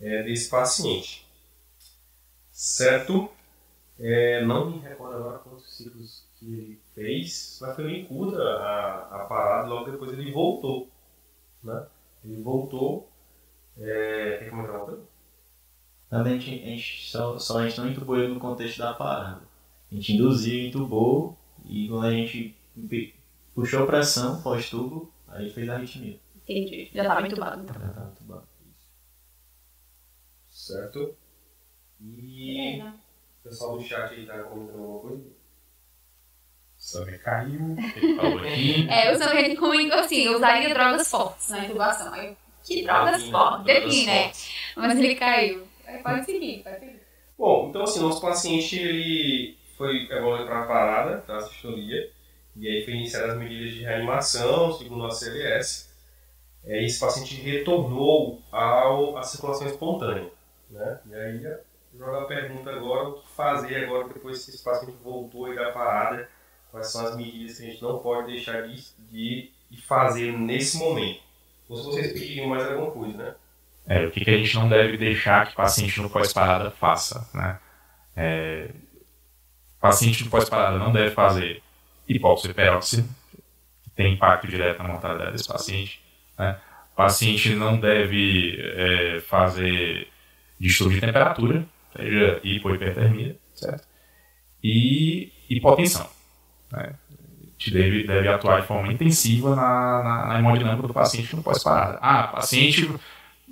[0.00, 1.26] é, desse paciente.
[2.50, 3.30] Certo?
[3.98, 9.16] É, não me recordo agora quantos ciclos que ele fez, mas foi bem curta a,
[9.16, 10.88] a parada, logo depois ele voltou.
[11.62, 11.86] Né?
[12.24, 13.08] Ele voltou.
[13.78, 15.02] É, comentar uma coisa?
[16.10, 18.92] Também a gente, a gente só, só a gente não entubou ele no contexto da
[18.92, 19.42] parada.
[19.90, 22.56] A gente induziu, entubou e quando a gente
[23.60, 26.18] puxou pressão pós-tubo, aí fez a arritmia.
[26.36, 26.90] Entendi.
[26.94, 27.62] Já estava entubado.
[27.62, 27.80] então.
[27.80, 28.48] Já tava entubado.
[30.48, 31.14] Certo?
[32.00, 32.92] E o
[33.42, 35.24] pessoal do chat aí tá comentando alguma coisa?
[36.78, 38.88] Sabe, caiu, ele falou aqui.
[38.88, 42.14] É, o ele comentou assim, eu usaria drogas fortes na intubação.
[42.14, 42.34] Aí,
[42.64, 43.66] que drogas fortes?
[43.66, 44.32] Define, né?
[44.74, 45.68] Mas ele caiu.
[45.86, 47.00] Aí Pode seguir, pode seguir.
[47.36, 52.10] Bom, então assim, nosso paciente ele foi evoluído para a parada, para a sistolia,
[52.60, 55.88] e aí foi iniciadas as medidas de reanimação, segundo a CLS.
[56.62, 60.28] É, esse paciente retornou ao, à circulação espontânea.
[60.68, 61.00] Né?
[61.06, 61.56] E aí
[61.96, 65.72] joga a pergunta agora, o que fazer agora depois que esse paciente voltou aí da
[65.72, 66.28] parada,
[66.70, 68.76] quais são as medidas que a gente não pode deixar de,
[69.10, 71.22] de, de fazer nesse momento.
[71.66, 73.34] Ou se vocês pediriam mais alguma coisa, né?
[73.86, 77.58] É, o que, que a gente não deve deixar que paciente no pós-parada faça, né?
[78.14, 78.70] É,
[79.80, 81.62] paciente no pós-parada não deve fazer
[82.14, 83.08] hipóxia peróxide,
[83.84, 86.00] que tem impacto direto na mortalidade desse paciente.
[86.38, 86.58] Né?
[86.92, 90.08] O paciente não deve é, fazer
[90.58, 91.64] distúrbio de temperatura,
[91.96, 93.88] seja hipohipertermia, certo?
[94.62, 96.08] E hipotensão.
[96.72, 96.94] Né?
[97.58, 101.98] Gente deve, deve atuar de forma intensiva na, na, na hemodinâmica do paciente no pós-parada.
[102.00, 102.90] Ah, paciente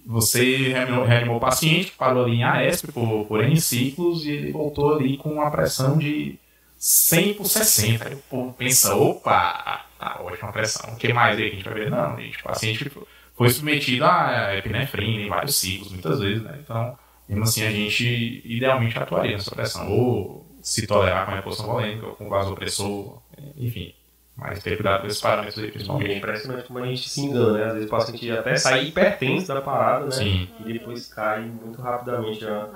[0.07, 4.53] você reanimou, reanimou o paciente, parou ali em AESP por, por N ciclos e ele
[4.53, 6.39] voltou ali com uma pressão de
[6.79, 8.09] 100 por 60.
[8.09, 10.93] Aí o povo pensa, opa, tá ótima pressão.
[10.93, 11.91] O que mais aí que a gente vai ver?
[11.91, 12.91] Não, gente, o paciente
[13.37, 16.59] foi submetido a epinefrina em vários ciclos, muitas vezes, né?
[16.63, 16.97] Então,
[17.29, 19.91] mesmo assim, a gente idealmente atuaria nessa pressão.
[19.91, 23.21] Ou se tolerar com a reposição volêmica, ou com vasopressor,
[23.57, 23.95] enfim.
[24.37, 26.15] Mas ter cuidado com esses parâmetros aí, E é principalmente.
[26.15, 27.65] impressionante como a gente se engana, né?
[27.65, 30.11] Às vezes o paciente até sai hipertenso da parada, né?
[30.13, 30.49] Sim.
[30.65, 32.69] E depois cai muito rapidamente a,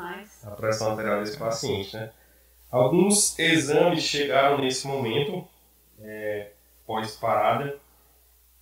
[0.45, 2.11] a pressão arterial desse paciente, né?
[2.73, 5.47] Alguns exames chegaram nesse momento,
[6.01, 6.53] é,
[6.86, 7.78] pós-parada.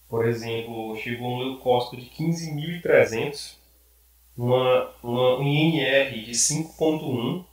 [0.09, 3.55] Por exemplo, chegou um leucócito de 15.300,
[4.37, 7.45] uma, uma, um INR de 5.1,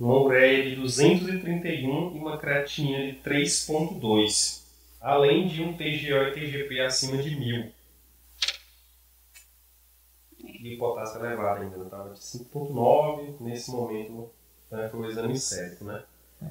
[0.00, 4.64] uma ureia de 231 e uma creatinina de 3.2
[5.04, 7.70] além de um TGO e TGP acima de 1000.
[10.38, 14.30] E o potássio elevado ainda, estava de 5.9, nesse momento
[14.74, 16.00] né, foi o exame sérico, né?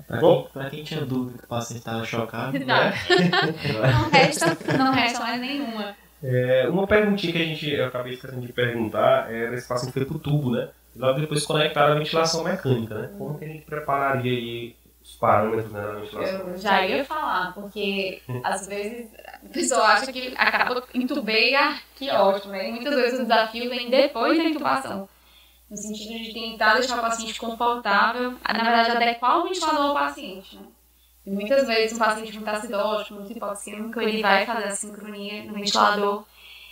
[0.07, 0.43] Pra Bom.
[0.43, 2.65] quem, pra quem tinha dúvida que o paciente estava chocado, Não.
[2.65, 2.93] né?
[3.91, 5.95] não resta, não resta mais nenhuma.
[6.23, 10.05] É, uma perguntinha que a gente, eu acabei esquecendo de perguntar, era esse paciente foi
[10.05, 10.69] pro tubo, né?
[10.95, 13.09] E logo depois conectaram a ventilação mecânica, né?
[13.17, 16.39] Como que a gente prepararia aí os parâmetros né, da ventilação?
[16.47, 19.09] Eu já ia falar, porque às vezes
[19.43, 22.69] a pessoa acha que acaba intubei, ah, que ótimo, né?
[22.69, 25.09] E muitas vezes o desafio vem depois da intubação.
[25.73, 30.55] No sentido de tentar deixar o paciente confortável, na verdade adequar o ventilador ao paciente,
[30.55, 30.67] né?
[31.25, 35.53] E muitas vezes um paciente muito acidótico, muito hipoxêmico, ele vai fazer a sincronia no
[35.55, 36.25] ventilador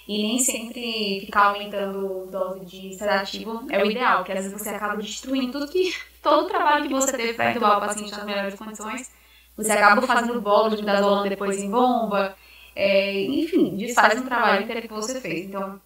[0.08, 4.70] e nem sempre ficar aumentando dose de sedativo é o ideal, porque às vezes você
[4.70, 8.24] acaba destruindo tudo que todo o trabalho que você teve para entubar o paciente nas
[8.24, 9.12] melhores condições,
[9.58, 12.38] você acaba fazendo bolo de midazolam depois em bomba,
[12.76, 15.48] é, enfim, desfaz um trabalho inteiro que você fez.
[15.48, 15.82] Então,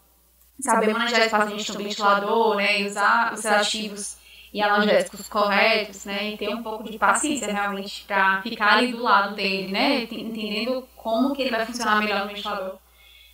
[0.59, 4.17] saber manejar esse paciente no ventilador, né, e usar os sedativos
[4.53, 9.03] e analgésicos corretos, né, e ter um pouco de paciência realmente para ficar ali do
[9.03, 12.77] lado dele, né, entendendo como que ele vai funcionar melhor no ventilador.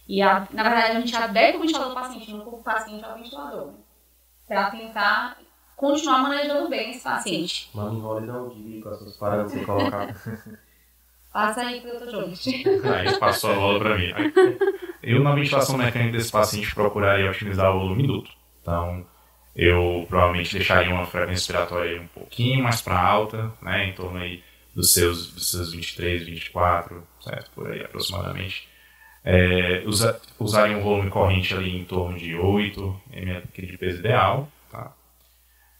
[0.08, 3.16] E, a, na verdade, a gente adequa o ventilador do paciente, não o paciente ao
[3.16, 3.74] ventilador, né,
[4.48, 5.38] para tentar
[5.78, 7.70] continuar manejando bem esse paciente.
[7.74, 10.08] E dá um dica com as suas parâmetros que colocar.
[11.32, 12.12] Passa aí pro Dr.
[12.12, 12.46] Jones.
[12.46, 14.12] Aí passou a bola pra mim.
[14.14, 14.34] Aí,
[15.02, 18.32] Eu, na ventilação mecânica desse paciente, procuraria otimizar o volume duto.
[18.62, 19.06] Então,
[19.56, 24.44] eu provavelmente deixaria uma frequência respiratória um pouquinho mais para alta, né, em torno aí
[24.76, 27.52] dos seus, dos seus 23, 24, certo?
[27.52, 28.68] Por aí aproximadamente.
[29.24, 34.50] É, usa, usaria um volume corrente ali em torno de 8 ml de peso ideal,
[34.72, 34.92] tá?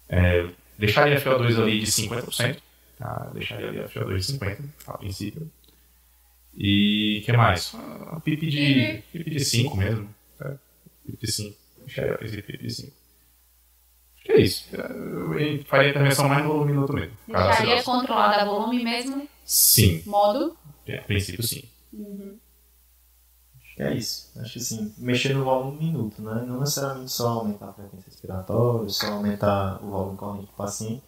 [0.08, 0.46] É,
[0.78, 2.58] deixaria a FO2 ali de 50%,
[3.02, 3.32] tá?
[3.34, 5.52] Deixaria ali a FO2 de 50% a princípio.
[6.56, 7.74] E que mais?
[7.76, 10.10] Ah, PIP de, PIP de 5 mesmo.
[10.38, 10.58] Tá?
[11.06, 11.58] PIP de 5.
[11.86, 12.94] Deixaria a princípio PIP de 5.
[14.16, 14.76] Acho que é isso.
[14.76, 17.18] Eu faria a intervenção mais no volume minuto mesmo.
[17.28, 19.28] Deixaria controlada a volume mesmo?
[19.44, 20.04] Sim.
[20.06, 20.56] Modo?
[20.86, 21.64] É, a princípio, sim.
[21.92, 22.38] Uhum.
[23.60, 24.32] Acho que é isso.
[24.40, 26.44] Acho que assim, mexer no volume minuto, né?
[26.46, 31.02] Não necessariamente só aumentar a frequência respiratória, só aumentar o volume corrente do paciente.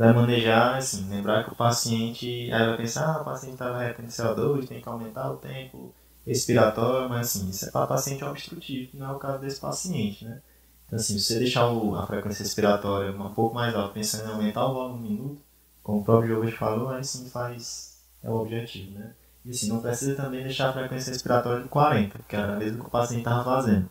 [0.00, 4.08] Vai manejar, assim, lembrar que o paciente aí vai pensar, ah, o paciente estava retendo
[4.08, 5.94] CO2, tem que aumentar o tempo
[6.26, 10.24] respiratório, mas assim, isso é para paciente obstrutivo, que não é o caso desse paciente,
[10.24, 10.40] né?
[10.86, 14.32] Então, assim, se você deixar o, a frequência respiratória um pouco mais alta, pensando em
[14.32, 15.42] aumentar o volume minuto,
[15.82, 19.12] como o próprio Jovem falou, aí sim faz, é o objetivo, né?
[19.44, 22.86] E assim, não precisa também deixar a frequência respiratória de 40, que era mesmo que
[22.86, 23.86] o paciente estava fazendo?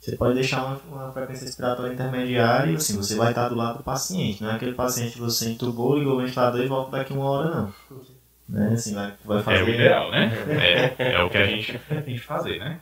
[0.00, 3.78] Você pode deixar uma, uma, frequência respiratória intermediária e assim, você vai estar do lado
[3.78, 7.12] do paciente, não é aquele paciente que você entubou, ligou o ventilador e volta daqui
[7.12, 7.74] uma hora, não.
[8.48, 8.72] Né?
[8.72, 9.58] Assim, vai, vai fazer...
[9.58, 10.32] É o ideal, né?
[10.98, 12.80] É, é o que a gente tem que fazer, né?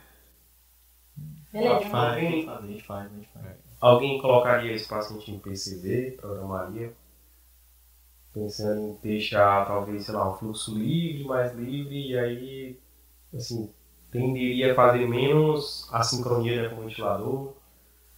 [1.51, 1.89] Beleza.
[1.89, 3.57] Faz, a gente faz, a gente faz, a gente faz.
[3.81, 6.93] Alguém colocaria esse paciente em PCV, programaria,
[8.33, 12.79] pensando em deixar talvez, sei lá, um fluxo livre, mais livre, e aí,
[13.35, 13.69] assim,
[14.11, 17.53] tenderia a fazer menos a sincronia né, com o ventilador.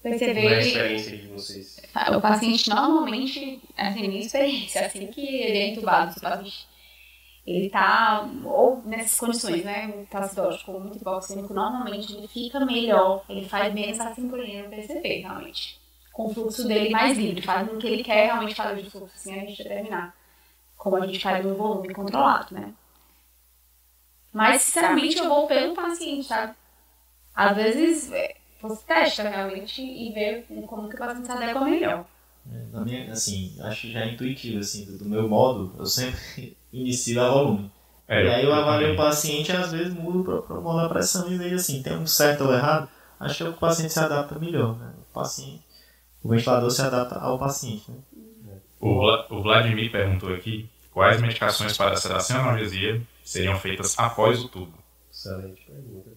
[0.02, 1.82] Perceber Qual é a experiência de vocês?
[2.16, 6.68] O paciente normalmente, assim, minha experiência, assim que ele é entubado, o paciente
[7.46, 13.48] ele tá, ou nessas condições, né, tacidótico ou muito hipoxêmico, normalmente ele fica melhor, ele
[13.48, 15.80] faz menos a sincronia no PCP, realmente.
[16.14, 19.16] Com o fluxo dele mais livre, faz o que ele quer realmente fazer de fluxo,
[19.16, 20.16] assim a gente determinar.
[20.78, 22.74] Como a gente faz no volume controlado, né.
[24.34, 26.54] Mas, sinceramente, eu vou pelo paciente, sabe?
[27.34, 28.12] Às vezes,
[28.62, 32.06] você testa realmente e vê como que o paciente se adequa melhor.
[32.72, 36.58] Na minha, assim, acho que já é intuitivo, assim, do, do meu modo, eu sempre
[36.74, 37.72] inicio a volume.
[38.08, 40.90] É, e aí eu avalio o paciente e às vezes mudo para o modo da
[40.90, 42.90] pressão e vejo assim, tem um certo ou errado,
[43.20, 44.92] acho que o paciente se adapta melhor, né?
[45.00, 45.64] O paciente,
[46.24, 47.98] o ventilador se adapta ao paciente, né?
[48.80, 54.44] O, Vla- o Vladimir perguntou aqui quais medicações para sedação e analgesia seriam feitas após
[54.44, 54.78] o tubo.
[55.12, 56.10] Excelente pergunta.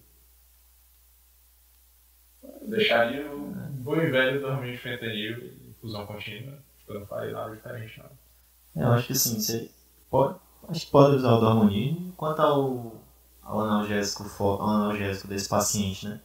[2.43, 3.53] Eu deixaria o
[3.83, 6.57] bom e velho dormir fentanil e infusão contínua.
[6.87, 8.81] Eu não faria nada diferente, não.
[8.81, 9.71] É, Eu acho que assim, você
[10.09, 10.37] pode,
[10.69, 12.11] acho que pode usar o Dormonide.
[12.15, 13.01] Quanto ao,
[13.41, 16.21] ao, analgésico, ao analgésico desse paciente, né?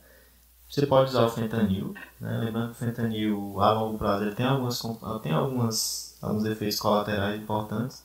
[0.68, 2.38] Você pode usar o fentanil, né?
[2.44, 4.80] Lembrando que o fentanil a longo prazo ele tem, algumas,
[5.20, 8.04] tem algumas, alguns efeitos colaterais importantes.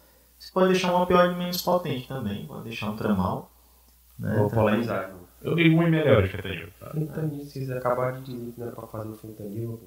[0.56, 3.52] Pode deixar um opioide menos potente também, pode deixar um tramal.
[4.18, 4.38] Né?
[4.38, 5.12] Vou polemizar.
[5.42, 6.70] Eu digo 1 ml de fentanil.
[6.80, 6.92] Tá?
[6.92, 9.84] Fentanil, se vocês acabaram de dizer que não é pra fazer o fentanil,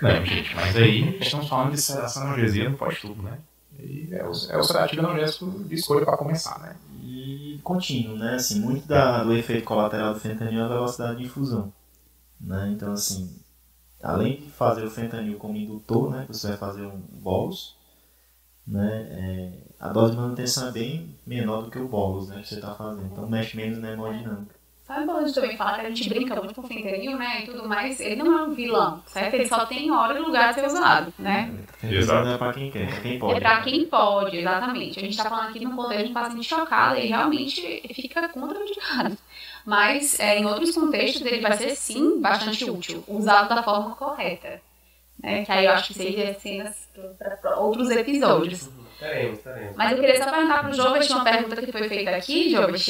[0.00, 3.38] Não, gente, mas aí estamos falando de sedação e analgesia no pós-tubo, né?
[3.78, 6.74] E é o, é o sedativo analgésico de escolha para começar, né?
[7.02, 8.36] E contínuo, né?
[8.36, 11.70] Assim, muito da, do efeito colateral do fentanil é a velocidade de infusão.
[12.40, 12.72] Né?
[12.74, 13.38] Então, assim,
[14.02, 16.24] além de fazer o fentanil como indutor, né?
[16.26, 17.76] Que você vai fazer um bolus,
[18.72, 19.06] né?
[19.10, 22.40] É, a dose de manutenção é bem menor do que o bolus, né?
[22.40, 23.06] Que você está fazendo.
[23.12, 24.62] Então, mexe menos na hemodinâmica.
[24.84, 27.46] Sabe a gente também fala que a gente brinca muito com o fentanil, né, e
[27.46, 29.34] tudo mais, ele não é um vilão, certo?
[29.34, 31.54] Ele só tem hora e lugar de ser usado, né?
[31.82, 32.24] Exato.
[32.26, 33.36] Não é para quem quer, é quem pode.
[33.36, 34.98] É pra quem pode, exatamente.
[34.98, 39.16] A gente tá falando aqui no contexto de um paciente chocado e realmente fica contraindicado.
[39.64, 44.60] Mas é, em outros contextos ele vai ser sim bastante útil, usado da forma correta.
[45.22, 45.44] Né?
[45.44, 46.81] Que aí eu acho que seria cenas
[47.18, 48.70] para outros episódios.
[48.98, 49.76] Teremos, teremos.
[49.76, 52.80] Mas eu queria só perguntar pro Jovem uma pergunta que foi feita aqui, Jovem,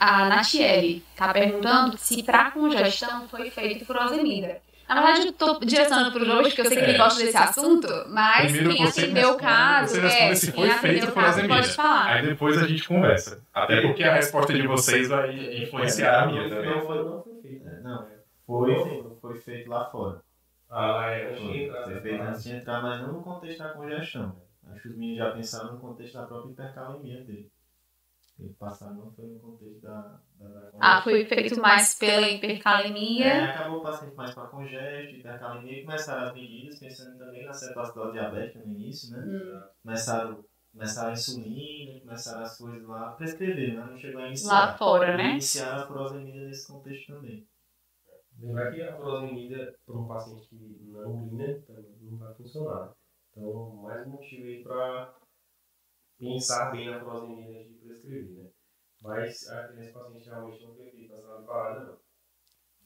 [0.00, 4.56] a, a Natiele tá perguntando se para congestão foi feito furosemida.
[4.88, 6.96] Na verdade, eu tô direcionando pro Jovem, porque eu sei que ele É.
[6.96, 11.08] gosta desse assunto, mas Primeiro quem atendeu o caso, você é, se quem foi feito
[11.08, 11.54] o caso furosemida.
[11.56, 12.06] pode falar.
[12.06, 13.42] Aí depois a gente conversa.
[13.52, 16.80] Até porque a resposta de vocês vai influenciar a minha Não também.
[16.86, 17.68] foi, não foi feito.
[17.68, 18.06] É, Não,
[18.46, 20.22] foi, foi feito lá fora.
[20.70, 24.42] Ah, é, Foi, foi feito antes de entrar, mas não no contexto da congestão.
[24.64, 27.50] Acho que os meninos já pensaram no contexto da própria hipercalemia dele.
[28.38, 32.34] Ele passaram não foi no contexto da, da, da Ah, foi feito mais pela É,
[32.34, 33.44] hipercalemia.
[33.44, 37.52] acabou o paciente mais com a congesto, hipercalemia, e começaram as medidas, pensando também na
[37.52, 39.22] cetoacidose diabética no início, né?
[39.26, 39.60] Hum.
[39.82, 43.84] Começaram começaram a insulina, começaram as coisas lá, prescrever, né?
[43.90, 44.48] Não chegou a iniciar.
[44.48, 45.32] Lá fora, né?
[45.32, 47.46] Iniciaram a furosemida nesse contexto também.
[48.38, 52.92] Lembrar que a furosemida, para um paciente que não urina, também não vai funcionar.
[53.30, 55.14] Então, mais um motivo aí para
[56.18, 58.50] pensar bem na furosemida antes de prescrever, né?
[59.02, 61.98] Mas a esse paciente realmente não foi feito essa parada, não.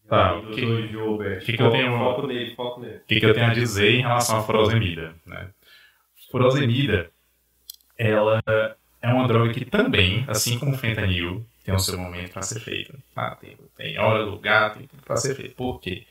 [0.08, 3.00] Tá, o Gilbert, que que eu tenho- Foco nele, foco nele.
[3.06, 5.14] Que, que eu tenho a dizer em relação à furosemida?
[5.26, 5.50] Né?
[6.30, 7.10] Furosemida,
[7.98, 8.42] ela
[9.02, 12.60] é uma droga que também, assim como o fentanil, tem o seu momento para ser
[12.60, 12.94] feita.
[13.14, 13.36] Tá?
[13.36, 15.54] Tem, tem hora, lugar, tem tudo para ser feito.
[15.54, 16.04] Por quê?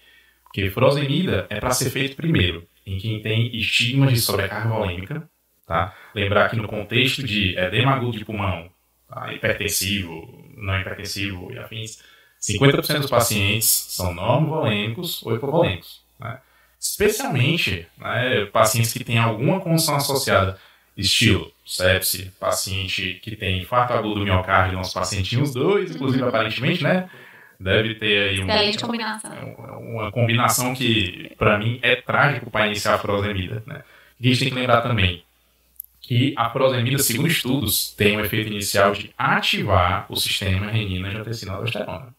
[0.44, 5.30] Porque furosemida é para ser feito primeiro em quem tem estigmas de sobrecarga volêmica.
[5.66, 5.96] Tá?
[6.14, 8.70] Lembrar que no contexto de edema agudo de pulmão,
[9.08, 9.34] tá?
[9.34, 12.02] hipertensivo, não hipertensivo e afins,
[12.42, 16.02] 50% dos pacientes são normovolêmicos ou hipovolêmicos.
[16.20, 16.40] Né?
[16.80, 20.60] Especialmente né, pacientes que têm alguma condição associada,
[20.98, 27.10] estilo sepse, paciente que tem infarto agudo do miocárdio, nosso os dois, inclusive aparentemente, né?
[27.60, 29.32] Deve ter aí um, Excelente combinação.
[29.32, 33.64] é uma combinação que, para mim, é trágico para iniciar a furosemida.
[33.68, 33.84] Né?
[34.20, 35.24] E a gente tem que lembrar também
[36.02, 41.54] que a furosemida, segundo estudos, tem um efeito inicial de ativar o sistema renina angiotensina
[41.54, 42.14] aldosterona,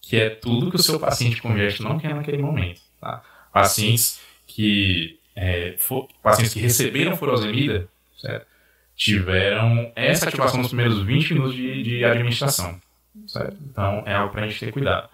[0.00, 2.80] que é tudo que o seu paciente congesto não quer naquele momento.
[3.00, 3.22] Tá?
[3.52, 7.88] Pacientes que é, for- pacientes que receberam furosemida
[8.18, 8.46] certo?
[8.94, 12.78] tiveram essa ativação nos primeiros 20 minutos de, de administração.
[13.26, 13.56] Certo?
[13.70, 15.08] Então é algo para a gente ter cuidado.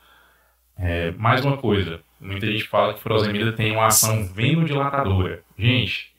[0.78, 5.42] É, mais uma coisa, muita gente fala que furosemida tem uma ação venodilatadora.
[5.56, 6.12] Gente,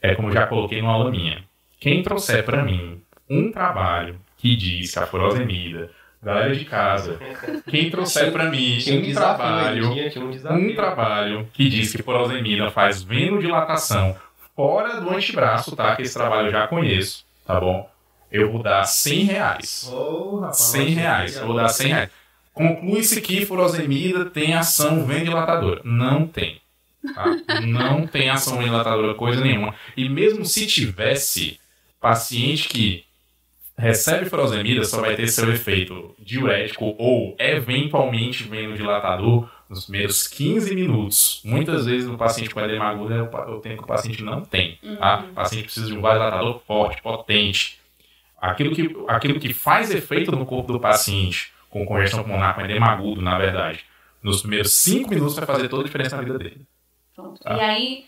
[0.00, 1.44] é como eu já coloquei numa aula minha.
[1.78, 5.90] Quem trouxer para mim um trabalho que diz que a furosemida,
[6.22, 7.18] galera de casa,
[7.68, 12.70] quem trouxer para mim um um trabalho tinha, um um trabalho que diz que furosemida
[12.70, 14.16] faz venodilatação
[14.54, 15.96] fora do antebraço, tá?
[15.96, 17.88] Que esse trabalho eu já conheço, tá bom?
[18.30, 19.90] Eu vou dar 100 reais.
[19.90, 21.36] Rapaz, 100 nossa, reais.
[21.36, 22.10] Eu vou dar 100 reais.
[22.52, 25.80] Conclui-se que furosemida tem ação venodilatadora.
[25.84, 26.60] Não tem.
[27.14, 27.24] Tá?
[27.66, 29.74] Não tem ação venodilatadora, coisa nenhuma.
[29.96, 31.58] E mesmo se tivesse,
[32.00, 33.04] paciente que
[33.80, 41.40] recebe furosemida só vai ter seu efeito diurético ou eventualmente venodilatador nos primeiros 15 minutos.
[41.44, 44.78] Muitas vezes no paciente com edema agudo é o tempo que o paciente não tem.
[44.98, 45.24] Tá?
[45.30, 47.80] O paciente precisa de um vasodilatador forte, potente.
[48.40, 52.88] Aquilo que, aquilo que faz efeito no corpo do paciente com congestão pulmonar, com edema
[52.88, 53.84] agudo, na verdade,
[54.22, 56.66] nos primeiros 5 minutos vai fazer toda a diferença na vida dele.
[57.14, 57.40] Pronto.
[57.40, 57.56] Tá.
[57.56, 58.04] E aí,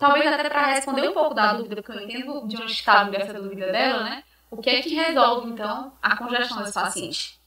[0.00, 3.16] talvez até para responder um pouco da dúvida, porque eu entendo de onde está vindo
[3.16, 4.22] essa dúvida dela, né?
[4.50, 7.38] O que é que resolve, então, a congestão desse paciente?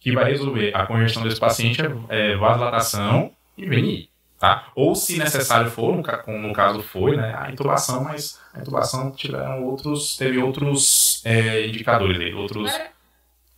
[0.00, 4.08] que vai resolver a congestão desse paciente é, é vasodilatação e VNI,
[4.38, 4.68] tá?
[4.74, 9.64] Ou se necessário for, como no caso foi, né, a intubação, mas a intubação tiveram
[9.64, 12.72] outros, teve outros é, indicadores outros,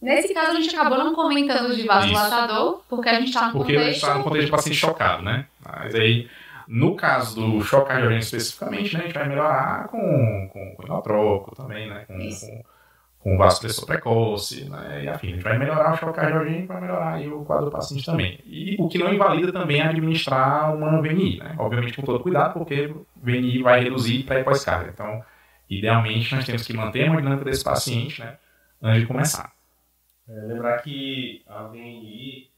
[0.01, 3.77] Nesse caso, a gente acabou não comentando de vasodilatador, porque a gente está no porque
[3.77, 4.03] a gente contexto...
[4.03, 5.45] está no contexto de paciente chocado, né?
[5.63, 6.27] Mas aí,
[6.67, 11.55] no caso do choque cardiogênico especificamente, né, a gente vai melhorar com, com, com inotrópico
[11.55, 12.19] também, né, com.
[13.21, 15.29] Com, vasopressor precoce, né, e afim.
[15.29, 18.41] A gente vai melhorar o choque cardiogênico, vai melhorar aí o quadro do paciente também.
[18.47, 21.55] E o que não invalida também é administrar uma VNI, né?
[21.59, 24.91] Obviamente com todo cuidado, porque VNI vai reduzir para pós-carga.
[24.91, 25.23] Então,
[25.69, 28.39] idealmente, nós temos que manter a hemodinâmica desse paciente, né,
[28.83, 29.53] antes de começar.
[30.27, 32.51] É, lembrar que a VNI,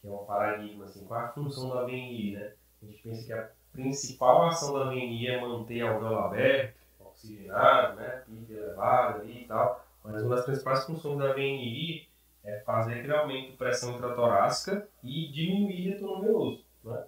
[0.00, 2.52] que é um paradigma, assim, qual é a função da VNI, né?
[2.82, 7.96] A gente pensa que a principal ação da VNI é manter a alvéolo aberto, oxigenado,
[7.96, 8.22] né?
[8.26, 9.82] PIB elevado ali e tal.
[10.04, 12.08] Mas uma das principais funções da VNI
[12.44, 17.04] é fazer aquele aumento de pressão intratorácica e diminuir retorno venoso, né?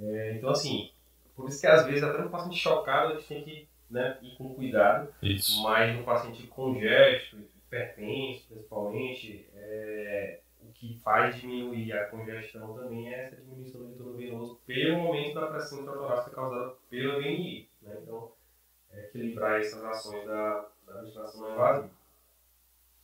[0.00, 0.90] É, então, assim,
[1.34, 4.36] por isso que às vezes até no paciente chocado a gente tem que né, ir
[4.36, 5.60] com cuidado Isso.
[5.64, 13.24] mas no paciente congesto, hipertenso principalmente, é, o que faz diminuir a congestão também é
[13.24, 17.68] essa diminuição do retorno venoso pelo aumento da pressão intratorácica causada pela VNI.
[17.82, 17.98] Né?
[18.02, 18.32] Então,
[18.92, 21.99] é equilibrar essas ações da, da administração não invasiva.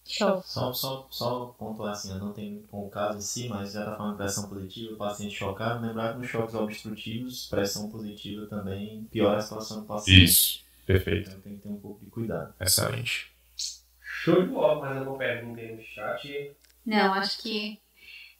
[0.08, 0.42] Show.
[0.44, 3.80] Só, só, só pontuar assim, eu não tem com o caso em si, mas já
[3.80, 8.46] está falando de pressão positiva, o paciente chocado, lembrar que nos choques obstrutivos, pressão positiva
[8.46, 10.24] também piora a situação do paciente.
[10.24, 10.60] Isso.
[10.86, 11.28] Perfeito.
[11.30, 12.54] Então tem que ter um pouco de cuidado.
[12.60, 13.32] Excelente.
[14.00, 16.52] Show de bola, mais alguma pergunta aí no chat?
[16.84, 17.80] Não, acho que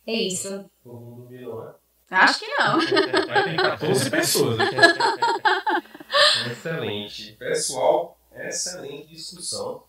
[0.06, 0.70] é isso.
[0.84, 1.72] Todo mundo virou, né?
[2.08, 2.78] Acho que não.
[3.26, 4.58] Vai ter 14 pessoas.
[4.58, 4.64] né?
[6.52, 7.32] Excelente.
[7.32, 9.82] Pessoal, excelente discussão.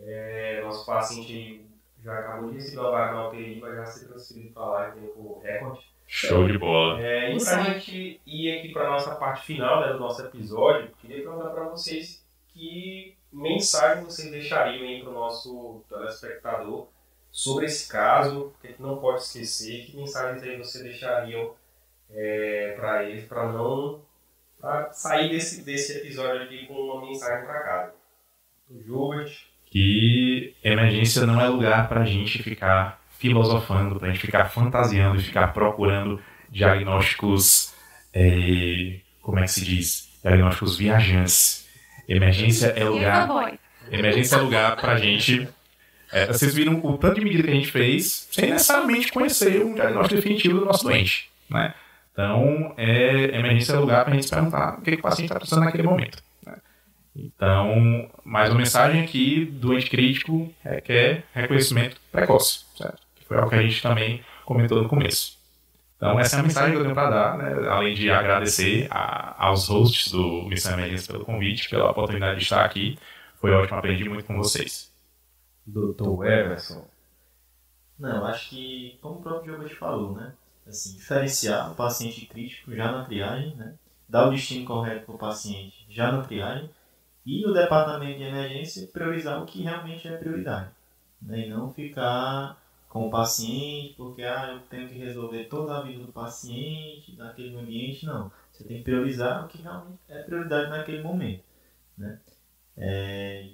[0.00, 1.66] É, nosso paciente aí
[2.02, 5.00] já acabou de receber uma vaga na UTI, vai já ser transferido para lá em
[5.00, 5.94] tempo recorde.
[6.06, 7.00] Show de bola.
[7.00, 10.90] É, e para a gente ir aqui para nossa parte final né, do nosso episódio,
[11.00, 16.88] queria perguntar para vocês que mensagem vocês deixariam para o nosso telespectador
[17.32, 21.54] sobre esse caso, que a gente não pode esquecer, que mensagens aí vocês deixariam
[22.10, 24.00] é, para eles, para não
[24.60, 27.94] pra sair desse, desse episódio aqui com uma mensagem para casa.
[28.70, 29.53] O Gilbert.
[29.74, 35.16] Que emergência não é lugar para a gente ficar filosofando, para a gente ficar fantasiando
[35.16, 37.74] e ficar procurando diagnósticos,
[38.12, 40.08] é, como é que se diz?
[40.22, 41.68] Diagnósticos viajantes.
[42.08, 43.58] Emergência é lugar.
[43.90, 45.48] Emergência é lugar pra gente.
[46.12, 49.74] É, vocês viram o tanto de medida que a gente fez sem necessariamente conhecer um
[49.74, 51.28] diagnóstico definitivo do nosso doente.
[51.50, 51.74] Né?
[52.12, 55.34] Então, é, emergência é lugar pra gente se perguntar o que, que o paciente está
[55.34, 56.22] precisando naquele momento.
[57.14, 62.64] Então, mais uma mensagem aqui: doente crítico requer reconhecimento precoce.
[62.76, 63.00] Certo?
[63.14, 65.38] Que foi algo que a gente também comentou no começo.
[65.96, 67.68] Então, essa é a mensagem que eu tenho para dar, né?
[67.68, 72.64] além de agradecer a, aos hosts do Missão Emergência pelo convite, pela oportunidade de estar
[72.64, 72.98] aqui.
[73.40, 74.92] Foi ótimo, aprendi muito com vocês.
[75.64, 76.84] Doutor Everson.
[77.98, 80.34] Não, acho que, como o próprio Diogo falou, né?
[80.66, 83.74] Assim, diferenciar o paciente crítico já na triagem, né?
[84.08, 86.68] Dar o destino correto para o paciente já na triagem
[87.24, 90.70] e o departamento de emergência priorizar o que realmente é prioridade.
[91.22, 91.46] Né?
[91.46, 96.04] E não ficar com o paciente, porque ah, eu tenho que resolver toda a vida
[96.04, 98.30] do paciente, naquele ambiente, não.
[98.52, 101.42] Você tem que priorizar o que realmente é prioridade naquele momento.
[101.98, 102.20] Né?
[102.76, 103.50] É,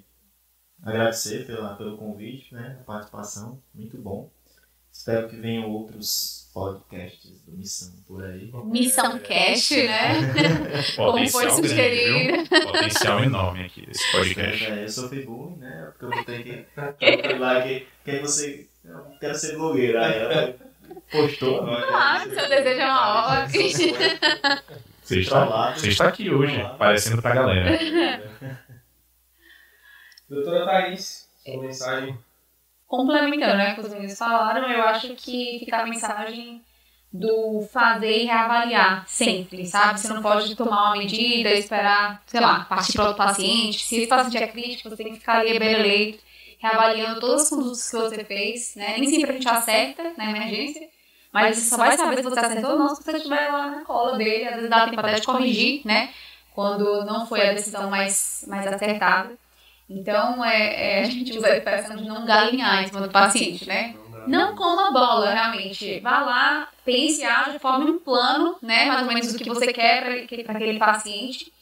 [0.82, 4.30] agradecer pela, pelo convite, né, a participação, muito bom.
[5.00, 8.52] Espero que venham outros podcasts do Missão por aí.
[8.66, 10.10] Missão Cast, né?
[10.94, 12.46] Como foi sugerido.
[12.46, 14.62] Potencial enorme aqui desse podcast.
[14.66, 15.90] É, eu sou Facebook, né?
[15.90, 16.66] Porque eu botei
[17.00, 17.38] aqui.
[17.38, 20.04] lá que, que você eu quero ser blogueira.
[20.04, 20.54] Aí ela
[21.10, 21.64] postou.
[21.66, 23.72] Ah, seu desejo é uma ordem.
[25.02, 28.22] Você está, você está aqui hoje, aparecendo pra galera.
[30.28, 32.18] Doutora Thaís, sua mensagem.
[32.90, 36.60] Complementando né, o que os meninos falaram, eu acho que fica a mensagem
[37.12, 40.00] do fazer e reavaliar sempre, sabe?
[40.00, 43.84] Você não pode tomar uma medida, esperar, sei lá, partir para outro paciente.
[43.84, 46.18] Se esse paciente é crítico, você tem que ficar ali beira-leito
[46.58, 48.96] reavaliando todas as condutas que você fez, né?
[48.98, 50.88] Nem sempre a gente acerta na emergência,
[51.32, 53.84] mas você só vai saber se você acertou ou não se você estiver lá na
[53.84, 56.10] cola dele, às vezes dá tempo até de corrigir, né?
[56.52, 59.38] Quando não foi a decisão mais, mais acertada.
[59.90, 63.66] Então, é, é, a gente usa a expressão de não galinhar em cima do paciente,
[63.66, 63.96] né?
[64.24, 65.98] Não coma bola, realmente.
[65.98, 68.84] Vá lá, pense, age, forme um plano, né?
[68.86, 71.52] Mais ou menos do que você quer para aquele paciente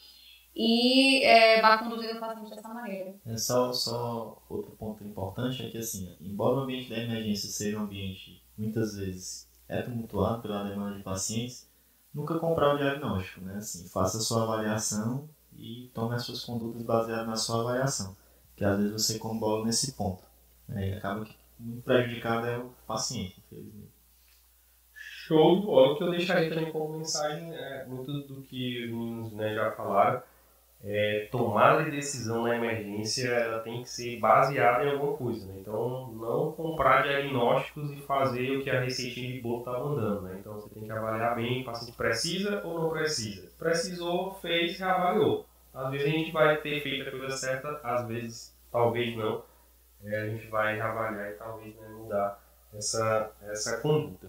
[0.54, 3.14] e é, vai conduzindo o paciente dessa maneira.
[3.24, 7.78] É só, só outro ponto importante é que, assim, embora o ambiente da emergência seja
[7.78, 11.70] um ambiente, muitas vezes, é tumultuado pela demanda de pacientes,
[12.12, 13.56] nunca comprar o diagnóstico, né?
[13.56, 18.16] Assim, faça a sua avaliação e tome as suas condutas baseadas na sua avaliação.
[18.56, 20.22] Que às vezes você combola nesse ponto.
[20.68, 20.90] Né?
[20.90, 23.92] E acaba que muito prejudicado é o paciente, infelizmente.
[24.94, 25.68] Show.
[25.68, 29.72] O que eu deixaria também como mensagem é muito do que os meninos né, já
[29.72, 30.22] falaram
[30.84, 35.46] é, tomada de decisão na emergência ela tem que ser baseada em alguma coisa.
[35.46, 35.58] Né?
[35.60, 40.22] Então, não comprar diagnósticos e fazer o que a receitinha de bolo está mandando.
[40.22, 40.36] Né?
[40.38, 43.50] Então, você tem que avaliar bem o paciente precisa ou não precisa.
[43.58, 45.46] Precisou, fez, reavaliou.
[45.78, 49.44] Às vezes a gente vai ter feito a coisa certa, às vezes talvez não.
[50.04, 52.40] É, a gente vai reavaliar e talvez né, mudar
[52.74, 54.26] essa, essa conduta.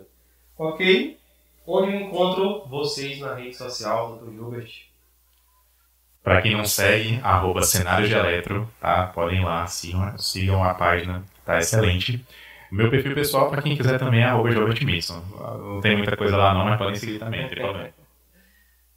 [0.56, 1.18] Ok?
[1.66, 4.32] Onde eu encontro vocês na rede social, Dr.
[4.32, 4.90] Gilbert?
[6.24, 9.08] Para quem não segue, arroba cenário de eletro, tá?
[9.08, 12.24] Podem ir lá, sigam, sigam a página, tá excelente.
[12.72, 16.66] Meu perfil pessoal, para quem quiser também, é arroba Não tem muita coisa lá não,
[16.66, 17.90] mas podem seguir também, não tem problema.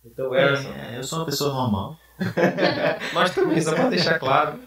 [0.05, 1.97] Então, é, eu sou uma pessoa normal.
[3.13, 4.59] mas também, só para deixar claro.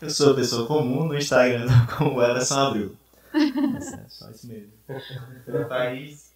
[0.00, 1.66] Eu sou uma pessoa comum no Instagram,
[1.96, 2.96] como Ellison Abril.
[3.34, 4.72] É só isso mesmo.
[5.46, 6.32] Então, Thaís.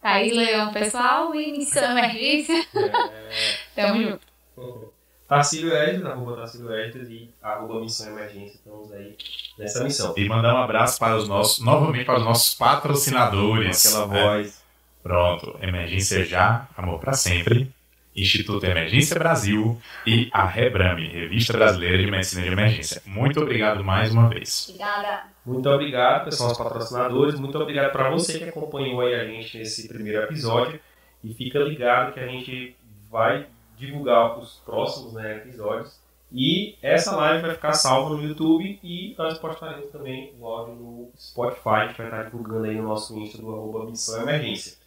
[0.00, 2.66] Thaís Leão, pessoal, e missão emergência.
[2.74, 3.56] É...
[3.76, 4.90] Tamo junto.
[5.30, 8.56] Tarcílio Edges, arroba Tarcílio Edges e arroba Missão Emergência.
[8.56, 9.16] Estamos aí
[9.56, 10.12] nessa missão.
[10.16, 13.86] E mandar um abraço para os nossos, novamente para os nossos patrocinadores.
[13.86, 14.60] Aquela voz.
[15.04, 17.72] Pronto, Emergência Já, Amor para Sempre,
[18.20, 23.02] Instituto Emergência Brasil e a Rebrame, Revista Brasileira de Medicina de Emergência.
[23.06, 24.68] Muito obrigado mais uma vez.
[24.68, 25.24] Obrigada.
[25.44, 27.38] Muito obrigado, pessoal, os patrocinadores.
[27.38, 30.80] Muito obrigado para você que acompanhou aí a gente nesse primeiro episódio.
[31.22, 32.76] E fica ligado que a gente
[33.10, 35.98] vai divulgar os próximos né, episódios.
[36.32, 41.10] E essa live vai ficar salva no YouTube e nós postaremos também o áudio no
[41.18, 44.79] Spotify, gente vai estar divulgando aí no nosso Insta do arroba Missão Emergência.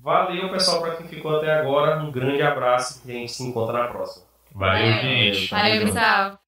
[0.00, 2.02] Valeu, pessoal, para quem ficou até agora.
[2.02, 4.24] Um grande abraço e a gente se encontra na próxima.
[4.54, 5.50] Valeu, gente.
[5.50, 6.38] Valeu, pessoal.